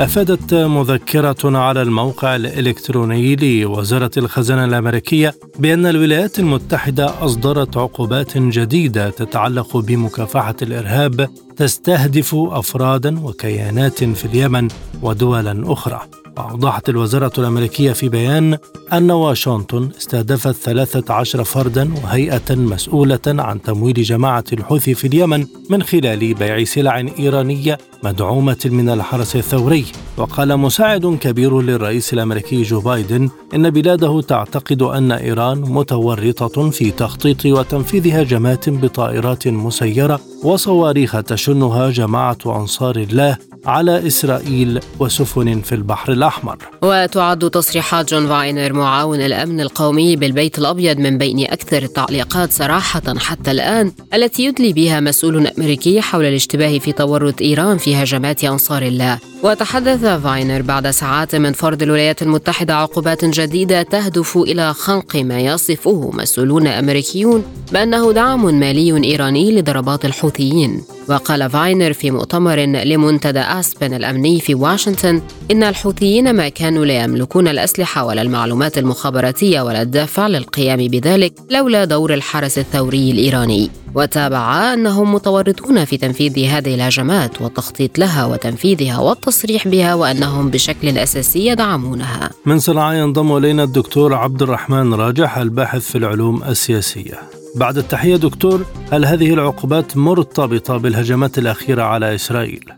أفادت 0.00 0.54
مذكرة 0.54 1.58
على 1.58 1.82
الموقع 1.82 2.36
الإلكتروني 2.36 3.36
لوزارة 3.36 4.10
الخزانة 4.16 4.64
الأمريكية 4.64 5.34
بأن 5.58 5.86
الولايات 5.86 6.38
المتحدة 6.38 7.24
أصدرت 7.24 7.76
عقوبات 7.76 8.38
جديدة 8.38 9.10
تتعلق 9.10 9.76
بمكافحة 9.76 10.56
الإرهاب 10.62 11.28
تستهدف 11.56 12.34
أفرادا 12.34 13.24
وكيانات 13.24 14.04
في 14.04 14.24
اليمن 14.24 14.68
ودولا 15.02 15.72
أخرى. 15.72 16.23
وأوضحت 16.36 16.88
الوزارة 16.88 17.32
الأمريكية 17.38 17.92
في 17.92 18.08
بيان 18.08 18.58
أن 18.92 19.10
واشنطن 19.10 19.88
استهدفت 19.98 20.54
13 20.54 21.44
فردا 21.44 21.94
وهيئة 21.94 22.54
مسؤولة 22.54 23.20
عن 23.26 23.62
تمويل 23.62 24.02
جماعة 24.02 24.44
الحوثي 24.52 24.94
في 24.94 25.06
اليمن 25.06 25.46
من 25.70 25.82
خلال 25.82 26.34
بيع 26.34 26.64
سلع 26.64 26.98
إيرانية 27.18 27.78
مدعومة 28.02 28.56
من 28.64 28.88
الحرس 28.88 29.36
الثوري. 29.36 29.84
وقال 30.16 30.56
مساعد 30.56 31.18
كبير 31.20 31.60
للرئيس 31.60 32.12
الأمريكي 32.12 32.62
جو 32.62 32.80
بايدن 32.80 33.30
إن 33.54 33.70
بلاده 33.70 34.20
تعتقد 34.20 34.82
أن 34.82 35.12
إيران 35.12 35.60
متورطة 35.60 36.70
في 36.70 36.90
تخطيط 36.90 37.46
وتنفيذ 37.46 38.20
هجمات 38.20 38.70
بطائرات 38.70 39.48
مسيرة 39.48 40.20
وصواريخ 40.44 41.22
تشنها 41.22 41.90
جماعة 41.90 42.38
أنصار 42.46 42.96
الله 42.96 43.38
على 43.66 44.06
إسرائيل 44.06 44.80
وسفن 45.00 45.60
في 45.60 45.74
البحر 45.74 46.12
الأحمر. 46.12 46.56
وتعد 46.82 47.50
تصريحات 47.50 48.10
جون 48.10 48.28
فاينر 48.28 48.72
معاون 48.72 49.20
الأمن 49.20 49.60
القومي 49.60 50.16
بالبيت 50.16 50.58
الأبيض 50.58 50.98
من 50.98 51.18
بين 51.18 51.40
أكثر 51.40 51.82
التعليقات 51.82 52.52
صراحة 52.52 53.02
حتى 53.18 53.50
الآن 53.50 53.92
التي 54.14 54.44
يدلي 54.44 54.72
بها 54.72 55.00
مسؤول 55.00 55.46
أمريكي 55.46 56.00
حول 56.00 56.24
الاشتباه 56.24 56.78
في 56.78 56.92
تورط 56.92 57.42
إيران 57.42 57.78
في 57.78 57.96
هجمات 57.96 58.44
أنصار 58.44 58.82
الله. 58.82 59.18
وتحدث 59.42 60.04
فاينر 60.04 60.62
بعد 60.62 60.90
ساعات 60.90 61.34
من 61.34 61.52
فرض 61.52 61.82
الولايات 61.82 62.22
المتحدة 62.22 62.76
عقوبات 62.76 63.24
جديدة 63.24 63.82
تهدف 63.82 64.36
إلى 64.36 64.74
خنق 64.74 65.16
ما 65.16 65.40
يصفه 65.40 66.10
مسؤولون 66.14 66.66
أمريكيون 66.66 67.42
بأنه 67.72 68.12
دعم 68.12 68.54
مالي 68.60 69.04
إيراني 69.04 69.60
لضربات 69.60 70.04
الحوثيين. 70.04 70.82
وقال 71.08 71.50
فاينر 71.50 71.92
في 71.92 72.10
مؤتمر 72.10 72.60
لمنتدى 72.60 73.40
أسبن 73.40 73.94
الأمني 73.94 74.40
في 74.40 74.54
واشنطن 74.54 75.22
إن 75.50 75.62
الحوثيين 75.62 76.36
ما 76.36 76.48
كانوا 76.48 76.84
لا 76.84 77.04
يملكون 77.04 77.48
الأسلحة 77.48 78.04
ولا 78.04 78.22
المعلومات 78.22 78.78
المخابراتية 78.78 79.60
ولا 79.60 79.82
الدافع 79.82 80.26
للقيام 80.26 80.88
بذلك 80.88 81.34
لولا 81.50 81.84
دور 81.84 82.14
الحرس 82.14 82.58
الثوري 82.58 83.10
الإيراني. 83.10 83.70
وتابع 83.94 84.72
أنهم 84.74 85.14
متورطون 85.14 85.84
في 85.84 85.96
تنفيذ 85.96 86.38
هذه 86.38 86.74
الهجمات 86.74 87.42
والتخطيط 87.42 87.98
لها 87.98 88.26
وتنفيذها 88.26 88.98
والتصريح 88.98 89.68
بها 89.68 89.94
وأنهم 89.94 90.50
بشكل 90.50 90.98
أساسي 90.98 91.46
يدعمونها. 91.46 92.30
من 92.46 92.58
صنعاء 92.58 92.96
ينضم 92.96 93.36
إلينا 93.36 93.64
الدكتور 93.64 94.14
عبد 94.14 94.42
الرحمن 94.42 94.94
راجح 94.94 95.38
الباحث 95.38 95.90
في 95.90 95.98
العلوم 95.98 96.44
السياسية. 96.44 97.43
بعد 97.54 97.78
التحية 97.78 98.16
دكتور 98.16 98.64
هل 98.92 99.04
هذه 99.04 99.34
العقوبات 99.34 99.96
مرتبطة 99.96 100.76
بالهجمات 100.76 101.38
الأخيرة 101.38 101.82
على 101.82 102.14
إسرائيل؟ 102.14 102.72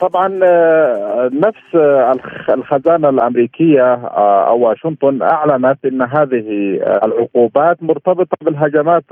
طبعا 0.00 0.28
نفس 1.28 1.74
الخزانة 2.50 3.08
الأمريكية 3.08 3.94
أو 4.48 4.58
واشنطن 4.58 5.22
أعلنت 5.22 5.84
أن 5.84 6.02
هذه 6.02 6.78
العقوبات 7.04 7.82
مرتبطة 7.82 8.36
بالهجمات 8.42 9.04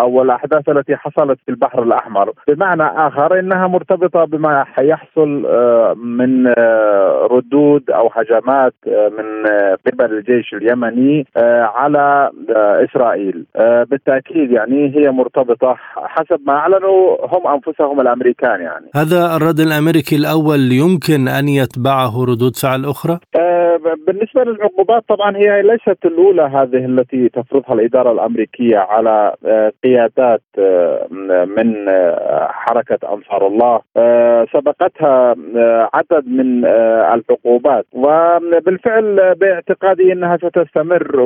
أو 0.00 0.22
الأحداث 0.22 0.68
التي 0.68 0.96
حصلت 0.96 1.38
في 1.46 1.50
البحر 1.50 1.82
الأحمر. 1.82 2.32
بمعنى 2.48 2.82
آخر 2.82 3.38
أنها 3.38 3.66
مرتبطة 3.66 4.24
بما 4.24 4.64
يحصل 4.80 5.28
من 5.96 6.46
ردود 7.30 7.90
أو 7.90 8.10
هجمات 8.14 8.74
من 8.86 9.46
قبل 9.86 10.12
الجيش 10.14 10.54
اليمني 10.54 11.26
على 11.74 12.30
إسرائيل. 12.58 13.46
بالتأكيد 13.90 14.50
يعني 14.50 14.96
هي 14.96 15.10
مرتبطة 15.10 15.76
حسب 15.96 16.40
ما 16.46 16.52
أعلنوا 16.52 17.16
هم 17.26 17.46
أنفسهم 17.46 18.00
الأمريكان 18.00 18.60
يعني. 18.60 18.86
هذا 18.94 19.36
الرد 19.36 19.60
الأمريكي 19.60 20.16
الأول 20.18 20.72
يمكن 20.72 21.28
أن 21.28 21.48
يتبعه 21.48 22.24
ردود 22.24 22.56
فعل 22.56 22.84
أخرى؟ 22.84 23.18
بالنسبة 24.06 24.44
للعقوبات 24.44 25.02
طبعا 25.08 25.36
هي 25.36 25.62
ليست 25.62 25.98
الأولى 26.04 26.42
هذه 26.42 26.84
التي 26.84 27.28
تفرضها 27.28 27.74
الإدارة 27.74 28.12
الأمريكية 28.12 28.78
على 28.78 29.34
قيادات 29.84 30.42
من 31.56 31.74
حركة 32.48 33.14
أنصار 33.14 33.46
الله. 33.46 33.80
سبقتها 34.52 35.34
عدد 35.94 36.26
من 36.26 36.64
العقوبات. 37.14 37.86
وبالفعل 37.92 39.34
باعتقادي 39.34 40.12
أنها 40.12 40.36
ستستمر. 40.36 41.20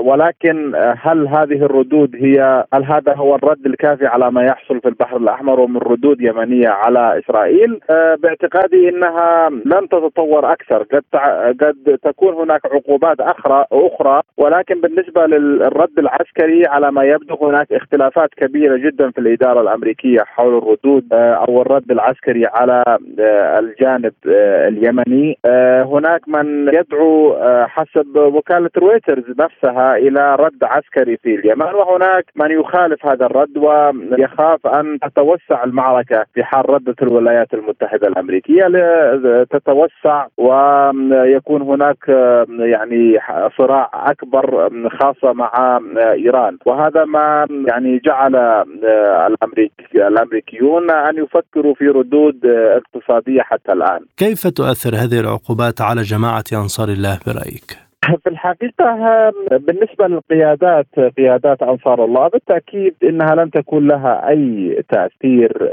ولكن 0.00 0.72
هل 1.02 1.28
هذه 1.28 1.64
الردود 1.64 2.16
هي 2.16 2.64
هل 2.74 2.84
هذا 2.84 3.14
هو 3.14 3.34
الرد 3.34 3.66
الكافي 3.66 4.06
على 4.06 4.30
ما 4.30 4.42
يحصل 4.42 4.80
في 4.80 4.88
البحر 4.88 5.16
الأحمر 5.16 5.60
ومن 5.60 5.76
ردود 5.78 6.20
يمنية 6.20 6.68
على 6.68 7.18
إسرائيل؟ 7.18 7.77
باعتقادي 8.22 8.88
ان 8.88 9.08
ولكنها 9.08 9.50
لن 9.50 9.88
تتطور 9.88 10.52
أكثر. 10.52 10.82
قد 10.82 11.04
قد 11.62 11.98
تكون 12.02 12.34
هناك 12.34 12.66
عقوبات 12.66 13.20
أخرى 13.20 13.64
أخرى 13.72 14.22
ولكن 14.36 14.80
بالنسبة 14.80 15.26
للرد 15.26 15.98
العسكري 15.98 16.66
على 16.66 16.92
ما 16.92 17.04
يبدو 17.04 17.34
هناك 17.42 17.72
اختلافات 17.72 18.30
كبيرة 18.34 18.76
جدا 18.76 19.10
في 19.10 19.18
الإدارة 19.18 19.60
الأمريكية 19.60 20.20
حول 20.20 20.58
الردود 20.58 21.04
آه، 21.12 21.34
أو 21.34 21.62
الرد 21.62 21.90
العسكري 21.90 22.46
على 22.46 22.82
آه، 23.20 23.58
الجانب 23.58 24.12
آه، 24.28 24.68
اليمني. 24.68 25.38
هناك 25.84 26.28
من 26.28 26.68
يدعو 26.68 27.36
حسب 27.66 28.16
وكالة 28.16 28.70
رويترز 28.76 29.24
نفسها 29.38 29.96
إلى 29.96 30.36
رد 30.36 30.64
عسكري 30.64 31.16
في 31.16 31.34
اليمن 31.34 31.74
وهناك 31.74 32.24
من 32.36 32.50
يخالف 32.50 33.06
هذا 33.06 33.26
الرد 33.26 33.56
ويخاف 33.58 34.66
أن 34.66 34.98
تتوسع 34.98 35.64
المعركة 35.64 36.24
في 36.34 36.44
حال 36.44 36.70
ردت 36.70 37.02
الولايات 37.02 37.54
المتحدة. 37.54 37.67
الأمريكية 38.02 38.66
تتوسع 39.50 40.26
ويكون 40.36 41.62
هناك 41.62 42.08
يعني 42.48 43.18
صراع 43.58 43.90
أكبر 43.94 44.70
خاصة 45.00 45.32
مع 45.32 45.80
إيران 45.96 46.58
وهذا 46.66 47.04
ما 47.04 47.46
يعني 47.68 48.00
جعل 48.04 48.36
الأمريكيون 49.94 50.90
أن 50.90 51.16
يفكروا 51.16 51.74
في 51.74 51.88
ردود 51.88 52.46
اقتصادية 52.46 53.42
حتى 53.42 53.72
الآن. 53.72 54.00
كيف 54.16 54.46
تؤثر 54.46 54.94
هذه 54.94 55.20
العقوبات 55.20 55.80
على 55.80 56.02
جماعة 56.02 56.44
أنصار 56.52 56.88
الله 56.88 57.18
برأيك؟ 57.26 57.87
في 58.04 58.30
الحقيقة 58.30 59.30
بالنسبة 59.50 60.06
للقيادات 60.06 60.86
قيادات 61.16 61.62
أنصار 61.62 62.04
الله 62.04 62.28
بالتأكيد 62.28 62.94
أنها 63.02 63.34
لن 63.34 63.50
تكون 63.50 63.88
لها 63.88 64.28
أي 64.28 64.82
تأثير 64.88 65.70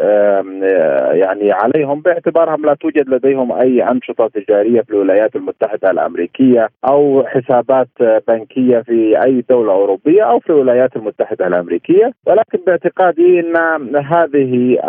يعني 1.13 1.51
عليهم. 1.51 2.01
باعتبارهم 2.01 2.65
لا 2.65 2.73
توجد 2.73 3.09
لديهم 3.09 3.51
أي 3.51 3.83
أنشطة 3.91 4.27
تجارية 4.27 4.81
في 4.81 4.89
الولايات 4.89 5.35
المتحدة 5.35 5.91
الأمريكية 5.91 6.69
أو 6.89 7.23
حسابات 7.27 7.87
بنكية 8.27 8.79
في 8.79 9.23
أي 9.25 9.43
دولة 9.49 9.71
أوروبية 9.71 10.23
أو 10.23 10.39
في 10.39 10.49
الولايات 10.49 10.95
المتحدة 10.95 11.47
الأمريكية. 11.47 12.11
ولكن 12.25 12.59
باعتقادي 12.67 13.39
أن 13.39 13.95
هذه 13.95 14.79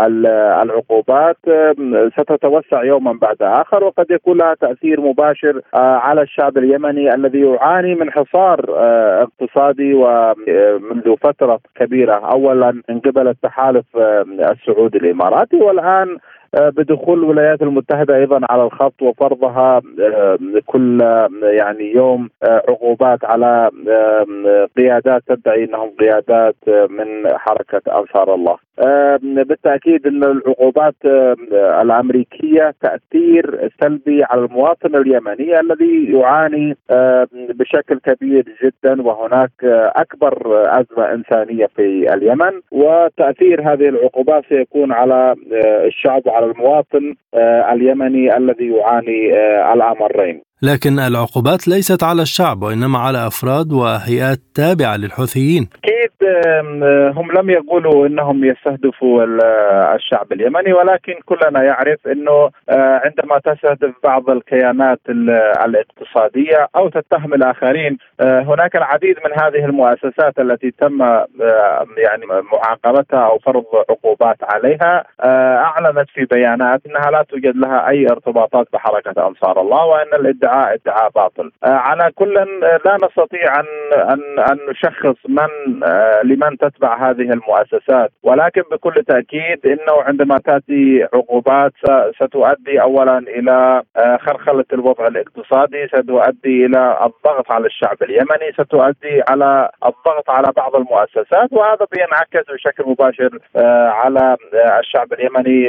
العقوبات 0.63 1.37
ستتوسع 2.19 2.85
يوما 2.85 3.13
بعد 3.13 3.37
آخر 3.41 3.85
وقد 3.85 4.07
يكون 4.11 4.39
لها 4.39 4.55
تأثير 4.55 5.01
مباشر 5.01 5.61
آه، 5.75 5.79
على 5.79 6.23
الشعب 6.23 6.59
اليمني 6.59 7.15
الذي 7.27 7.41
يعاني 7.41 7.95
من 7.95 8.11
حصار 8.11 8.65
آه، 8.69 9.23
اقتصادي 9.23 9.95
ومنذ 9.95 11.17
فترة 11.17 11.61
كبيرة. 11.75 12.15
اولا 12.15 12.83
من 12.89 13.01
قبل 13.01 13.29
التحالف 13.29 13.85
آه، 13.97 14.25
السعودي 14.39 14.99
الإماراتي 14.99 15.57
والآن 15.57 16.09
آه، 16.09 16.19
بدخول 16.55 17.19
الولايات 17.19 17.63
المتحدة 17.63 18.17
أيضا 18.17 18.41
على 18.51 18.63
الخط 18.63 19.03
وفرضها 19.03 19.83
كل 20.67 21.01
يعني 21.43 21.93
يوم 21.93 22.29
عقوبات 22.43 23.25
على 23.25 23.71
قيادات 24.77 25.23
تدعي 25.29 25.65
إنهم 25.65 25.91
قيادات 26.01 26.57
من 26.69 27.29
حركة 27.29 27.99
انصار 27.99 28.35
الله. 28.35 28.57
بالتأكيد 29.23 30.07
إن 30.07 30.25
العقوبات 30.25 30.95
الأمريكية 31.83 32.75
تأثير 32.83 33.71
سلبي 33.81 34.25
على 34.25 34.41
المواطن 34.41 34.97
اليمني 34.97 35.61
الذي 35.61 36.13
يعاني 36.13 36.77
بشكل 37.33 37.99
كبير 37.99 38.45
جدا 38.65 39.03
وهناك 39.03 39.51
أكبر 39.97 40.63
أزمة 40.81 41.13
إنسانية 41.13 41.67
في 41.77 42.15
اليمن 42.15 42.53
وتأثير 42.73 43.73
هذه 43.73 43.89
العقوبات 43.89 44.45
سيكون 44.49 44.93
على 44.93 45.35
الشعب 45.87 46.23
وعلى 46.37 46.53
المواطن 46.53 47.15
اليمني 47.73 48.37
الذي 48.37 48.69
يعاني 48.77 49.33
الأمرين. 49.75 50.43
لكن 50.63 50.99
العقوبات 50.99 51.69
ليست 51.69 52.03
على 52.03 52.23
الشعب 52.23 52.63
وإنما 52.63 52.99
على 52.99 53.27
أفراد 53.27 53.73
وهيئات 53.73 54.39
تابعة 54.55 54.97
للحوثيين. 54.97 55.69
أكيد 55.85 56.11
هم 57.17 57.33
لم 57.33 57.51
يقولوا 57.51 58.07
إنهم 58.07 58.45
يستهدفوا 58.45 59.25
الشعب 59.95 60.33
اليمني 60.33 60.73
ولكن 60.73 61.15
كلنا 61.27 61.63
يعرف 61.63 62.07
إنه 62.07 62.51
آه، 62.69 63.01
عندما 63.05 63.39
تستهدف 63.39 63.95
بعض 64.05 64.31
الكيانات 64.31 65.01
الاقتصادية 65.65 66.69
أو 66.77 66.89
تتهم 66.89 67.35
الآخرين 67.35 67.99
آه، 68.21 68.41
هناك 68.41 68.77
العديد 68.77 69.17
من 69.25 69.41
هذه 69.43 69.65
المؤسسات 69.65 70.39
التي 70.39 70.71
تم 70.71 71.03
آه، 71.03 71.27
يعني 71.97 72.27
معاقبتها 72.27 73.27
أو 73.27 73.39
فرض 73.39 73.65
عقوبات 73.91 74.37
عليها 74.43 75.05
أعلنت 75.25 76.09
في 76.15 76.25
بيانات 76.25 76.81
إنها 76.87 77.11
لا 77.11 77.23
توجد 77.23 77.57
لها 77.57 77.89
أي 77.89 78.07
ارتباطات 78.07 78.67
بحركة 78.73 79.27
أنصار 79.29 79.61
الله 79.61 79.85
وإن 79.85 80.15
الادعاء 80.21 80.75
ادعاء 80.75 81.11
باطل. 81.11 81.53
على 81.63 82.11
كل 82.15 82.35
لا 82.85 82.97
نستطيع 83.03 83.61
ان 83.61 83.67
ان 83.95 84.39
أن 84.39 84.59
نشخص 84.71 85.17
من 85.29 85.81
لمن 86.25 86.59
تتبع 86.59 87.11
هذه 87.11 87.33
المؤسسات 87.33 88.11
ولكن 88.23 88.63
بكل 88.73 89.05
تأكيد 89.09 89.67
إنه 89.67 90.03
عندما 90.03 90.39
تأتي 90.39 91.09
عقوبات 91.15 91.73
ستؤدي 92.23 92.83
اولا 92.83 93.19
إلى 93.19 93.83
آه، 93.97 94.17
خرخلة 94.17 94.65
الوضع 94.73 95.07
الاقتصادي 95.07 95.87
ستؤدي 95.89 96.67
إلى 96.67 96.99
الضغط 97.03 97.51
على 97.51 97.67
الشعب 97.67 98.03
اليمني 98.03 98.53
ستؤدي 98.53 99.23
على 99.29 99.71
الضغط 99.85 100.31
على 100.31 100.53
بعض 100.57 100.77
المؤسسات 100.77 101.53
وهذا 101.53 101.87
بينعكس 101.93 102.51
بشكل 102.55 102.85
مباشر 102.91 103.39
آه، 103.57 103.89
على 103.89 104.37
آه، 104.55 104.79
الشعب 104.79 105.13
اليمني 105.13 105.67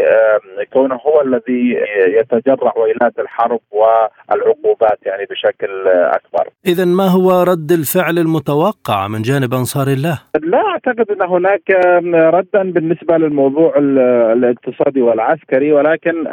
كونه 0.73 0.95
هو 0.95 1.21
الذي 1.21 1.77
يتجرع 2.07 2.73
ويلات 2.77 3.19
الحرب 3.19 3.59
والعقوبات 3.71 4.99
يعني 5.05 5.25
بشكل 5.25 5.87
أكبر. 5.87 6.49
اذا 6.65 6.85
ما 6.85 7.07
هو 7.07 7.43
رد 7.43 7.71
الفعل 7.71 8.19
المتوقع 8.19 9.07
من 9.07 9.21
جانب 9.21 9.53
أنصار 9.53 9.87
الله؟ 9.87 10.19
لا 10.43 10.57
أعتقد 10.67 11.11
إن 11.11 11.21
هناك 11.21 11.71
ردا 12.13 12.71
بالنسبة 12.71 13.17
للموضوع 13.17 13.73
الاقتصادي 13.77 15.01
والعسكري 15.01 15.71
ولكن 15.71 16.27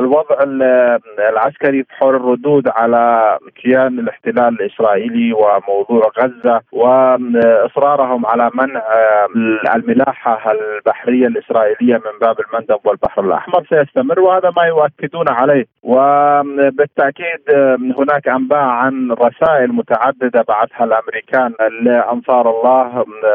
الوضع 0.00 0.36
العسكري 1.30 1.82
في 1.82 1.92
حول 1.94 2.14
الردود 2.16 2.68
على 2.68 3.38
كيان 3.62 3.98
الاحتلال 3.98 4.48
الإسرائيلي 4.60 5.32
وموضوع 5.32 6.10
غزة 6.18 6.60
واصرارهم 6.72 8.26
على 8.26 8.50
منع 8.54 8.82
الملاحة 9.76 10.52
البحرية 10.52 11.26
الإسرائيلية 11.26 11.94
من 11.94 12.18
باب 12.20 12.36
المندب 12.40 12.78
والبحر 12.84 13.24
الأحمر 13.24 13.64
سيستمر 13.68 14.20
وهذا 14.20 14.52
ما 14.56 14.62
يؤكدون 14.62 15.28
عليه. 15.28 15.64
وبالتاكيد 15.82 17.40
هناك 17.98 18.28
أنباء 18.28 18.58
عن 18.58 19.12
رسائل 19.12 19.72
متعددة 19.72 20.44
بعثها 20.48 20.84
الأمريكان 20.84 21.52
لأنصار 21.82 22.50
الله 22.50 22.91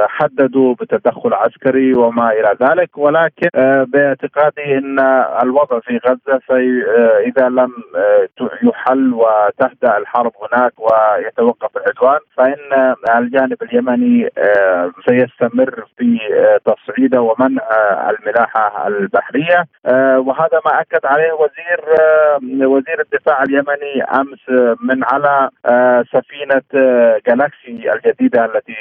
حددوا 0.08 0.74
بتدخل 0.74 1.34
عسكري 1.34 1.93
وما 1.93 2.32
إلى 2.32 2.56
ذلك 2.62 2.98
ولكن 2.98 3.50
آه، 3.56 3.84
باعتقادي 3.84 4.78
إن 4.78 5.00
الوضع 5.43 5.80
في 5.80 6.00
غزة 6.08 6.39
في 6.48 6.84
آه، 6.98 7.20
إذا 7.30 7.50
لم 7.50 7.74
آه، 7.96 8.28
يحل 8.63 9.13
وتهدأ 9.13 9.98
الحرب 9.98 10.32
هناك 10.41 10.74
ويتوقف 10.80 11.78
العدوان 11.78 12.20
فإن 12.38 12.96
الجانب 13.17 13.63
اليمني 13.63 14.30
سيستمر 15.08 15.86
في 15.98 16.20
تصعيده 16.65 17.22
ومنع 17.22 17.63
الملاحة 18.10 18.88
البحرية. 18.88 19.65
وهذا 20.17 20.62
ما 20.65 20.82
أكد 20.82 21.06
عليه 21.06 21.32
وزير 21.34 21.80
وزير 22.67 23.02
الدفاع 23.02 23.43
اليمني 23.43 24.04
أمس 24.04 24.76
من 24.82 25.04
على 25.04 25.50
سفينة 26.13 26.62
جالاكسي 27.28 27.93
الجديدة 27.93 28.46
التي 28.46 28.76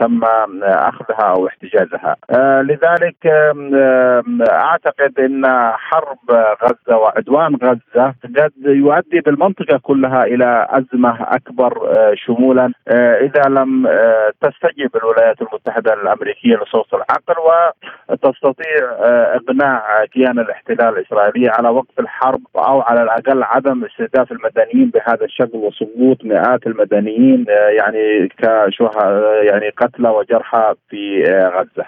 تم 0.00 0.24
أخذها 0.62 1.34
أو 1.36 1.46
احتجازها. 1.46 2.16
آه، 2.30 2.62
لذلك 2.62 3.26
أعتقد 4.50 5.20
إن 5.20 5.46
حرب 5.72 6.18
غزة 6.64 6.96
وعدوان 6.96 7.56
غزة 7.56 8.14
قد 8.24 8.52
يؤدي 8.64 9.20
بالمنطقة 9.20 9.78
كلها 9.82 10.24
إلى 10.24 10.66
أزمة 10.70 11.16
أكبر 11.20 11.98
آه، 11.98 12.14
شمولا 12.14 12.72
آه، 12.88 13.14
إذا 13.14 13.42
لم 13.48 13.88
تستجب 14.40 14.96
الولايات 14.96 15.42
المتحدة 15.42 15.94
الأمريكية 15.94 16.56
لصوت 16.56 16.94
العقل 16.94 17.34
وتستطيع 18.08 18.88
إقناع 19.34 20.04
كيان 20.04 20.38
الاحتلال 20.38 20.98
الإسرائيلي 20.98 21.48
على 21.48 21.68
وقف 21.68 22.00
الحرب 22.00 22.40
أو 22.56 22.80
على 22.80 23.02
الأقل 23.02 23.42
عدم 23.42 23.84
استهداف 23.84 24.32
المدنيين 24.32 24.90
بهذا 24.90 25.24
الشكل 25.24 25.58
وسقوط 25.58 26.24
مئات 26.24 26.66
المدنيين 26.66 27.44
يعني 27.48 28.28
كشهداء 28.28 29.44
يعني 29.44 29.70
قتلى 29.88 30.08
وجرحى 30.08 30.74
في 30.90 31.24
غزة. 31.56 31.86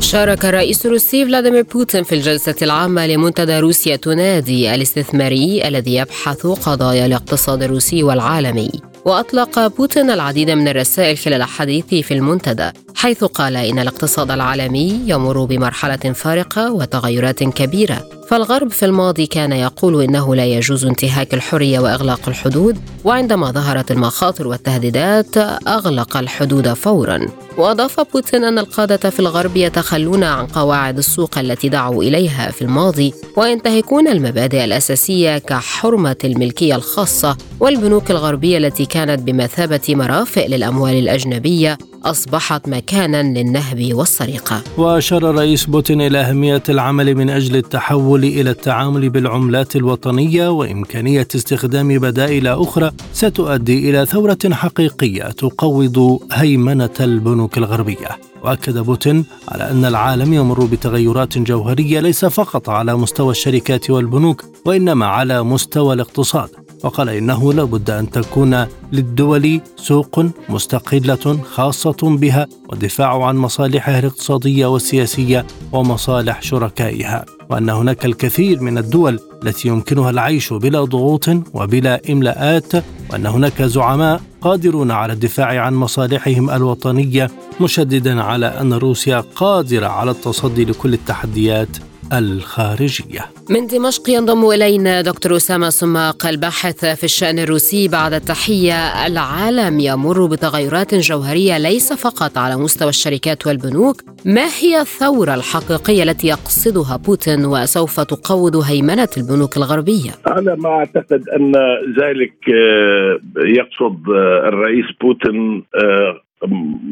شارك 0.00 0.44
الرئيس 0.44 0.86
الروسي 0.86 1.24
فلاديمير 1.24 1.62
بوتين 1.62 2.02
في 2.02 2.14
الجلسة 2.14 2.54
العامة 2.62 3.06
لمنتدى 3.06 3.58
روسيا 3.58 3.96
تنادي 3.96 4.74
الاستثماري 4.74 5.68
الذي 5.68 5.94
يبحث 5.94 6.46
قضايا 6.46 7.06
الاقتصاد 7.06 7.62
الروسي 7.62 8.02
والعالمي 8.02 8.70
وأطلق 9.04 9.66
بوتين 9.66 10.10
العديد 10.10 10.50
من 10.50 10.68
الرسائل 10.68 11.18
خلال 11.18 11.42
حديثه 11.42 12.02
في 12.02 12.14
المنتدى 12.14 12.70
حيث 12.94 13.24
قال 13.24 13.56
إن 13.56 13.78
الاقتصاد 13.78 14.30
العالمي 14.30 15.00
يمر 15.06 15.44
بمرحلة 15.44 16.12
فارقة 16.12 16.72
وتغيرات 16.72 17.44
كبيرة. 17.44 18.08
فالغرب 18.28 18.70
في 18.70 18.84
الماضي 18.84 19.26
كان 19.26 19.52
يقول 19.52 20.02
إنه 20.02 20.34
لا 20.34 20.44
يجوز 20.44 20.84
انتهاك 20.84 21.34
الحرية 21.34 21.78
وإغلاق 21.78 22.28
الحدود 22.28 22.78
وعندما 23.04 23.50
ظهرت 23.50 23.90
المخاطر 23.90 24.48
والتهديدات 24.48 25.36
أغلق 25.68 26.16
الحدود 26.16 26.72
فورا. 26.72 27.26
وأضاف 27.58 28.00
بوتين 28.12 28.44
أن 28.44 28.58
القادة 28.58 29.10
في 29.10 29.20
الغرب 29.20 29.56
يتخلون 29.56 30.24
عن 30.24 30.46
قواعد 30.46 30.98
السوق 30.98 31.38
التي 31.38 31.68
دعوا 31.68 32.02
إليها 32.02 32.50
في 32.50 32.62
الماضي 32.62 33.14
وينتهكون 33.36 34.08
المبادئ 34.08 34.64
الأساسية 34.64 35.38
كحرمة 35.38 36.16
الملكية 36.24 36.76
الخاصة 36.76 37.36
والبنوك 37.60 38.10
الغربية 38.10 38.58
التي 38.58 38.86
كانت 38.92 39.22
بمثابة 39.22 39.80
مرافق 39.88 40.46
للأموال 40.46 40.94
الأجنبية 40.94 41.78
أصبحت 42.04 42.68
مكانا 42.68 43.22
للنهب 43.22 43.94
والسرقة. 43.94 44.62
وأشار 44.78 45.30
الرئيس 45.30 45.64
بوتين 45.64 46.00
إلى 46.00 46.18
أهمية 46.18 46.62
العمل 46.68 47.14
من 47.14 47.30
أجل 47.30 47.56
التحول 47.56 48.24
إلى 48.24 48.50
التعامل 48.50 49.10
بالعملات 49.10 49.76
الوطنية 49.76 50.48
وإمكانية 50.48 51.28
استخدام 51.34 51.98
بدائل 51.98 52.46
أخرى 52.46 52.90
ستؤدي 53.12 53.90
إلى 53.90 54.06
ثورة 54.06 54.38
حقيقية 54.52 55.24
تقوض 55.24 56.18
هيمنة 56.32 56.96
البنوك 57.00 57.58
الغربية. 57.58 58.08
وأكد 58.44 58.78
بوتين 58.78 59.24
على 59.48 59.70
أن 59.70 59.84
العالم 59.84 60.32
يمر 60.32 60.64
بتغيرات 60.64 61.38
جوهرية 61.38 62.00
ليس 62.00 62.24
فقط 62.24 62.68
على 62.68 62.96
مستوى 62.96 63.30
الشركات 63.30 63.90
والبنوك 63.90 64.44
وإنما 64.66 65.06
على 65.06 65.42
مستوى 65.42 65.94
الاقتصاد 65.94 66.48
وقال 66.84 67.08
إنه 67.08 67.52
لابد 67.52 67.90
أن 67.90 68.10
تكون 68.10 68.66
للدول 68.92 69.60
سوق 69.76 70.24
مستقلة 70.48 71.38
خاصة 71.52 71.96
بها 72.02 72.46
والدفاع 72.68 73.24
عن 73.24 73.36
مصالحها 73.36 73.98
الاقتصادية 73.98 74.66
والسياسية 74.66 75.46
ومصالح 75.72 76.42
شركائها 76.42 77.24
وأن 77.50 77.70
هناك 77.70 78.04
الكثير 78.04 78.62
من 78.62 78.78
الدول 78.78 79.20
التي 79.42 79.68
يمكنها 79.68 80.10
العيش 80.10 80.52
بلا 80.52 80.84
ضغوط 80.84 81.28
وبلا 81.54 82.00
إملاءات 82.10 82.72
وأن 83.10 83.26
هناك 83.26 83.62
زعماء 83.62 84.20
قادرون 84.40 84.90
على 84.90 85.12
الدفاع 85.12 85.60
عن 85.60 85.74
مصالحهم 85.74 86.50
الوطنية 86.50 87.30
مشددا 87.60 88.22
على 88.22 88.46
أن 88.46 88.72
روسيا 88.72 89.24
قادرة 89.36 89.86
على 89.86 90.10
التصدي 90.10 90.64
لكل 90.64 90.94
التحديات 90.94 91.68
الخارجية. 92.12 93.20
من 93.50 93.66
دمشق 93.66 94.10
ينضم 94.10 94.50
إلينا 94.50 95.00
دكتور 95.00 95.36
أسامة 95.36 95.70
سماق 95.70 96.26
الباحث 96.26 96.84
في 96.84 97.04
الشأن 97.04 97.38
الروسي 97.38 97.88
بعد 97.88 98.12
التحية. 98.12 99.06
العالم 99.06 99.80
يمر 99.80 100.26
بتغيرات 100.26 100.94
جوهرية 100.94 101.58
ليس 101.58 101.92
فقط 101.92 102.38
على 102.38 102.56
مستوى 102.56 102.88
الشركات 102.88 103.46
والبنوك. 103.46 104.02
ما 104.24 104.46
هي 104.60 104.80
الثورة 104.80 105.34
الحقيقية 105.34 106.02
التي 106.02 106.26
يقصدها 106.26 106.96
بوتين 106.96 107.44
وسوف 107.44 108.00
تقوض 108.00 108.56
هيمنة 108.56 109.08
البنوك 109.16 109.56
الغربية؟ 109.56 110.10
أنا 110.26 110.54
ما 110.54 110.68
أعتقد 110.68 111.22
أن 111.28 111.52
ذلك 112.00 112.34
آه، 112.54 113.18
يقصد 113.44 114.08
آه، 114.08 114.48
الرئيس 114.48 114.86
بوتين 115.00 115.64
آه، 115.74 116.31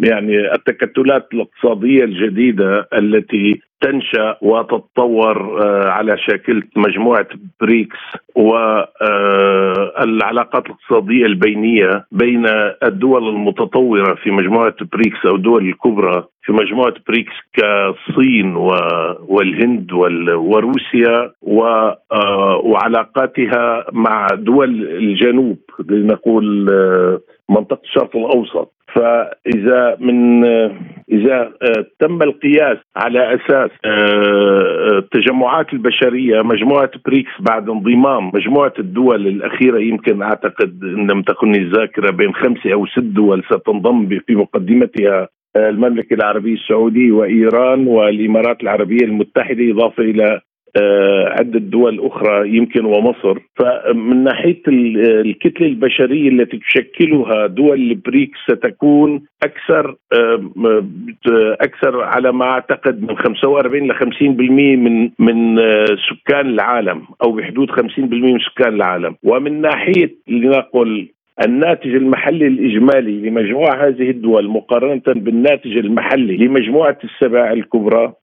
يعني 0.03 0.53
التكتلات 0.55 1.28
الاقتصادية 1.34 2.05
الجديدة 2.05 2.88
التي 2.92 3.61
تنشأ 3.80 4.36
وتتطور 4.42 5.62
آه، 5.62 5.88
على 5.88 6.18
شاكله 6.18 6.62
مجموعة 6.76 7.26
بريكس 7.61 7.96
والعلاقات 8.34 9.07
الاقتصادية 10.66 11.26
البينية 11.26 12.07
بين 12.12 12.46
الدول 12.82 13.28
المتطورة 13.28 14.14
في 14.14 14.30
مجموعة 14.30 14.74
بريكس 14.92 15.26
أو 15.26 15.36
الدول 15.36 15.68
الكبرى. 15.68 16.24
في 16.42 16.53
مجموعة 16.53 16.94
بريكس 17.09 17.32
كالصين 17.53 18.57
والهند 19.28 19.92
وروسيا 20.32 21.32
آه، 22.12 22.61
وعلاقاتها 22.64 23.84
مع 23.92 24.26
دول 24.26 24.86
الجنوب 24.96 25.59
لنقول 25.88 26.70
آه، 26.70 27.20
منطقة 27.48 27.80
الشرق 27.84 28.16
الأوسط. 28.16 28.72
فإذا 28.95 29.97
من 30.01 30.45
إذا 31.12 31.53
آه، 31.62 31.86
تم 32.01 32.22
القياس 32.22 32.78
على 32.97 33.34
أساس 33.34 33.70
التجمعات 34.99 35.66
آه، 35.66 35.72
البشرية 35.72 36.43
مجموعة 36.43 36.91
بريكس 37.07 37.30
بعد 37.41 37.68
انضمام 37.68 38.30
مجموعة 38.34 38.72
الدول 38.78 39.26
الأخيرة 39.26 39.78
يمكن 39.78 40.22
أعتقد 40.22 40.80
إن 40.82 41.11
لم 41.11 41.22
تكن 41.22 41.55
الذاكرة 41.55 42.11
بين 42.11 42.34
خمسه 42.34 42.72
أو 42.72 42.86
ست 42.86 42.99
دول 42.99 43.45
ستنضم 43.45 44.09
في 44.26 44.34
مقدمتها 44.34 45.28
آه، 45.57 45.68
المملكة 45.68 46.14
العربية 46.14 46.55
السعودية 46.55 47.12
وإيران 47.12 47.86
والإمارات 47.86 48.62
العربية 48.62 49.05
المتحدة 49.05 49.70
إضافة 49.70 50.03
إلى 50.03 50.24
آه، 50.24 50.41
عدة 51.27 51.59
دول 51.59 52.07
أخرى 52.07 52.57
يمكن 52.57 52.85
ومصر. 52.85 53.39
فمن 53.57 54.25
ناحية 54.25 54.62
الكتلة 54.68 55.66
البشرية 55.66 56.29
التي 56.29 56.59
تشكلها 56.59 57.47
دول 57.47 57.81
البريكس 57.81 58.39
ستكون 58.51 59.23
أكثر 59.43 59.97
أكثر 61.61 62.03
على 62.03 62.33
ما 62.33 62.45
أعتقد 62.45 63.03
من 63.03 63.16
45 63.16 63.89
ل 63.89 63.95
50% 63.95 64.77
من 64.77 65.11
من 65.18 65.59
آه، 65.59 65.85
سكان 66.11 66.47
العالم 66.47 67.03
أو 67.23 67.33
بحدود 67.33 67.71
50% 67.71 67.81
من 67.99 68.39
سكان 68.39 68.75
العالم. 68.75 69.16
ومن 69.23 69.61
ناحية 69.61 70.14
لنقل 70.29 71.09
الناتج 71.45 71.95
المحلي 71.95 72.47
الإجمالي 72.47 73.29
لمجموعة 73.29 73.87
هذه 73.89 74.11
الدول 74.11 74.49
مقارنة 74.49 75.03
بالناتج 75.07 75.77
المحلي 75.77 76.37
لمجموعة 76.37 76.99
السبع 77.05 77.53
الكبرى 77.53 78.05
آه، 78.05 78.05
آه، 78.05 78.20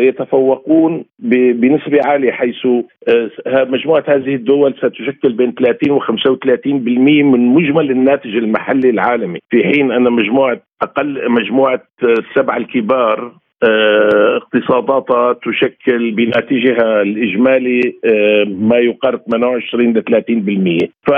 يتفوقون 0.00 1.04
بنسبة 1.18 2.00
عالية 2.04 2.32
حيث 2.32 2.66
آه، 2.66 3.64
مجموعة 3.64 4.04
هذه 4.08 4.34
الدول 4.34 4.74
ستشكل 4.74 5.32
بين 5.32 5.54
30 5.54 5.90
و 5.90 6.00
35% 6.00 7.22
من 7.22 7.46
مجمل 7.46 7.90
الناتج 7.90 8.36
المحلي 8.36 8.90
العالمي. 8.90 9.38
في 9.50 9.64
حين 9.64 9.92
أن 9.92 10.02
مجموعة 10.02 10.60
أقل 10.82 11.30
مجموعة 11.30 11.82
السبع 12.02 12.56
الكبار 12.56 13.18
آه، 13.18 13.45
اقتصاداتها 13.62 15.32
تشكل 15.32 16.10
بناتجها 16.10 17.02
الإجمالي 17.02 17.80
آه، 18.04 18.44
ما 18.44 18.78
يقارب 18.78 19.20
28 19.30 19.92
ل 19.92 20.02
30% 20.02 20.88
ف 21.06 21.10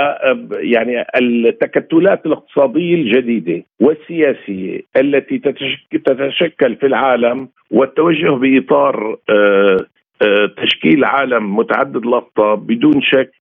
يعني 0.51 1.05
التكتلات 1.21 2.25
الاقتصادية 2.25 2.95
الجديدة 2.95 3.63
والسياسية 3.79 4.81
التي 4.97 5.37
تتشكل 5.91 6.75
في 6.75 6.85
العالم 6.85 7.49
والتوجه 7.71 8.29
بإطار 8.29 9.17
آه، 9.29 9.77
تشكيل 10.63 11.05
عالم 11.05 11.55
متعدد 11.55 12.05
الاقطاب 12.05 12.67
بدون 12.67 13.01
شك 13.01 13.31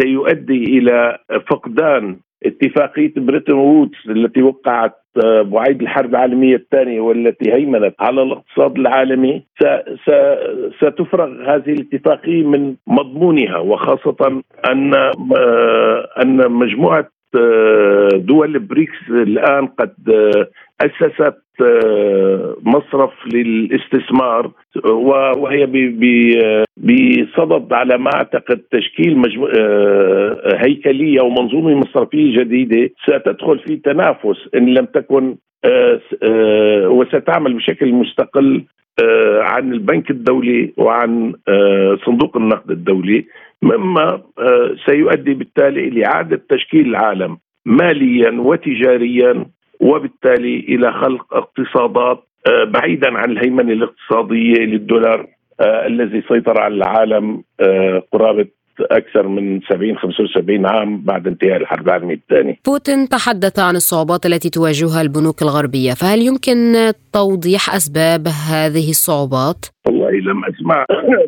سيؤدي 0.00 0.64
إلى 0.78 1.18
فقدان 1.50 2.16
اتفاقية 2.46 3.12
بريتون 3.16 3.52
وودز 3.52 3.98
التي 4.08 4.42
وقعت 4.42 5.01
بعيد 5.42 5.82
الحرب 5.82 6.10
العالمية 6.10 6.56
الثانية 6.56 7.00
والتي 7.00 7.52
هيمنت 7.52 7.94
على 8.00 8.22
الاقتصاد 8.22 8.78
العالمي 8.78 9.42
ستفرغ 10.80 11.54
هذه 11.54 11.72
الاتفاقية 11.72 12.42
من 12.42 12.74
مضمونها 12.86 13.58
وخاصة 13.58 14.42
أن 14.70 14.94
آه، 14.94 16.08
أن 16.22 16.52
مجموعة 16.52 17.08
دول 18.14 18.58
بريكس 18.58 18.98
الآن 19.10 19.66
قد 19.66 19.94
آه، 20.08 20.46
اسست 20.80 21.42
مصرف 22.62 23.10
للاستثمار 23.34 24.50
وهي 25.36 25.66
بصدد 26.76 27.72
على 27.72 27.98
ما 27.98 28.10
أعتقد 28.14 28.58
تشكيل 28.70 29.22
هيكلية 30.56 31.20
ومنظومة 31.20 31.74
مصرفية 31.74 32.38
جديدة. 32.38 32.90
ستدخل 33.02 33.58
في 33.58 33.76
تنافس 33.76 34.48
إن 34.54 34.74
لم 34.74 34.84
تكن 34.84 35.36
وستعمل 36.86 37.54
بشكل 37.54 37.92
مستقل 37.92 38.64
عن 39.40 39.72
البنك 39.72 40.10
الدولي 40.10 40.72
وعن 40.76 41.34
صندوق 42.06 42.36
النقد 42.36 42.70
الدولي. 42.70 43.24
مما 43.62 44.22
آه، 44.38 44.76
سيؤدي 44.86 45.34
بالتالي 45.34 45.90
لإعادة 45.90 46.42
تشكيل 46.48 46.86
العالم 46.88 47.38
ماليا 47.66 48.30
وتجاريا 48.30 49.46
وبالتالي 49.80 50.56
إلى 50.58 50.92
خلق 50.92 51.34
اقتصادات 51.34 52.24
آه، 52.46 52.64
بعيدا 52.64 53.18
عن 53.18 53.30
الهيمنة 53.30 53.72
الاقتصادية 53.72 54.64
للدولار 54.64 55.26
آه، 55.60 55.86
الذي 55.86 56.22
سيطر 56.28 56.60
على 56.60 56.74
العالم 56.74 57.42
قرابة 58.12 58.46
أكثر 58.80 59.28
من 59.28 59.60
70 59.60 59.96
75 59.96 60.66
عام 60.66 61.02
بعد 61.04 61.26
انتهاء 61.26 61.56
الحرب 61.56 61.86
العالمية 61.86 62.14
الثانية. 62.14 62.56
بوتين 62.66 63.08
تحدث 63.08 63.58
عن 63.58 63.76
الصعوبات 63.76 64.26
التي 64.26 64.50
تواجهها 64.50 65.00
البنوك 65.00 65.42
الغربية، 65.42 65.92
فهل 65.92 66.22
يمكن 66.22 66.74
توضيح 67.12 67.74
أسباب 67.74 68.26
هذه 68.52 68.90
الصعوبات؟ 68.90 69.66
والله 69.86 70.10
لم 70.10 70.44
أسمع 70.44 70.86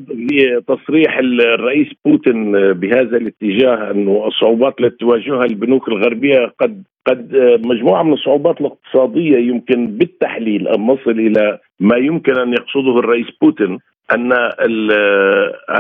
تصريح 0.72 1.18
الرئيس 1.18 1.88
بوتين 2.04 2.52
بهذا 2.72 3.16
الاتجاه 3.16 3.90
انه 3.90 4.26
الصعوبات 4.26 4.80
التي 4.80 4.96
تواجهها 4.96 5.44
البنوك 5.44 5.88
الغربية 5.88 6.52
قد 6.60 6.82
قد 7.06 7.36
مجموعة 7.64 8.02
من 8.02 8.12
الصعوبات 8.12 8.60
الاقتصادية 8.60 9.38
يمكن 9.38 9.86
بالتحليل 9.86 10.68
أن 10.68 10.86
نصل 10.86 11.10
إلى 11.10 11.58
ما 11.80 11.96
يمكن 11.96 12.38
أن 12.38 12.52
يقصده 12.52 12.98
الرئيس 12.98 13.26
بوتين 13.40 13.78
أن 14.12 14.32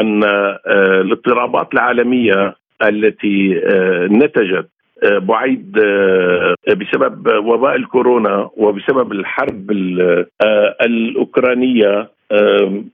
أن 0.00 0.24
الاضطرابات 1.00 1.74
العالمية 1.74 2.54
التي 2.82 3.60
نتجت 4.10 4.68
بعيد 5.02 5.72
بسبب 6.68 7.44
وباء 7.46 7.76
الكورونا 7.76 8.50
وبسبب 8.56 9.12
الحرب 9.12 9.70
الأوكرانية 10.82 12.08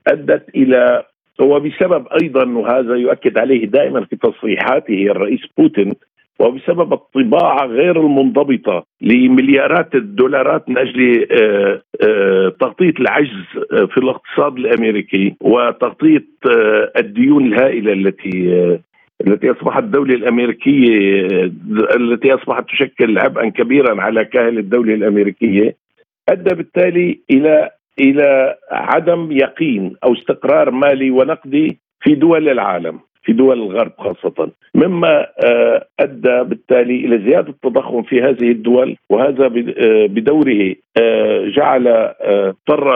أدت 0.07 0.49
إلى 0.55 1.03
وبسبب 1.41 2.07
أيضا 2.21 2.45
وهذا 2.45 2.95
يؤكد 2.95 3.37
عليه 3.37 3.65
دائما 3.65 4.05
في 4.05 4.15
تصريحاته 4.15 5.05
الرئيس 5.11 5.39
بوتين 5.57 5.93
وبسبب 6.41 6.93
الطباعة 6.93 7.65
غير 7.65 8.01
المنضبطة 8.01 8.85
لمليارات 9.01 9.95
الدولارات 9.95 10.69
من 10.69 10.77
أجل 10.77 11.27
آه، 11.31 11.81
آه، 12.07 12.53
تغطية 12.59 12.93
العجز 12.99 13.45
آه، 13.73 13.85
في 13.85 13.97
الاقتصاد 13.97 14.57
الأمريكي 14.57 15.35
وتغطية 15.41 16.25
الديون 16.97 17.45
الهائلة 17.45 17.93
التي 17.93 18.79
التي 19.27 19.51
أصبحت 19.51 19.83
الدولة 19.83 20.15
الأمريكية 20.15 21.21
التي 21.95 22.33
أصبحت 22.33 22.65
تشكل 22.65 23.19
عبئا 23.19 23.49
كبيرا 23.49 24.01
على 24.01 24.25
كاهل 24.25 24.57
الدولة 24.57 24.93
الأمريكية 24.93 25.75
أدى 26.29 26.55
بالتالي 26.55 27.19
إلى 27.31 27.69
إلى 27.99 28.55
عدم 28.71 29.31
يقين 29.31 29.95
أو 30.03 30.13
استقرار 30.13 30.71
مالي 30.71 31.11
ونقدي 31.11 31.79
في 32.01 32.15
دول 32.15 32.49
العالم. 32.49 32.99
في 33.23 33.33
دول 33.33 33.61
الغرب 33.61 33.91
خاصة. 33.97 34.51
مما 34.75 35.27
آه، 35.45 35.85
أدى 35.99 36.43
بالتالي 36.43 37.05
إلى 37.05 37.29
زيادة 37.29 37.49
التضخم 37.49 38.03
في 38.03 38.21
هذه 38.21 38.51
الدول 38.51 38.97
وهذا 39.09 39.45
آه، 39.45 40.05
بدوره 40.05 40.75
آه، 41.01 41.47
جعل 41.47 41.87
اضطر 42.21 42.93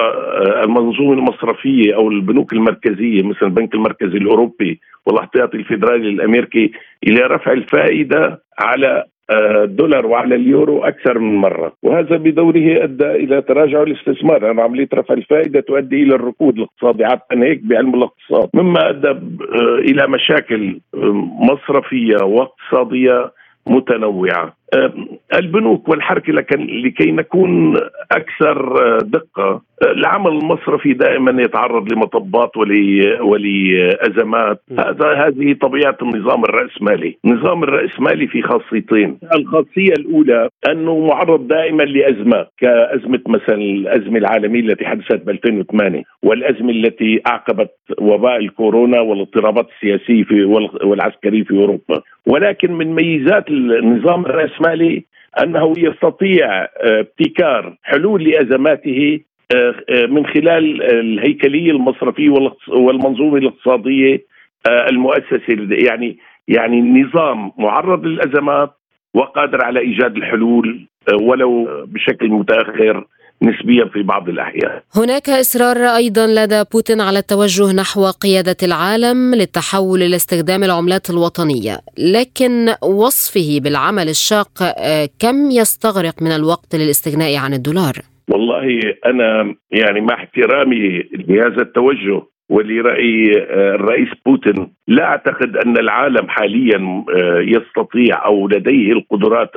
المنظومة 0.64 1.14
المصرفية 1.14 1.96
أو 1.96 2.10
البنوك 2.10 2.54
المركزية 2.54 3.24
مثل 3.24 3.46
البنك 3.46 3.76
المركزي 3.76 4.18
الأوروبي 4.18 4.80
والاحتياطي 5.06 5.58
الفيدرالي 5.58 6.10
الأمريكي 6.10 6.72
إلى 7.08 7.22
رفع 7.22 7.52
الفائدة 7.52 8.42
على 8.60 9.04
الدولار 9.32 10.06
وعلى 10.06 10.36
اليورو 10.36 10.84
أكثر 10.84 11.20
من 11.20 11.36
مرة، 11.36 11.74
وهذا 11.84 12.18
بدوره 12.18 12.84
أدى 12.84 13.12
إلى 13.12 13.42
تراجع 13.42 13.84
الاستثمار، 13.84 14.42
لأن 14.42 14.46
يعني 14.46 14.62
عمليه 14.62 14.88
رفع 14.94 15.14
الفائدة 15.14 15.60
تؤدي 15.60 16.04
إلى 16.04 16.16
الركود 16.16 16.58
الاقتصادي. 16.58 17.06
عاده 17.06 17.24
هيك 17.32 17.62
بعلم 17.64 17.96
الاقتصاد، 17.96 18.50
مما 18.54 18.90
أدى 18.90 19.20
إلى 19.80 20.08
مشاكل 20.08 20.80
مصرفية 21.50 22.24
واقتصادية 22.24 23.32
متنوعة. 23.68 24.54
البنوك 25.34 25.90
والحركة 25.90 26.34
لكي 26.58 27.12
نكون 27.12 27.78
أكثر 28.12 28.80
دقة 29.00 29.62
العمل 29.84 30.32
المصرفي 30.32 30.94
دائما 30.94 31.42
يتعرض 31.42 31.94
لمطبات 31.94 32.58
ولي 32.58 33.18
ولازمات 33.22 34.62
هذا 34.80 35.14
هذه 35.14 35.54
طبيعة 35.54 35.98
النظام 36.02 36.44
الرأسمالي. 36.44 37.18
النظام 37.26 37.64
الرأسمالي 37.64 38.28
في 38.28 38.42
خاصيتين. 38.42 39.18
الخاصية 39.36 39.94
الأولى 39.98 40.50
أنه 40.72 41.00
معرض 41.08 41.48
دائما 41.48 41.84
لازمات 41.84 42.52
كأزمة 42.58 43.20
مثلا 43.28 43.56
الأزمة 43.56 44.18
العالمية 44.18 44.60
التي 44.60 44.86
حدثت 44.86 45.26
ب 45.26 45.30
2008 45.30 46.04
والأزمة 46.24 46.70
التي 46.72 47.22
أعقبت 47.28 47.72
وباء 48.02 48.38
الكورونا 48.38 49.00
والاضطرابات 49.02 49.68
السياسية 49.76 50.24
في 50.24 50.44
والعسكرية 50.84 51.44
في 51.44 51.54
أوروبا. 51.54 52.02
ولكن 52.28 52.72
من 52.72 52.96
ميزات 52.96 53.50
النظام 53.50 54.26
الراسمالي 54.56 55.06
أنه 55.44 55.74
يستطيع 55.78 56.64
آه، 56.64 57.00
ابتكار 57.00 57.78
حلول 57.84 58.24
لأزماته 58.24 59.20
آه، 59.56 59.76
آه، 59.90 60.06
من 60.06 60.26
خلال 60.26 60.84
الهيكليه 60.84 61.72
المصرفيه 61.72 62.30
والمنظومة 62.68 63.38
الاقتصادية 63.38 64.26
المؤسسة. 64.92 65.68
يعني 65.70 66.18
يعني 66.48 66.82
نظام 66.82 67.52
معرض 67.58 68.06
للأزمات 68.06 68.72
وقادر 69.14 69.66
على 69.66 69.80
إيجاد 69.80 70.16
الحلول 70.16 70.88
ولو 71.22 71.68
بشكل 71.86 72.30
متأخر. 72.30 73.06
نسبيا 73.42 73.86
في 73.86 74.04
بعض 74.04 74.30
الأحيان. 74.30 74.82
هناك 74.96 75.30
إصرار 75.30 75.78
أيضا 75.78 76.28
لدى 76.28 76.64
بوتين 76.72 77.02
على 77.02 77.20
التوجه 77.20 77.74
نحو 77.74 78.06
قيادة 78.06 78.58
العالم 78.64 79.36
للتحول 79.36 80.04
إلى 80.04 80.16
استخدام 80.16 80.64
العملات 80.64 81.10
الوطنية، 81.10 81.80
لكن 81.98 82.74
وصفه 82.84 83.60
بالعمل 83.64 84.10
الشاق 84.10 84.52
آه، 84.64 85.10
كم 85.20 85.52
يستغرق 85.52 86.22
من 86.22 86.32
الوقت 86.32 86.76
للاستغناء 86.76 87.36
عن 87.36 87.54
الدولار؟ 87.54 87.94
والله 88.30 88.66
أنا 89.06 89.56
يعني 89.72 90.02
مع 90.02 90.14
احترامي 90.14 91.04
لهذا 91.28 91.62
التوجه 91.62 92.22
ولرأي 92.50 93.32
آه، 93.50 93.76
الرئيس 93.76 94.10
بوتين 94.26 94.68
لا 94.88 95.04
أعتقد 95.04 95.58
أن 95.58 95.78
العالم 95.78 96.28
حاليا 96.28 97.06
آه، 97.16 97.40
يستطيع 97.40 98.26
أو 98.26 98.48
لديه 98.48 98.92
القدرات 98.92 99.52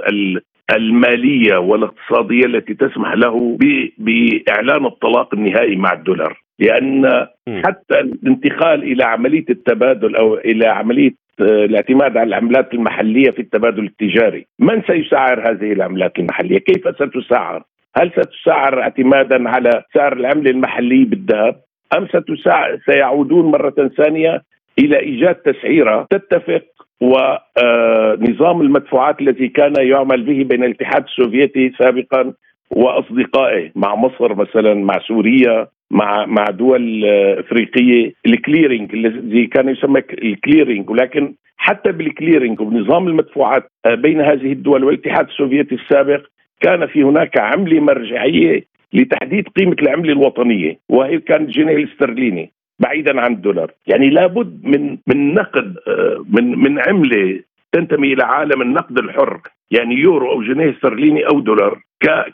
المالية 0.77 1.57
والاقتصادية 1.57 2.45
التي 2.47 2.75
تسمح 2.75 3.13
له 3.15 3.59
بإعلان 3.99 4.87
الطلاق 4.87 5.35
النهائي 5.35 5.77
مع 5.77 5.93
الدولار 5.93 6.41
لأن 6.59 7.27
حتى 7.65 8.01
الانتقال 8.01 8.83
إلى 8.83 9.05
عملية 9.05 9.45
التبادل 9.51 10.17
أو 10.17 10.35
إلى 10.35 10.67
عملية 10.67 11.11
آه، 11.41 11.65
الاعتماد 11.65 12.17
على 12.17 12.29
العملات 12.29 12.75
المحلية 12.75 13.31
في 13.31 13.43
التبادل 13.43 13.85
التجاري، 13.85 14.47
من 14.59 14.83
سيسعر 14.87 15.51
هذه 15.51 15.73
العملات 15.73 16.19
المحلية؟ 16.19 16.59
كيف 16.59 16.89
ستسعر؟ 16.89 17.63
هل 17.97 18.11
ستسعر 18.11 18.83
اعتمادا 18.83 19.49
على 19.49 19.83
سعر 19.95 20.13
العملة 20.13 20.51
المحلية 20.51 21.05
بالذهب؟ 21.05 21.61
ستسعر 21.95 22.79
سيعودون 22.87 23.45
مرة 23.47 23.91
ثانية 23.97 24.43
إلى 24.79 24.99
إيجاد 25.01 25.35
تسعيرة 25.35 26.07
تتفق 26.11 26.63
ونظام 27.01 28.61
المدفوعات 28.61 29.21
الذي 29.21 29.49
كان 29.49 29.73
يعمل 29.79 30.23
به 30.23 30.45
بين 30.45 30.65
الاتحاد 30.65 31.05
السوفيتي 31.05 31.73
سابقا 31.79 32.33
وأصدقائه 32.71 33.71
مع 33.77 33.95
مصر 33.95 34.35
مثلا 34.35 34.75
مع 34.75 34.99
سوريا 35.09 35.67
مع 35.91 36.27
مع 36.27 36.45
دول 36.45 37.05
أفريقية. 37.39 38.13
ال 38.27 38.34
clearing 38.34 38.95
الذي 38.95 39.47
كان 39.47 39.69
يسمى 39.69 40.03
ال 40.23 40.30
clearing 40.30 40.91
ولكن 40.91 41.35
حتى 41.57 41.93
بال 41.93 42.06
clearing 42.06 42.61
وبنظام 42.61 43.09
المدفوعات 43.09 43.71
بين 43.87 44.21
هذه 44.21 44.53
الدول 44.53 44.85
والاتحاد 44.85 45.27
السوفيتي 45.29 45.75
السابق 45.75 46.27
كان 46.61 46.87
في 46.87 47.03
هناك 47.03 47.39
عملة 47.41 47.81
مرجعية 47.81 48.65
لتحديد 48.93 49.49
قيمة 49.49 49.77
العملة 49.83 50.13
الوطنية 50.13 50.79
وهي 50.89 51.19
كانت 51.19 51.49
الجنيه 51.49 51.77
الاسترليني 51.77 52.53
بعيدا 52.79 53.21
عن 53.21 53.33
الدولار. 53.33 53.71
يعني 53.87 54.11
لابد 54.11 54.61
من 54.65 54.99
من 55.07 55.35
نقد 55.35 55.77
آه، 55.89 56.25
من 56.31 56.59
من 56.59 56.79
عملة 56.79 57.41
تنتمي 57.73 58.13
إلى 58.13 58.25
عالم 58.25 58.63
النقد 58.63 58.99
الحر 58.99 59.41
يعني 59.71 59.95
يورو 59.95 60.33
أو 60.33 60.43
جنيه 60.43 60.71
استرليني 60.71 61.27
أو 61.27 61.41
دولار 61.41 61.81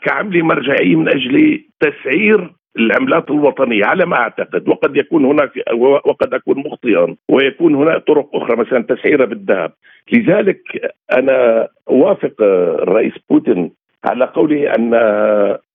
كعملة 0.01 0.43
مرجعية 0.45 0.95
من 0.95 1.07
أجل 1.07 1.61
تسعير 1.79 2.53
العملات 2.79 3.31
الوطنية. 3.31 3.85
على 3.85 4.05
ما 4.05 4.15
أعتقد 4.15 4.69
وقد 4.69 4.97
يكون 4.97 5.25
هناك 5.25 5.51
وقد 6.05 6.33
أكون 6.33 6.57
مخطئا 6.57 7.15
ويكون 7.29 7.75
هناك 7.75 8.03
طرق 8.07 8.35
أخرى 8.35 8.55
مثلا 8.55 8.83
تسعيرها 8.83 9.25
بالذهب. 9.25 9.71
لذلك 10.11 10.61
أنا 11.11 11.67
أوافق 11.89 12.33
الرئيس 12.41 13.13
بوتين 13.29 13.71
على 14.05 14.25
قوله 14.25 14.75
أن 14.75 14.93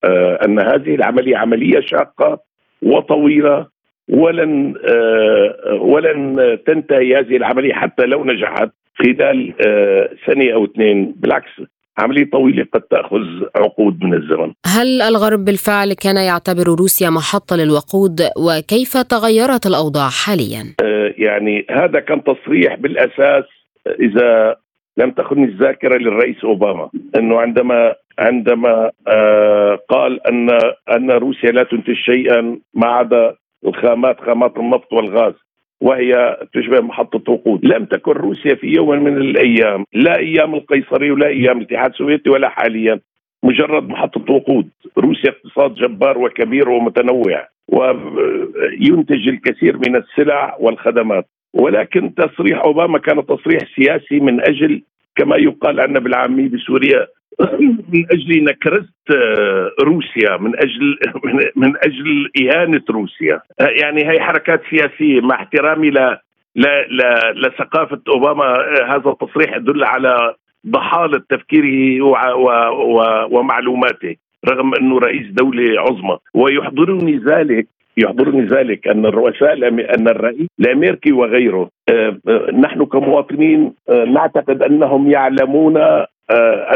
آه، 0.05 0.39
أن 0.45 0.59
هذه 0.59 0.95
العملية 0.95 1.37
عملية 1.37 1.81
شاقة 1.81 2.39
وطويلة 2.83 3.67
ولن 4.09 4.75
آه، 4.85 5.75
ولن 5.75 6.59
تنتهي 6.67 7.19
هذه 7.19 7.37
العملية 7.37 7.73
حتى 7.73 8.07
لو 8.07 8.25
نجحت 8.25 8.71
خلال 8.95 9.55
آه، 9.67 10.11
سنة 10.27 10.53
أو 10.55 10.65
اثنين. 10.65 11.15
بالعكس 11.17 11.51
عملية 11.99 12.31
طويلة 12.31 12.67
قد 12.73 12.81
تأخذ 12.81 13.25
عقود 13.57 14.05
من 14.05 14.15
الزمن. 14.15 14.53
هل 14.67 15.03
الغرب 15.03 15.45
بالفعل 15.45 15.93
كان 15.93 16.17
يعتبر 16.17 16.65
روسيا 16.65 17.11
محطة 17.11 17.57
للوقود؟ 17.57 18.21
وكيف 18.39 18.97
تغيرت 18.97 19.67
الأوضاع 19.67 20.09
حاليا؟ 20.09 20.63
آه، 20.83 21.15
يعني 21.19 21.67
هذا 21.71 22.01
كان 22.01 22.25
تصريح 22.25 22.75
بالأساس 22.75 23.45
إذا 24.01 24.57
لم 24.97 25.11
تخن 25.11 25.45
الذاكرة 25.45 25.99
للرئيس 25.99 26.45
أوباما 26.45 26.91
أنه 27.17 27.41
عندما 27.41 27.95
عندما 28.21 28.91
قال 29.89 30.27
أن 30.27 30.51
أن 30.97 31.11
روسيا 31.11 31.51
لا 31.51 31.63
تنتج 31.63 31.95
شيئا 31.95 32.59
ما 32.75 32.87
عدا 32.87 33.35
الخامات 33.67 34.21
خامات 34.21 34.57
النفط 34.59 34.93
والغاز 34.93 35.35
وهي 35.81 36.37
تشبه 36.55 36.81
محطة 36.81 37.33
وقود 37.33 37.65
لم 37.65 37.85
تكن 37.85 38.13
روسيا 38.13 38.55
في 38.55 38.67
يوم 38.67 39.05
من 39.05 39.17
الأيام 39.17 39.85
لا 39.93 40.19
أيام 40.19 40.55
القيصري 40.55 41.11
ولا 41.11 41.27
أيام 41.27 41.59
الاتحاد 41.59 41.91
السوفيتي 41.91 42.31
ولا 42.31 42.49
حاليا 42.49 43.01
مجرد 43.43 43.89
محطة 43.89 44.33
وقود 44.35 44.69
روسيا 44.99 45.31
اقتصاد 45.31 45.75
جبار 45.75 46.19
وكبير 46.19 46.69
ومتنوع 46.69 47.49
وينتج 47.69 49.29
الكثير 49.29 49.77
من 49.77 49.97
السلع 49.97 50.57
والخدمات. 50.61 51.27
ولكن 51.55 52.15
تصريح 52.15 52.63
أوباما 52.65 52.99
كان 52.99 53.27
تصريح 53.27 53.61
سياسي 53.77 54.21
من 54.21 54.41
أجل 54.41 54.83
كما 55.17 55.37
يقال 55.37 55.81
عندنا 55.81 56.01
بالعامية 56.01 56.49
بسوريا 56.49 57.07
من 57.93 58.07
أجل 58.13 58.45
نكرست 58.45 59.11
روسيا 59.83 60.37
من 60.37 60.57
أجل 60.57 60.99
من 61.63 61.73
أجل 61.77 62.31
إهانة 62.43 62.83
روسيا. 62.91 63.41
يعني 63.61 64.11
هي 64.11 64.21
حركات 64.21 64.63
سياسية 64.71 65.21
مع 65.21 65.35
احترامي 65.35 65.91
ل 65.91 66.17
لثقافة 67.37 68.01
أوباما 68.09 68.55
هذا 68.89 69.11
التصريح 69.11 69.57
يدل 69.57 69.85
على 69.85 70.35
ضحالة 70.67 71.23
تفكيره 71.31 72.05
ومعلوماته 73.31 74.17
رغم 74.49 74.75
أنه 74.75 74.99
رئيس 74.99 75.27
دولة 75.31 75.81
عظمى. 75.81 76.19
ويحضرني 76.35 77.17
ذلك 77.17 77.67
يحضرني 77.97 78.47
ذلك 78.47 78.89
أن 78.89 79.07
الرؤساء 79.07 79.69
أن 79.69 80.09
الرئيس 80.09 80.49
الأمريكي 80.61 81.13
وغيره 81.13 81.71
آه، 81.89 82.17
آه، 82.29 82.51
نحن 82.51 82.85
كمواطنين 82.85 83.73
آه، 83.89 84.05
نعتقد 84.05 84.63
أنهم 84.63 85.11
يعلمون 85.11 85.75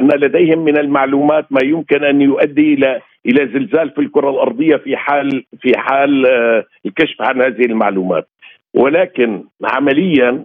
أن 0.01 0.09
لديهم 0.21 0.59
من 0.59 0.79
المعلومات 0.79 1.47
ما 1.51 1.61
يمكن 1.65 2.05
أن 2.05 2.21
يؤدي 2.21 2.75
إلى 2.75 3.01
إلى 3.27 3.47
زلزال 3.47 3.91
في 3.91 4.01
الكرة 4.01 4.31
الأرضية 4.31 4.77
في 4.77 4.97
حال 4.97 5.45
في 5.61 5.73
حال 5.79 6.27
الكشف 6.87 7.23
عن 7.23 7.43
هذه 7.43 7.65
المعلومات. 7.65 8.29
ولكن 8.75 9.45
عمليا 9.65 10.45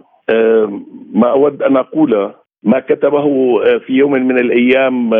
ما 1.14 1.30
أود 1.30 1.62
أن 1.62 1.76
اقوله 1.76 2.34
ما 2.62 2.80
كتبه 2.80 3.24
في 3.78 3.92
يوم 3.92 4.12
من 4.12 4.38
الأيام 4.38 5.10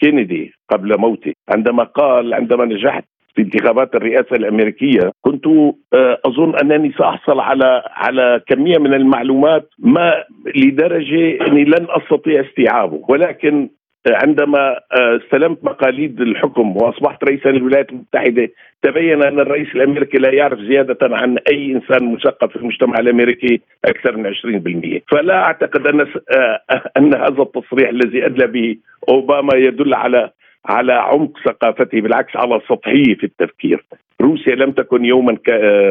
كينيدي 0.00 0.52
قبل 0.68 0.98
موته 1.00 1.32
عندما 1.48 1.84
قال 1.84 2.34
عندما 2.34 2.64
نجحت 2.64 3.04
في 3.36 3.42
انتخابات 3.42 3.94
الرئاسة 3.94 4.36
الأمريكية 4.36 5.12
كنت 5.22 5.46
آه، 5.46 6.18
أظن 6.26 6.56
أنني 6.56 6.92
سأحصل 6.98 7.40
على 7.40 7.82
على 7.86 8.40
كمية 8.46 8.78
من 8.78 8.94
المعلومات 8.94 9.68
ما 9.78 10.24
لدرجة 10.56 11.46
إني 11.46 11.64
لن 11.64 11.86
أستطيع 11.90 12.40
استيعابه. 12.40 13.00
ولكن 13.08 13.68
عندما 14.08 14.68
آه، 14.92 15.16
استلمت 15.16 15.64
مقاليد 15.64 16.20
الحكم 16.20 16.76
وأصبحت 16.76 17.24
رئيسا 17.24 17.48
للولايات 17.48 17.90
المتحدة 17.90 18.48
تبين 18.82 19.22
أن 19.22 19.40
الرئيس 19.40 19.68
الأمريكي 19.74 20.18
لا 20.18 20.34
يعرف 20.34 20.58
زيادة 20.58 20.98
عن 21.02 21.38
أي 21.52 21.72
إنسان 21.72 22.12
مثقف 22.12 22.50
في 22.50 22.56
المجتمع 22.56 22.98
الأمريكي 22.98 23.60
أكثر 23.84 24.16
من 24.16 24.26
20% 24.26 25.00
فلا 25.10 25.44
أعتقد 25.44 25.86
أن 25.86 26.00
آه، 26.00 26.60
أن 26.96 27.14
هذا 27.14 27.42
التصريح 27.42 27.88
الذي 27.88 28.26
أدلى 28.26 28.46
به 28.46 28.76
أوباما 29.08 29.56
يدل 29.56 29.94
على 29.94 30.30
على 30.68 30.92
عمق 30.92 31.38
ثقافته 31.44 32.00
بالعكس 32.00 32.36
على 32.36 32.60
سطحية 32.68 33.14
في 33.14 33.24
التفكير 33.24 33.84
روسيا 34.20 34.54
لم 34.54 34.72
تكن 34.72 35.04
يوما 35.04 35.36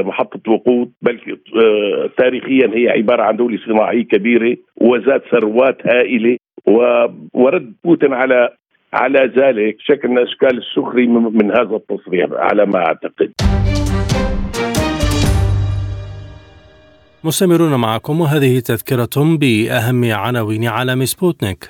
محطة 0.01 0.51
وقود 0.51 0.91
بل 1.01 1.37
آه، 1.63 2.09
تاريخيا 2.17 2.71
هي 2.73 2.89
عبارة 2.89 3.23
عن 3.23 3.35
دولة 3.35 3.59
صناعية 3.65 4.03
كبيرة 4.03 4.57
وذات 4.77 5.23
ثروات 5.31 5.87
هائلة 5.87 6.37
ورد 7.33 7.73
بوتين 7.83 8.13
على 8.13 8.49
على 8.93 9.19
ذلك 9.19 9.75
شكل 9.79 10.07
من 10.07 10.17
أشكال 10.17 10.57
السخري 10.57 11.07
من 11.07 11.51
هذا 11.51 11.75
التصريح 11.75 12.29
على 12.31 12.65
ما 12.65 12.79
أعتقد. 12.79 13.31
مستمرون 17.23 17.75
معكم 17.75 18.21
وهذه 18.21 18.59
تذكرة 18.59 19.37
بأهم 19.39 20.11
عناوين 20.11 20.67
عالم 20.67 21.05
سبوتنيك. 21.05 21.69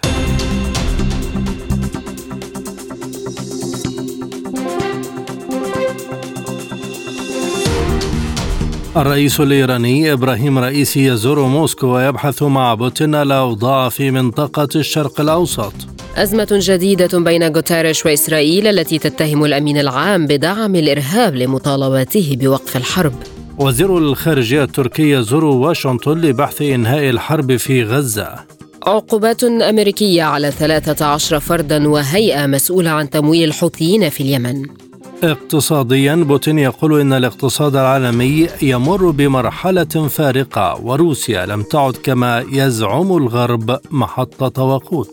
الرئيس 8.98 9.40
الإيراني 9.40 10.14
إبراهيم 10.14 10.60
رئيسي 10.60 11.06
يزور 11.06 11.48
موسكو 11.48 11.88
ويبحث 11.88 12.44
مع 12.44 12.74
بوتين 12.74 13.16
الأوضاع 13.16 13.90
في 13.90 14.12
منطقة 14.12 14.68
الشرق 14.76 15.22
الأوسط. 15.22 15.74
أزمة 16.16 16.48
جديدة 16.52 17.20
بين 17.20 17.56
غوتيريش 17.56 18.06
وإسرائيل 18.06 18.68
التي 18.68 18.98
تتهم 18.98 19.46
الأمين 19.46 19.78
العام 19.78 20.28
بدعم 20.28 20.76
الإرهاب 20.76 21.36
لمطالبته 21.36 22.38
بوقف 22.40 22.78
الحرب. 22.78 23.14
وزير 23.58 23.98
الخارجية 23.98 24.64
التركي 24.64 25.12
يزور 25.12 25.46
واشنطن 25.46 26.22
لبحث 26.22 26.62
إنهاء 26.62 27.10
الحرب 27.10 27.56
في 27.56 27.84
غزة. 27.84 28.36
عقوبات 28.88 29.44
أمريكية 29.44 30.24
على 30.24 30.52
13 30.52 31.40
فردا 31.40 31.88
وهيئة 31.88 32.46
مسؤولة 32.46 32.90
عن 32.90 33.10
تمويل 33.10 33.50
الحوثيين 33.50 34.10
في 34.10 34.24
اليمن. 34.24 34.66
اقتصاديا 35.24 36.16
بوتين 36.16 36.60
يقول 36.60 37.00
إن 37.00 37.14
الاقتصاد 37.14 37.76
العالمي 37.76 38.48
يمر 38.62 39.12
بمرحلة 39.12 40.08
فارقة 40.10 40.82
وروسيا 40.82 41.46
لم 41.46 41.64
تعد 41.64 41.94
كما 41.94 42.46
يزعم 42.52 43.18
الغرب 43.18 43.80
محطه 43.92 44.64
وقود 44.64 45.08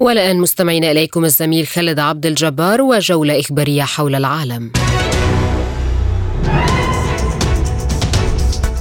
والآن 0.00 0.40
مستمعين 0.40 0.84
إليكم 0.84 1.24
الزميل 1.24 1.66
خالد 1.66 1.98
عبد 1.98 2.26
الجبار 2.26 2.82
وجولة 2.82 3.40
إخبارية 3.40 3.82
حول 3.82 4.14
العالم. 4.14 4.72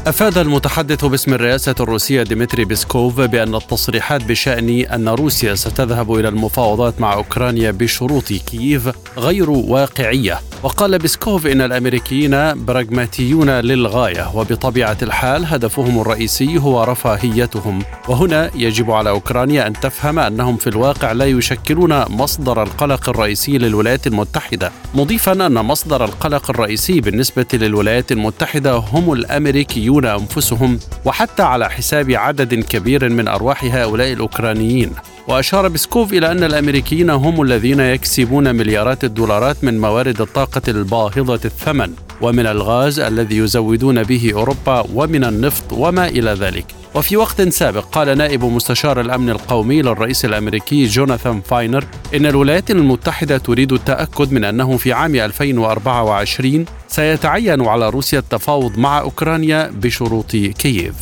أفاد 0.09 0.37
المتحدث 0.37 1.05
باسم 1.05 1.33
الرئاسة 1.33 1.75
الروسية 1.79 2.23
ديمتري 2.23 2.65
بيسكوف 2.65 3.21
بأن 3.21 3.55
التصريحات 3.55 4.23
بشأن 4.23 4.69
أن 4.69 5.09
روسيا 5.09 5.55
ستذهب 5.55 6.13
إلى 6.13 6.27
المفاوضات 6.27 7.01
مع 7.01 7.13
أوكرانيا 7.13 7.71
بشروط 7.71 8.27
كييف 8.27 8.89
غير 9.17 9.49
واقعية. 9.49 10.39
وقال 10.63 10.99
بيسكوف 10.99 11.47
إن 11.47 11.61
الأمريكيين 11.61 12.65
براغماتيون 12.65 13.49
للغاية 13.49 14.31
وبطبيعة 14.35 14.97
الحال 15.01 15.45
هدفهم 15.45 16.01
الرئيسي 16.01 16.57
هو 16.57 16.83
رفاهيتهم. 16.83 17.79
وهنا 18.07 18.51
يجب 18.55 18.91
على 18.91 19.09
أوكرانيا 19.09 19.67
أن 19.67 19.73
تفهم 19.73 20.19
أنهم 20.19 20.57
في 20.57 20.67
الواقع 20.67 21.11
لا 21.11 21.25
يشكلون 21.25 22.03
مصدر 22.09 22.63
القلق 22.63 23.09
الرئيسي 23.09 23.57
للولايات 23.57 24.07
المتحدة. 24.07 24.71
مضيفا 24.95 25.31
أن 25.31 25.53
مصدر 25.53 26.05
القلق 26.05 26.49
الرئيسي 26.49 27.01
بالنسبة 27.01 27.45
للولايات 27.53 28.11
المتحدة 28.11 28.75
هم 28.75 29.13
الأمريكيون 29.13 29.98
يقتلون 29.99 30.05
أنفسهم 30.05 30.79
وحتى 31.05 31.43
على 31.43 31.69
حساب 31.69 32.11
عدد 32.11 32.53
كبير 32.53 33.09
من 33.09 33.27
أرواح 33.27 33.63
هؤلاء 33.63 34.13
الأوكرانيين. 34.13 34.91
وأشار 35.27 35.67
بسكوف 35.67 36.13
إلى 36.13 36.31
أن 36.31 36.43
الأمريكيين 36.43 37.09
هم 37.09 37.41
الذين 37.41 37.79
يكسبون 37.79 38.55
مليارات 38.55 39.03
الدولارات 39.03 39.63
من 39.63 39.81
موارد 39.81 40.21
الطاقة 40.21 40.61
الباهظة 40.67 41.39
الثمن 41.45 41.93
ومن 42.21 42.45
الغاز 42.45 42.99
الذي 42.99 43.37
يزودون 43.37 44.03
به 44.03 44.31
أوروبا 44.33 44.85
ومن 44.93 45.23
النفط 45.23 45.73
وما 45.73 46.07
إلى 46.07 46.31
ذلك 46.31 46.65
وفي 46.95 47.17
وقت 47.17 47.41
سابق 47.41 47.85
قال 47.85 48.17
نائب 48.17 48.43
مستشار 48.43 49.01
الأمن 49.01 49.29
القومي 49.29 49.81
للرئيس 49.81 50.25
الأمريكي 50.25 50.85
جوناثان 50.85 51.41
فاينر 51.41 51.85
إن 52.15 52.25
الولايات 52.25 52.71
المتحدة 52.71 53.37
تريد 53.37 53.73
التأكد 53.73 54.31
من 54.31 54.43
أنه 54.43 54.77
في 54.77 54.93
عام 54.93 55.15
2024 55.15 56.65
سيتعين 56.87 57.61
على 57.61 57.89
روسيا 57.89 58.19
التفاوض 58.19 58.77
مع 58.77 58.99
أوكرانيا 58.99 59.71
بشروط 59.73 60.31
كييف. 60.31 60.95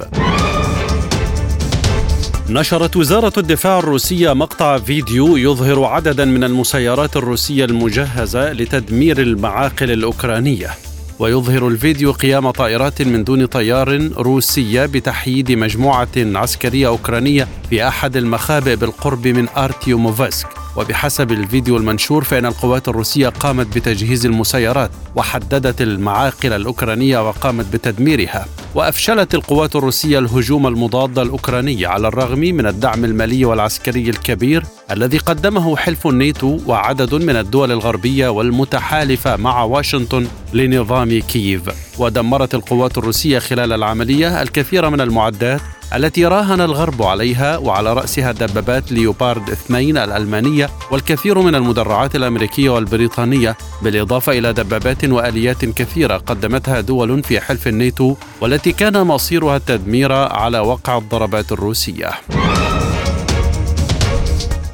نشرت 2.50 2.96
وزارة 2.96 3.34
الدفاع 3.38 3.80
الروسية 3.80 4.34
مقطع 4.34 4.78
فيديو 4.78 5.38
يظهر 5.38 5.84
عددا 5.84 6.26
من 6.26 6.44
المسيرات 6.44 7.18
الروسية 7.18 7.66
المجهزة 7.66 8.54
لتدمير 8.54 9.22
المعاقل 9.22 9.92
الأوكرانية. 9.92 10.70
ويظهر 11.20 11.68
الفيديو 11.68 12.12
قيام 12.12 12.52
طائرات 12.52 13.02
من 13.02 13.24
دون 13.24 13.46
طيار 13.46 14.10
روسية 14.18 14.86
بتحييد 14.86 15.52
مجموعة 15.52 16.08
عسكرية 16.18 16.88
أوكرانية 16.88 17.48
في 17.70 17.88
أحد 17.88 18.18
المخابئ 18.18 18.76
بالقرب 18.76 19.28
من 19.28 19.48
أرتيوموفسك. 19.58 20.48
وبحسب 20.76 21.32
الفيديو 21.32 21.78
المنشور 21.78 22.24
فإن 22.24 22.46
القوات 22.46 22.88
الروسية 22.88 23.30
قامت 23.30 23.78
بتجهيز 23.78 24.26
المسيرات 24.26 24.92
وحددت 25.16 25.82
المعاقل 25.82 26.54
الأوكرانية 26.54 27.28
وقامت 27.28 27.74
بتدميرها. 27.74 28.46
وأفشلت 28.76 29.36
القوات 29.36 29.76
الروسية 29.76 30.20
الهجوم 30.20 30.68
المضاد 30.68 31.20
الأوكراني 31.20 31.86
على 31.86 32.08
الرغم 32.08 32.40
من 32.40 32.68
الدعم 32.68 33.06
المالي 33.06 33.46
والعسكري 33.46 34.10
الكبير 34.10 34.64
الذي 34.92 35.18
قدمه 35.18 35.78
حلف 35.78 36.08
الناتو 36.08 36.60
وعدد 36.68 37.16
من 37.16 37.36
الدول 37.36 37.72
الغربية 37.72 38.28
والمتحالفة 38.28 39.36
مع 39.36 39.64
واشنطن 39.64 40.28
لنظام 40.54 41.20
كييف. 41.20 41.62
ودمرت 42.00 42.56
القوات 42.56 42.98
الروسية 42.98 43.40
خلال 43.40 43.74
العملية 43.74 44.42
الكثير 44.42 44.90
من 44.90 45.02
المعدات 45.02 45.62
التي 45.96 46.26
راهن 46.26 46.62
الغرب 46.62 47.04
عليها 47.04 47.58
وعلى 47.58 47.94
رأسها 47.94 48.32
دبابات 48.32 48.92
ليوبارد 48.92 49.50
2 49.50 49.98
الألمانية 49.98 50.70
والكثير 50.92 51.42
من 51.42 51.56
المدرعات 51.56 52.16
الأمريكية 52.16 52.70
والبريطانية 52.70 53.58
بالإضافة 53.82 54.32
إلى 54.38 54.54
دبابات 54.54 55.06
وآليات 55.06 55.66
كثيرة 55.66 56.18
قدمتها 56.18 56.82
دول 56.82 57.24
في 57.24 57.40
حلف 57.40 57.68
الناتو 57.68 58.16
والتي 58.42 58.72
كان 58.72 59.04
مصيرها 59.04 59.58
التدمير 59.58 60.12
على 60.12 60.60
وقع 60.60 60.98
الضربات 60.98 61.52
الروسية. 61.52 62.12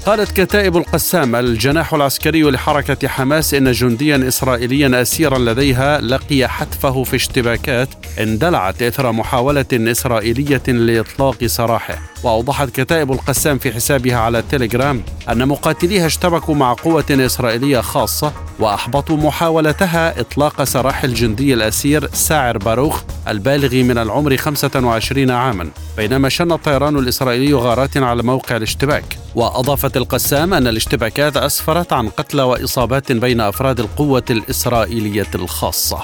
قالت 0.05 0.31
كتائب 0.41 0.77
القسام 0.77 1.35
الجناح 1.35 1.93
العسكري 1.93 2.43
لحركة 2.43 3.07
حماس 3.07 3.53
إن 3.53 3.71
جنديا 3.71 4.27
إسرائيليا 4.27 5.01
أسيرا 5.01 5.37
لديها 5.37 6.01
لقي 6.01 6.47
حتفه 6.47 7.03
في 7.03 7.15
اشتباكات 7.15 7.89
اندلعت 8.19 8.81
إثر 8.81 9.11
محاولة 9.11 9.65
إسرائيلية 9.73 10.61
لإطلاق 10.67 11.45
سراحه. 11.45 11.97
وأوضحت 12.23 12.69
كتائب 12.69 13.11
القسام 13.11 13.57
في 13.57 13.71
حسابها 13.71 14.17
على 14.17 14.39
التليجرام 14.39 15.03
أن 15.29 15.47
مقاتليها 15.47 16.05
اشتبكوا 16.05 16.55
مع 16.55 16.73
قوة 16.73 17.05
إسرائيلية 17.11 17.81
خاصة 17.81 18.33
وأحبطوا 18.59 19.17
محاولتها 19.17 20.19
إطلاق 20.19 20.63
سراح 20.63 21.03
الجندي 21.03 21.53
الأسير 21.53 22.09
ساعر 22.13 22.57
باروخ 22.57 23.01
البالغ 23.27 23.75
من 23.75 23.97
العمر 23.97 24.37
25 24.37 25.31
عاما 25.31 25.69
بينما 25.97 26.29
شن 26.29 26.51
الطيران 26.51 26.97
الإسرائيلي 26.97 27.53
غارات 27.53 27.97
على 27.97 28.23
موقع 28.23 28.57
الاشتباك. 28.57 29.03
وأضافت 29.35 29.92
القسام 29.95 30.53
أن 30.53 30.67
الاشتباكات 30.67 31.37
أسفرت 31.37 31.93
عن 31.93 32.09
قتلى 32.09 32.43
وإصابات 32.43 33.11
بين 33.11 33.41
أفراد 33.41 33.79
القوة 33.79 34.23
الإسرائيلية 34.29 35.27
الخاصة. 35.35 36.03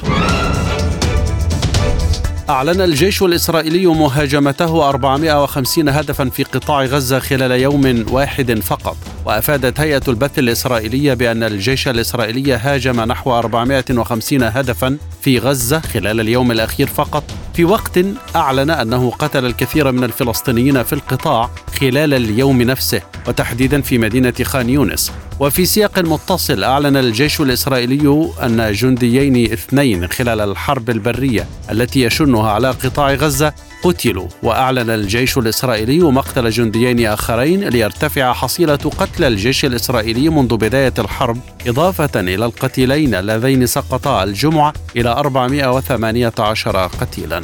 أعلن 2.50 2.82
الجيش 2.82 3.24
الإسرائيلي 3.24 3.86
مهاجمته 3.86 4.90
450 4.90 5.90
هدفا 5.90 6.30
في 6.30 6.44
قطاع 6.44 6.84
غزة 6.84 7.20
خلال 7.20 7.52
يوم 7.52 8.06
واحد 8.12 8.60
فقط. 8.60 8.98
وأفادت 9.26 9.80
هيئة 9.80 10.02
البث 10.08 10.40
الإسرائيلية 10.40 11.14
بأن 11.14 11.44
الجيش 11.44 11.88
الإسرائيلي 11.88 12.54
هاجم 12.54 13.02
نحو 13.02 13.40
450 13.40 14.44
هدفا 14.44 14.98
في 15.22 15.40
غزة 15.40 15.80
خلال 15.80 16.20
اليوم 16.20 16.52
الأخير 16.52 16.88
فقط. 16.88 17.24
في 17.54 17.66
وقت 17.66 18.00
أعلن 18.36 18.70
أنه 18.70 19.12
قتل 19.12 19.46
الكثير 19.46 19.92
من 19.92 20.04
الفلسطينيين 20.04 20.84
في 20.84 20.94
القطاع 20.94 21.50
خلال 21.80 22.14
اليوم 22.14 22.62
نفسه 22.62 23.02
وتحديدا 23.28 23.82
في 23.82 23.98
مدينة 23.98 24.34
خان 24.44 24.70
يونس. 24.70 25.12
وفي 25.40 25.66
سياق 25.66 26.00
متصل 26.00 26.64
أعلن 26.64 26.98
الجيش 26.98 27.42
الإسرائيلي 27.42 28.30
أن 28.44 28.72
جنديين 28.72 29.52
اثنين 29.54 30.08
خلال 30.08 30.42
الحرب 30.42 30.90
البرية 30.90 31.48
التي 31.72 32.02
يشنها 32.02 32.52
على 32.52 32.72
قطاع 32.72 33.14
غزة 33.14 33.54
قتلوا 33.84 34.28
وأعلن 34.44 34.90
الجيش 34.90 35.38
الإسرائيلي 35.38 36.00
مقتل 36.00 36.50
جنديين 36.50 37.08
آخرين 37.08 37.64
ليرتفع 37.64 38.34
حصيلة 38.34 38.76
قتلى 38.76 39.28
الجيش 39.28 39.66
الإسرائيلي 39.66 40.30
منذ 40.30 40.58
بداية 40.58 40.94
الحرب 41.00 41.38
إضافة 41.68 42.20
إلى 42.20 42.46
القتيلين 42.46 43.16
اللذين 43.16 43.66
سقطا 43.66 44.24
الجمعة 44.24 44.74
إلى 44.96 45.10
418 45.10 46.88
قتيلا. 46.88 47.42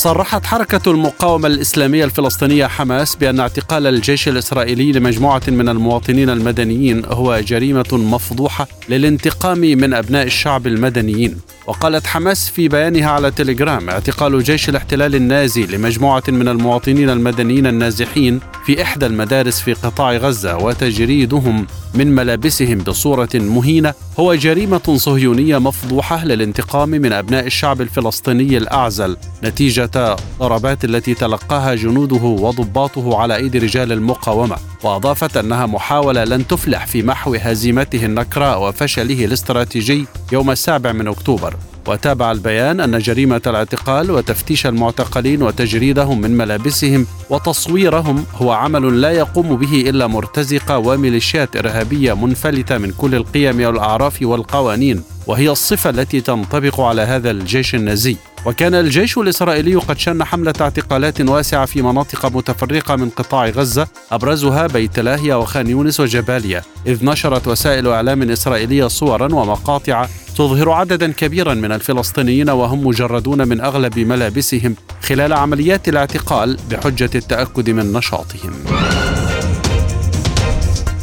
صرحت 0.00 0.46
حركة 0.46 0.90
المقاومة 0.90 1.46
الإسلامية 1.48 2.04
الفلسطينية 2.04 2.66
حماس 2.66 3.16
بأن 3.16 3.40
اعتقال 3.40 3.86
الجيش 3.86 4.28
الإسرائيلي 4.28 4.92
لمجموعة 4.92 5.42
من 5.48 5.68
المواطنين 5.68 6.30
المدنيين 6.30 7.04
هو 7.04 7.40
جريمة 7.40 7.88
مفضوحة 7.92 8.68
للانتقام 8.88 9.58
من 9.58 9.94
أبناء 9.94 10.26
الشعب 10.26 10.66
المدنيين. 10.66 11.40
وقالت 11.70 12.06
حماس 12.06 12.48
في 12.48 12.68
بيانها 12.68 13.10
على 13.10 13.30
تليجرام 13.30 13.90
اعتقال 13.90 14.42
جيش 14.42 14.68
الاحتلال 14.68 15.14
النازي 15.14 15.66
لمجموعة 15.66 16.22
من 16.28 16.48
المواطنين 16.48 17.10
المدنيين 17.10 17.66
النازحين 17.66 18.40
في 18.66 18.82
إحدى 18.82 19.06
المدارس 19.06 19.60
في 19.60 19.72
قطاع 19.72 20.16
غزة 20.16 20.56
وتجريدهم 20.56 21.66
من 21.94 22.14
ملابسهم 22.14 22.78
بصورة 22.78 23.28
مهينة. 23.34 23.94
هو 24.20 24.34
جريمة 24.34 24.96
صهيونية 24.96 25.58
مفضوحة 25.58 26.24
للانتقام 26.24 26.88
من 26.88 27.12
أبناء 27.12 27.46
الشعب 27.46 27.80
الفلسطيني 27.80 28.56
الأعزل 28.56 29.16
نتيجة 29.44 30.16
ضربات 30.38 30.84
التي 30.84 31.14
تلقاها 31.14 31.74
جنوده 31.74 32.22
وضباطه 32.22 33.18
على 33.18 33.36
أيدي 33.36 33.58
رجال 33.58 33.92
المقاومة. 33.92 34.56
وأضافت 34.82 35.36
أنها 35.36 35.66
محاولة 35.66 36.24
لن 36.24 36.46
تفلح 36.46 36.86
في 36.86 37.02
محو 37.02 37.34
هزيمته 37.34 38.04
النكراء 38.04 38.68
وفشله 38.68 39.24
الاستراتيجي 39.24 40.06
يوم 40.32 40.50
السابع 40.50 40.92
من 40.92 41.08
أكتوبر. 41.08 41.56
وتابع 41.86 42.32
البيان 42.32 42.80
أن 42.80 42.98
جريمة 42.98 43.40
الاعتقال 43.46 44.10
وتفتيش 44.10 44.66
المعتقلين 44.66 45.42
وتجريدهم 45.42 46.20
من 46.20 46.36
ملابسهم 46.36 47.06
وتصويرهم 47.30 48.24
هو 48.34 48.52
عمل 48.52 49.00
لا 49.00 49.10
يقوم 49.10 49.56
به 49.56 49.90
إلا 49.90 50.06
مرتزقة 50.06 50.78
وميليشيات 50.78 51.56
إرهابية 51.56 52.12
منفلتة 52.12 52.78
من 52.78 52.90
كل 52.90 53.14
القيم 53.14 53.66
والأعراف 53.66 54.22
والقوانين 54.22 55.02
وهي 55.26 55.50
الصفة 55.50 55.90
التي 55.90 56.20
تنطبق 56.20 56.80
على 56.80 57.02
هذا 57.02 57.30
الجيش 57.30 57.74
النازي. 57.74 58.16
وكان 58.46 58.74
الجيش 58.74 59.18
الإسرائيلي 59.18 59.74
قد 59.74 59.98
شن 59.98 60.24
حملة 60.24 60.52
اعتقالات 60.60 61.20
واسعة 61.20 61.66
في 61.66 61.82
مناطق 61.82 62.26
متفرقة 62.26 62.96
من 62.96 63.10
قطاع 63.10 63.48
غزة 63.48 63.88
أبرزها 64.10 64.66
بيت 64.66 64.98
لاهيا 64.98 65.34
وخان 65.34 65.66
يونس 65.66 66.00
وجباليا 66.00 66.62
إذ 66.86 67.04
نشرت 67.04 67.48
وسائل 67.48 67.88
إعلام 67.88 68.30
إسرائيلية 68.30 68.86
صورا 68.86 69.34
ومقاطع 69.34 70.06
تظهر 70.36 70.70
عددا 70.70 71.12
كبيرا 71.12 71.54
من 71.54 71.72
الفلسطينيين 71.72 72.50
وهم 72.50 72.86
مجردون 72.86 73.48
من 73.48 73.60
أغلب 73.60 73.98
ملابسهم 73.98 74.74
خلال 75.02 75.32
عمليات 75.32 75.88
الاعتقال 75.88 76.58
بحجة 76.70 77.10
التأكد 77.14 77.70
من 77.70 77.92
نشاطهم. 77.92 78.52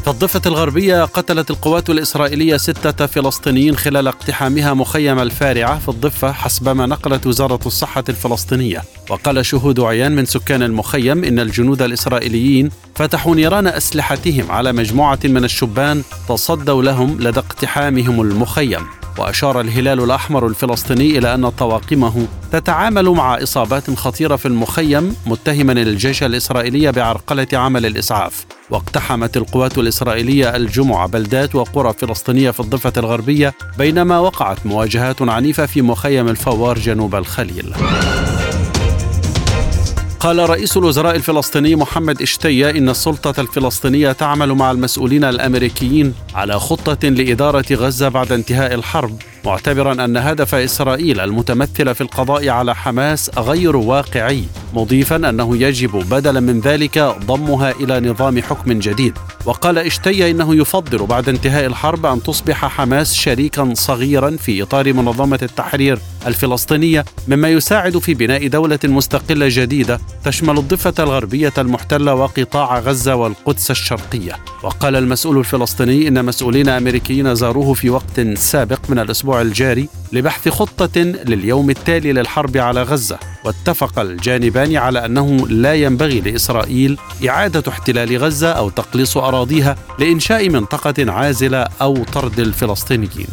في 0.08 0.14
الضفة 0.14 0.42
الغربية 0.46 1.06
قتلت 1.06 1.52
القوات 1.52 1.90
الإسرائيلية 1.90 2.58
ستة 2.58 3.06
فلسطينيين 3.06 3.76
خلال 3.76 4.08
اقتحامها 4.08 4.74
مخيم 4.74 5.20
الفارعة 5.20 5.80
في 5.80 5.90
الضفة 5.90 6.32
حسب 6.32 6.70
ما 6.70 6.86
نقلت 6.86 7.28
وزارة 7.28 7.60
الصحة 7.66 8.04
الفلسطينية. 8.10 8.84
وقال 9.10 9.46
شهود 9.46 9.80
عيان 9.80 10.16
من 10.16 10.26
سكان 10.26 10.64
المخيم 10.64 11.24
إن 11.24 11.40
الجنود 11.40 11.82
الإسرائيليين 11.82 12.70
فتحوا 12.96 13.36
نيران 13.36 13.68
أسلحتهم 13.68 14.52
على 14.52 14.74
مجموعة 14.74 15.20
من 15.24 15.44
الشبان 15.44 16.04
تصدوا 16.30 16.84
لهم 16.84 17.18
لدى 17.22 17.40
اقتحامهم 17.40 18.22
المخيم. 18.22 18.97
وأشار 19.18 19.62
الهلال 19.62 20.04
الأحمر 20.04 20.48
الفلسطيني 20.48 21.18
إلى 21.18 21.34
أن 21.34 21.50
طواقمه 21.50 22.28
تتعامل 22.52 23.10
مع 23.10 23.44
إصابات 23.44 23.92
خطيرة 23.92 24.36
في 24.36 24.46
المخيم 24.46 25.16
متهما 25.26 25.72
الجيش 25.72 26.24
الإسرائيلي 26.24 26.92
بعرقلة 26.92 27.48
عمل 27.54 27.86
الإسعاف. 27.86 28.46
واقتحمت 28.70 29.38
القوات 29.38 29.78
الإسرائيلية 29.78 30.56
الجمعة 30.56 31.08
بلدات 31.08 31.56
وقرى 31.56 31.94
فلسطينية 31.94 32.52
في 32.52 32.60
الضفة 32.60 32.94
الغربية 32.98 33.54
بينما 33.78 34.20
وقعت 34.20 34.66
مواجهات 34.66 35.22
عنيفة 35.22 35.66
في 35.66 35.82
مخيم 35.82 36.28
الفوار 36.28 36.80
جنوب 36.80 37.16
الخليل. 37.16 37.74
قال 40.20 40.50
رئيس 40.50 40.78
الوزراء 40.78 41.16
الفلسطيني 41.16 41.76
محمد 41.76 42.22
إشتيا 42.22 42.70
إن 42.70 42.90
السلطة 42.90 43.42
الفلسطينية 43.42 44.12
تعمل 44.12 44.54
مع 44.54 44.72
المسؤولين 44.72 45.24
الأمريكيين 45.24 46.14
على 46.36 46.60
خطة 46.60 47.10
لإدارة 47.10 47.66
غزة 47.72 48.10
بعد 48.10 48.32
انتهاء 48.32 48.74
الحرب 48.74 49.18
معتبرا 49.46 50.06
أن 50.06 50.18
هدف 50.18 50.56
إسرائيل 50.56 51.20
المتمثل 51.20 51.96
في 51.96 52.02
القضاء 52.02 52.50
على 52.50 52.76
حماس 52.76 53.32
غير 53.38 53.76
واقعي 53.76 54.44
مضيفا 54.74 55.16
أنه 55.16 55.58
يجب 55.58 55.92
بدلا 56.10 56.40
من 56.40 56.60
ذلك 56.60 57.00
ضمها 57.26 57.72
إلى 57.72 58.00
نظام 58.00 58.42
حكم 58.42 58.80
جديد. 58.80 59.18
وقال 59.46 59.78
اشتي 59.78 60.32
إنه 60.32 60.56
يفضل 60.56 61.06
بعد 61.06 61.30
انتهاء 61.30 61.66
الحرب 61.66 62.06
أن 62.06 62.24
تصبح 62.24 62.66
حماس 62.66 63.14
شريكا 63.14 63.74
صغيرا 63.74 64.30
في 64.30 64.64
إطار 64.64 64.94
منظمة 64.94 65.40
التحرير 65.42 66.00
الفلسطينية 66.28 67.06
مما 67.28 67.50
يساعد 67.50 67.98
في 67.98 68.14
بناء 68.14 68.48
دولة 68.48 68.80
مستقلة 68.84 69.48
جديدة 69.50 70.00
تشمل 70.24 70.58
الضفة 70.58 70.94
الغربية 71.00 71.54
المحتلة 71.58 72.14
وقطاع 72.14 72.80
غزة 72.80 73.16
والقدس 73.16 73.72
الشرقية. 73.72 74.36
وقال 74.64 74.96
المسؤول 74.96 75.38
الفلسطيني 75.38 76.08
إن 76.08 76.26
مسؤولين 76.26 76.70
أمريكيين 76.70 77.36
زاروه 77.36 77.74
في 77.74 77.90
وقت 77.90 78.22
سابق 78.36 78.80
من 78.90 79.00
الأسبوع 79.00 79.42
الجاري 79.42 79.90
لبحث 80.14 80.50
خطة 80.50 81.02
لليوم 81.02 81.70
التالي 81.70 82.14
للحرب 82.14 82.58
على 82.58 82.84
غزة. 82.84 83.20
واتفق 83.46 84.00
الجانبان 84.00 84.76
على 84.76 85.06
أنه 85.06 85.48
لا 85.48 85.74
ينبغي 85.74 86.22
لإسرائيل 86.22 86.98
إعادة 87.30 87.64
احتلال 87.68 88.18
غزة 88.18 88.52
أو 88.52 88.70
تقليص 88.70 89.18
أراضيها 89.18 89.76
لإنشاء 90.00 90.50
منطقة 90.50 91.12
عازلة 91.12 91.68
أو 91.82 92.04
طرد 92.04 92.40
الفلسطينيين. 92.40 93.28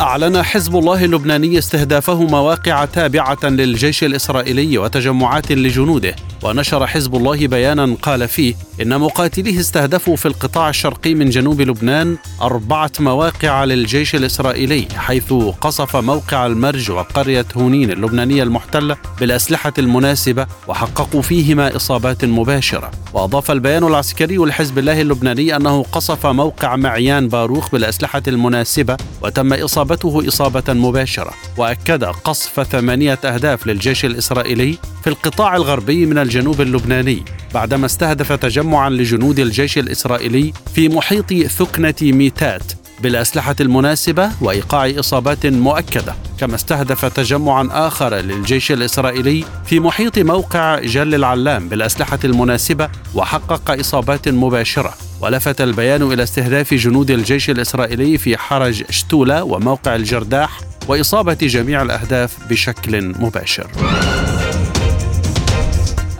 أعلن 0.00 0.42
حزب 0.42 0.76
الله 0.76 1.04
اللبناني 1.04 1.58
استهدافه 1.58 2.22
مواقع 2.22 2.84
تابعة 2.84 3.38
للجيش 3.44 4.04
الإسرائيلي 4.04 4.78
وتجمعات 4.78 5.52
لجنوده. 5.52 6.16
ونشر 6.42 6.86
حزب 6.86 7.14
الله 7.14 7.46
بيانا 7.46 7.96
قال 8.02 8.28
فيه 8.28 8.54
إن 8.82 9.00
مقاتليه 9.00 9.60
استهدفوا 9.60 10.16
في 10.16 10.26
القطاع 10.26 10.68
الشرقي 10.68 11.14
من 11.14 11.30
جنوب 11.30 11.60
لبنان 11.60 12.16
أربعة 12.42 12.90
مواقع 13.00 13.64
للجيش 13.64 14.14
الإسرائيلي 14.14 14.88
حيث 14.96 15.32
قصف 15.60 15.96
موقع 15.96 16.46
المرج 16.46 16.90
وقرية 16.90 17.46
هونين 17.56 17.90
اللبنانية 17.90 18.42
المحتلة 18.42 18.96
بالأسلحة 19.20 19.72
المناسبة 19.78 20.46
وحققوا 20.68 21.22
فيهما 21.22 21.76
إصابات 21.76 22.24
مباشرة. 22.24 22.90
وأضاف 23.12 23.50
البيان 23.50 23.84
العسكري 23.84 24.36
لحزب 24.36 24.78
الله 24.78 25.00
اللبناني 25.00 25.56
أنه 25.56 25.82
قصف 25.82 26.26
موقع 26.26 26.76
معيان 26.76 27.28
باروخ 27.28 27.70
بالأسلحة 27.70 28.22
المناسبة 28.28 28.96
وتم 29.22 29.52
إصابته 29.90 30.28
إصابة 30.28 30.72
مباشرة 30.72 31.34
وأكد 31.56 32.04
قصف 32.04 32.60
ثمانية 32.60 33.18
أهداف 33.24 33.66
للجيش 33.66 34.04
الإسرائيلي 34.04 34.78
في 35.02 35.10
القطاع 35.10 35.56
الغربي 35.56 36.06
من 36.06 36.18
الجنوب 36.18 36.60
اللبناني 36.60 37.24
بعدما 37.54 37.86
استهدف 37.86 38.32
تجمعا 38.32 38.90
لجنود 38.90 39.38
الجيش 39.38 39.78
الإسرائيلي 39.78 40.52
في 40.74 40.88
محيط 40.88 41.34
ثكنة 41.34 41.94
ميتات 42.02 42.72
بالأسلحة 43.02 43.56
المناسبة 43.60 44.30
وإيقاع 44.40 44.90
إصابات 44.98 45.46
مؤكدة 45.46 46.14
كما 46.40 46.54
استهدف 46.54 47.04
تجمعا 47.04 47.68
آخر 47.72 48.14
للجيش 48.14 48.72
الإسرائيلي 48.72 49.44
في 49.66 49.80
محيط 49.80 50.18
موقع 50.18 50.78
جل 50.78 51.14
العلام 51.14 51.68
بالأسلحة 51.68 52.18
المناسبة 52.24 52.88
وحقق 53.14 53.70
إصابات 53.70 54.28
مباشرة. 54.28 54.94
ولفت 55.20 55.60
البيان 55.60 56.02
إلى 56.02 56.22
استهداف 56.22 56.74
جنود 56.74 57.10
الجيش 57.10 57.50
الإسرائيلي 57.50 58.18
في 58.18 58.36
حرج 58.36 58.84
شتولة 58.90 59.44
وموقع 59.44 59.94
الجرداح 59.94 60.60
وإصابة 60.88 61.34
جميع 61.34 61.82
الأهداف 61.82 62.36
بشكل 62.50 63.04
مباشر. 63.04 63.66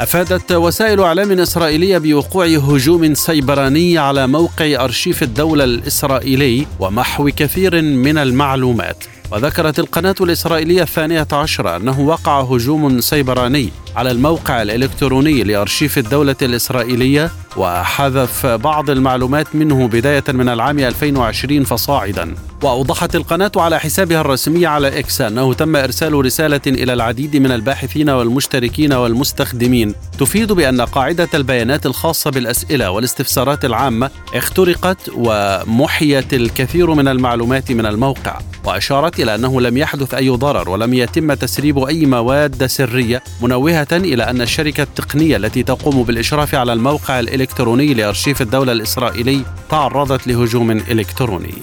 أفادت 0.00 0.52
وسائل 0.52 1.00
إعلام 1.00 1.40
إسرائيلية 1.40 1.98
بوقوع 1.98 2.46
هجوم 2.46 3.14
سيبراني 3.14 3.98
على 3.98 4.26
موقع 4.26 4.84
أرشيف 4.84 5.22
الدولة 5.22 5.64
الإسرائيلي 5.64 6.66
ومحو 6.80 7.30
كثير 7.36 7.82
من 7.82 8.18
المعلومات. 8.18 9.04
وذكرت 9.32 9.78
القناة 9.78 10.14
الإسرائيلية 10.20 10.82
الثانية 10.82 11.26
عشرة 11.32 11.76
أنه 11.76 12.00
وقع 12.00 12.40
هجوم 12.40 13.00
سيبراني 13.00 13.70
على 13.96 14.10
الموقع 14.10 14.62
الإلكتروني 14.62 15.42
لأرشيف 15.42 15.98
الدولة 15.98 16.36
الإسرائيلية 16.42 17.30
وحذف 17.56 18.46
بعض 18.46 18.90
المعلومات 18.90 19.56
منه 19.56 19.88
بداية 19.88 20.24
من 20.28 20.48
العام 20.48 20.78
2020 20.78 21.64
فصاعدا. 21.64 22.34
وأوضحت 22.62 23.14
القناة 23.14 23.52
على 23.56 23.80
حسابها 23.80 24.20
الرسمي 24.20 24.66
على 24.66 24.98
إكس 24.98 25.20
أنه 25.20 25.54
تم 25.54 25.76
إرسال 25.76 26.24
رسالة 26.24 26.60
إلى 26.66 26.92
العديد 26.92 27.36
من 27.36 27.52
الباحثين 27.52 28.10
والمشتركين 28.10 28.92
والمستخدمين. 28.92 29.94
تفيد 30.18 30.52
بأن 30.52 30.80
قاعدة 30.80 31.28
البيانات 31.34 31.86
الخاصة 31.86 32.30
بالأسئلة 32.30 32.90
والاستفسارات 32.90 33.64
العامة 33.64 34.10
اخترقت 34.34 35.10
ومحيت 35.14 36.34
الكثير 36.34 36.94
من 36.94 37.08
المعلومات 37.08 37.72
من 37.72 37.86
الموقع. 37.86 38.38
وأشارت 38.64 39.20
إلى 39.20 39.34
أنه 39.34 39.60
لم 39.60 39.76
يحدث 39.76 40.14
أي 40.14 40.28
ضرر 40.28 40.70
ولم 40.70 40.94
يتم 40.94 41.34
تسريب 41.34 41.78
أي 41.78 42.06
مواد 42.06 42.66
سرية 42.66 43.22
منوهة 43.42 43.79
إلى 43.92 44.22
أن 44.22 44.42
الشركة 44.42 44.82
التقنية 44.82 45.36
التي 45.36 45.62
تقوم 45.62 46.02
بالإشراف 46.02 46.54
على 46.54 46.72
الموقع 46.72 47.20
الإلكتروني 47.20 47.94
لأرشيف 47.94 48.42
الدولة 48.42 48.72
الإسرائيلي 48.72 49.42
تعرضت 49.70 50.26
لهجوم 50.26 50.70
إلكتروني. 50.70 51.54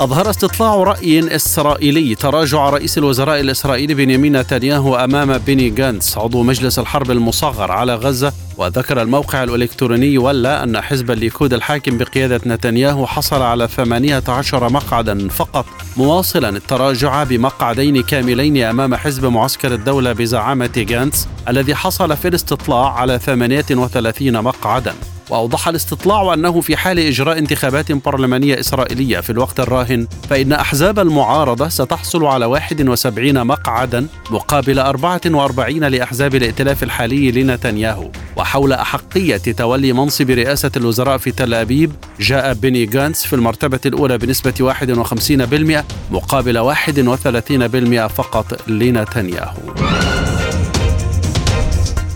أظهر 0.00 0.30
استطلاع 0.30 0.74
رأي 0.74 1.36
إسرائيلي 1.36 2.14
تراجع 2.14 2.70
رئيس 2.70 2.98
الوزراء 2.98 3.40
الإسرائيلي 3.40 3.94
بنيامين 3.94 4.36
نتنياهو 4.36 4.96
أمام 4.96 5.38
بيني 5.38 5.70
جانتس 5.70 6.18
عضو 6.18 6.42
مجلس 6.42 6.78
الحرب 6.78 7.10
المصغر 7.10 7.72
على 7.72 7.94
غزة 7.94 8.32
وذكر 8.56 9.02
الموقع 9.02 9.42
الإلكتروني 9.42 10.18
والا 10.18 10.62
أن 10.62 10.80
حزب 10.80 11.10
الليكود 11.10 11.54
الحاكم 11.54 11.98
بقيادة 11.98 12.40
نتنياهو 12.46 13.06
حصل 13.06 13.42
على 13.42 13.68
18 13.68 14.72
مقعدا 14.72 15.28
فقط. 15.28 15.66
مواصلا 15.96 16.48
التراجع 16.48 17.24
بمقعدين 17.24 18.02
كاملين 18.02 18.62
أمام 18.62 18.94
حزب 18.94 19.26
معسكر 19.26 19.74
الدولة 19.74 20.12
بزعامة 20.12 20.70
جانتس 20.76 21.28
الذي 21.48 21.74
حصل 21.74 22.16
في 22.16 22.28
الاستطلاع 22.28 22.92
على 22.92 23.18
38 23.18 24.42
مقعدا. 24.42 24.94
وأوضح 25.30 25.68
الاستطلاع 25.68 26.34
أنه 26.34 26.60
في 26.60 26.76
حال 26.76 26.98
إجراء 26.98 27.38
انتخابات 27.38 27.92
برلمانية 27.92 28.60
إسرائيلية 28.60 29.20
في 29.20 29.30
الوقت 29.30 29.60
الراهن 29.60 30.06
فإن 30.30 30.52
أحزاب 30.52 30.98
المعارضة 30.98 31.68
ستحصل 31.68 32.24
على 32.24 32.44
71 32.44 33.46
مقعدا 33.46 34.06
مقابل 34.30 34.78
44 34.78 35.84
لأحزاب 35.84 36.34
الائتلاف 36.34 36.82
الحالي 36.82 37.30
لنتنياهو. 37.30 38.10
وحول 38.36 38.72
أحقية 38.72 39.36
تولي 39.36 39.92
منصب 39.92 40.30
رئاسة 40.30 40.70
الوزراء 40.76 41.18
في 41.18 41.30
تل 41.30 41.54
أبيب 41.54 41.92
جاء 42.20 42.54
بيني 42.54 42.86
جانتس 42.86 43.26
في 43.26 43.32
المرتبة 43.32 43.80
الأولى 43.86 44.18
بنسبة 44.18 44.54
51% 44.60 45.84
مقابل 46.10 46.58
31% 46.58 48.06
فقط 48.06 48.68
لنتنياهو. 48.68 50.31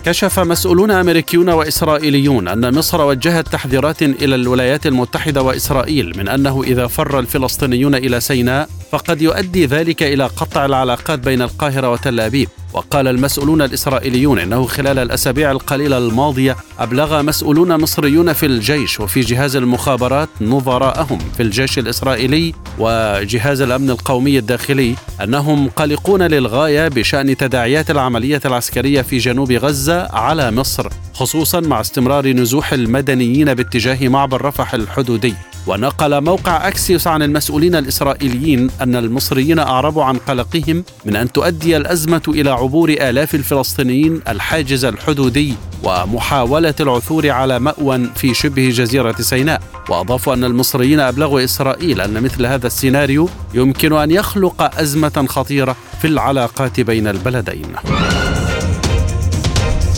كشف 0.07 0.39
مسؤولون 0.39 0.91
أمريكيون 0.91 1.49
وإسرائيليون 1.49 2.47
أن 2.47 2.75
مصر 2.75 3.01
وجهت 3.01 3.47
تحذيرات 3.47 4.01
إلى 4.01 4.35
الولايات 4.35 4.85
المتحدة 4.85 5.41
وإسرائيل 5.41 6.13
من 6.17 6.27
أنه 6.29 6.63
إذا 6.63 6.87
فر 6.87 7.19
الفلسطينيون 7.19 7.95
إلى 7.95 8.19
سيناء 8.19 8.69
فقد 8.91 9.21
يؤدي 9.21 9.65
ذلك 9.65 10.03
إلى 10.03 10.25
قطع 10.25 10.65
العلاقات 10.65 11.19
بين 11.19 11.41
القاهرة 11.41 11.91
وتل 11.91 12.19
أبيب. 12.19 12.49
وقال 12.73 13.07
المسؤولون 13.07 13.61
الإسرائيليون 13.61 14.39
إنه 14.39 14.65
خلال 14.65 14.99
الأسابيع 14.99 15.51
القليلة 15.51 15.97
الماضية 15.97 16.55
أبلغ 16.79 17.21
مسؤولون 17.21 17.81
مصريون 17.81 18.33
في 18.33 18.45
الجيش 18.45 18.99
وفي 18.99 19.19
جهاز 19.19 19.55
المخابرات 19.55 20.29
نظراءهم 20.41 21.17
في 21.37 21.43
الجيش 21.43 21.79
الإسرائيلي 21.79 22.53
وجهاز 22.79 23.61
الأمن 23.61 23.89
القومي 23.89 24.37
الداخلي 24.37 24.95
أنهم 25.23 25.69
قلقون 25.69 26.21
للغاية 26.21 26.87
بشأن 26.87 27.37
تداعيات 27.37 27.91
العملية 27.91 28.41
العسكرية 28.45 29.01
في 29.01 29.17
جنوب 29.17 29.51
غزة 29.51 30.07
على 30.11 30.51
مصر 30.51 30.89
خصوصا 31.13 31.59
مع 31.59 31.81
استمرار 31.81 32.27
نزوح 32.27 32.73
المدنيين 32.73 33.53
باتجاه 33.53 34.07
معبر 34.07 34.45
رفح 34.45 34.73
الحدودي. 34.73 35.33
ونقل 35.67 36.21
موقع 36.23 36.67
أكسيوس 36.67 37.07
عن 37.07 37.23
المسؤولين 37.23 37.75
الإسرائيليين 37.75 38.69
أن 38.81 38.95
المصريين 38.95 39.59
أعربوا 39.59 40.03
عن 40.03 40.17
قلقهم 40.17 40.83
من 41.05 41.15
أن 41.15 41.31
تؤدي 41.31 41.77
الأزمة 41.77 42.21
إلى 42.27 42.49
عبور 42.49 42.89
آلاف 42.89 43.35
الفلسطينيين 43.35 44.21
الحاجز 44.27 44.85
الحدودي 44.85 45.53
ومحاولة 45.83 46.73
العثور 46.79 47.29
على 47.29 47.59
مأوى 47.59 48.09
في 48.15 48.33
شبه 48.33 48.69
جزيرة 48.69 49.15
سيناء. 49.19 49.61
وأضافوا 49.89 50.33
أن 50.33 50.43
المصريين 50.43 50.99
أبلغوا 50.99 51.43
إسرائيل 51.43 52.01
أن 52.01 52.23
مثل 52.23 52.45
هذا 52.45 52.67
السيناريو 52.67 53.29
يمكن 53.53 53.93
أن 53.93 54.11
يخلق 54.11 54.79
أزمة 54.79 55.25
خطيرة 55.29 55.75
في 56.01 56.07
العلاقات 56.07 56.79
بين 56.79 57.07
البلدين. 57.07 57.65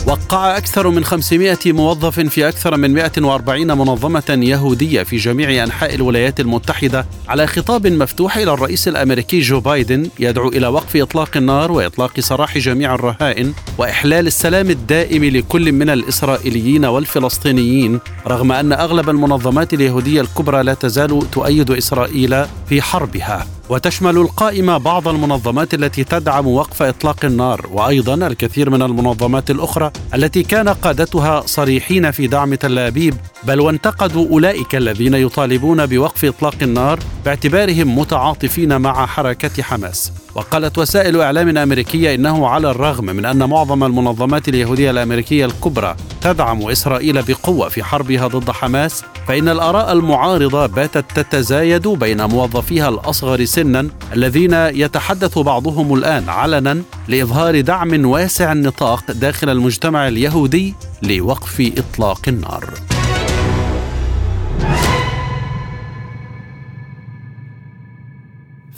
وقع 0.10 0.58
أكثر 0.58 0.90
من 0.90 1.04
500 1.04 1.58
موظف 1.66 2.20
في 2.20 2.48
أكثر 2.48 2.78
من 2.78 2.94
140 2.94 3.78
منظمة 3.78 4.40
يهودية 4.44 5.04
في 5.04 5.18
جميع 5.18 5.64
أنحاء 5.64 5.96
الولايات 5.96 6.40
المتحدة 6.40 7.06
على 7.28 7.48
خطاب 7.48 7.88
مفتوح 7.88 8.38
إلى 8.38 8.54
الرئيس 8.54 8.88
الأمريكي 8.88 9.40
جو 9.40 9.60
بايدن 9.60 10.10
يدعو 10.20 10.50
إلى 10.50 10.68
وقف 10.68 10.96
إطلاق 10.96 11.38
النار 11.38 11.72
وإطلاق 11.72 12.20
سراح 12.20 12.58
جميع 12.58 12.96
الرهائن 12.96 13.54
وإحلال 13.78 14.28
السلام 14.28 14.70
الدائم 14.70 15.26
لكل 15.26 15.72
من 15.72 15.90
الإسرائيليين 15.90 16.86
والفلسطينيين 16.86 18.00
رغم 18.28 18.52
أن 18.52 18.74
أغلب 18.74 19.10
المنظمات 19.10 19.74
اليهودية 19.74 20.22
الكبرى 20.22 20.64
لا 20.64 20.74
تزال 20.74 21.32
تؤيد 21.32 21.72
إسرائيل 21.72 22.46
في 22.70 22.82
حربها. 22.82 23.59
وتشمل 23.70 24.18
القائمة 24.18 24.78
بعض 24.78 25.08
المنظمات 25.08 25.74
التي 25.74 26.04
تدعم 26.04 26.48
وقف 26.48 26.82
إطلاق 26.82 27.26
النار 27.26 27.68
وأيضا 27.72 28.28
الكثير 28.28 28.70
من 28.70 28.82
المنظمات 28.82 29.52
الأخرى 29.52 29.92
التي 30.14 30.44
كان 30.44 30.70
قادتها 30.70 31.44
صريحين 31.46 32.12
في 32.12 32.28
دعم 32.28 32.56
تل 32.56 32.80
أبيب 32.80 33.16
بل 33.44 33.60
وانتقدوا 33.60 34.28
أولئك 34.30 34.76
الذين 34.76 35.14
يطالبون 35.14 35.86
بوقف 35.86 36.26
إطلاق 36.26 36.56
النار 36.62 37.00
باعتبارهم 37.26 38.00
متعاطفين 38.00 38.82
مع 38.82 39.06
حركة 39.06 39.64
حماس. 39.64 40.12
وقالت 40.40 40.78
وسائل 40.78 41.22
إعلام 41.22 41.58
أمريكية 41.58 42.16
إنه 42.16 42.48
على 42.48 42.72
الرغم 42.72 43.06
من 43.06 43.26
أن 43.26 43.50
معظم 43.50 43.84
المنظمات 43.84 44.50
اليهودية 44.50 44.92
الأمريكية 44.92 45.46
الكبرى 45.46 45.96
تدعم 46.22 46.70
إسرائيل 46.70 47.22
بقوة 47.22 47.70
في 47.70 47.84
حربها 47.84 48.28
ضد 48.28 48.52
حماس 48.52 49.04
فإن 49.28 49.50
الآراء 49.50 49.92
المعارضة 49.92 50.66
باتت 50.66 51.06
تتزايد 51.16 51.88
بين 51.88 52.26
موظفيها 52.26 52.90
الأصغر 52.90 53.46
سنا 53.46 53.88
الذين 54.14 54.54
يتحدث 54.54 55.38
بعضهم 55.40 55.94
الآن 55.94 56.30
علنا 56.30 56.82
لإظهار 57.08 57.62
دعم 57.62 58.06
واسع 58.06 58.52
النطاق 58.52 59.12
داخل 59.12 59.50
المجتمع 59.50 60.08
اليهودي 60.08 60.74
لوقف 61.04 61.72
إطلاق 61.78 62.22
النار. 62.28 62.74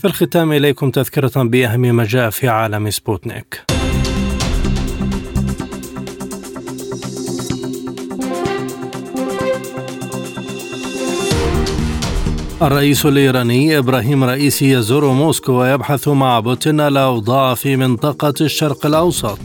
في 0.02 0.08
الختام 0.08 0.52
إليكم 0.52 0.92
تذكرة 0.92 1.44
بأهم 1.44 1.82
ما 1.82 2.04
جاء 2.04 2.30
في 2.30 2.48
عالم 2.48 2.90
سبوتنيك. 2.90 3.62
الرئيس 12.62 13.06
الإيراني 13.06 13.78
إبراهيم 13.78 14.24
رئيسي 14.24 14.72
يزور 14.72 15.12
موسكو 15.12 15.54
ويبحث 15.54 16.08
مع 16.08 16.40
بوتين 16.40 16.80
الأوضاع 16.80 17.54
في 17.54 17.76
منطقة 17.76 18.34
الشرق 18.42 18.86
الأوسط. 18.86 19.40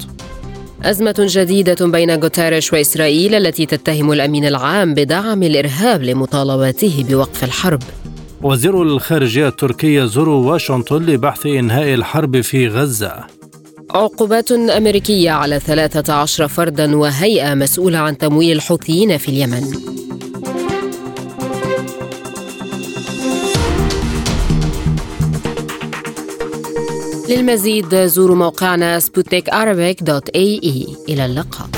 أزمة 0.82 1.14
جديدة 1.18 1.86
بين 1.86 2.22
غوتيريش 2.22 2.72
وإسرائيل 2.72 3.34
التي 3.34 3.66
تتهم 3.66 4.12
الأمين 4.12 4.44
العام 4.44 4.94
بدعم 4.94 5.42
الإرهاب 5.42 6.02
لمطالباته 6.02 7.04
بوقف 7.08 7.44
الحرب. 7.44 7.82
وزير 8.42 8.82
الخارجية 8.82 9.48
التركي 9.48 9.94
يزور 9.94 10.28
واشنطن 10.28 10.96
لبحث 10.96 11.46
إنهاء 11.46 11.94
الحرب 11.94 12.40
في 12.40 12.68
غزة. 12.68 13.24
عقوبات 13.90 14.52
أمريكية 14.52 15.30
على 15.30 15.60
13 15.60 16.48
فردا 16.48 16.96
وهيئة 16.96 17.54
مسؤولة 17.54 17.98
عن 17.98 18.18
تمويل 18.18 18.56
الحوثيين 18.56 19.18
في 19.18 19.28
اليمن. 19.28 19.62
للمزيد 27.28 28.06
زوروا 28.06 28.36
موقعنا 28.36 29.00
سبوتنيك 29.00 29.48
إلى 31.08 31.26
اللقاء. 31.26 31.68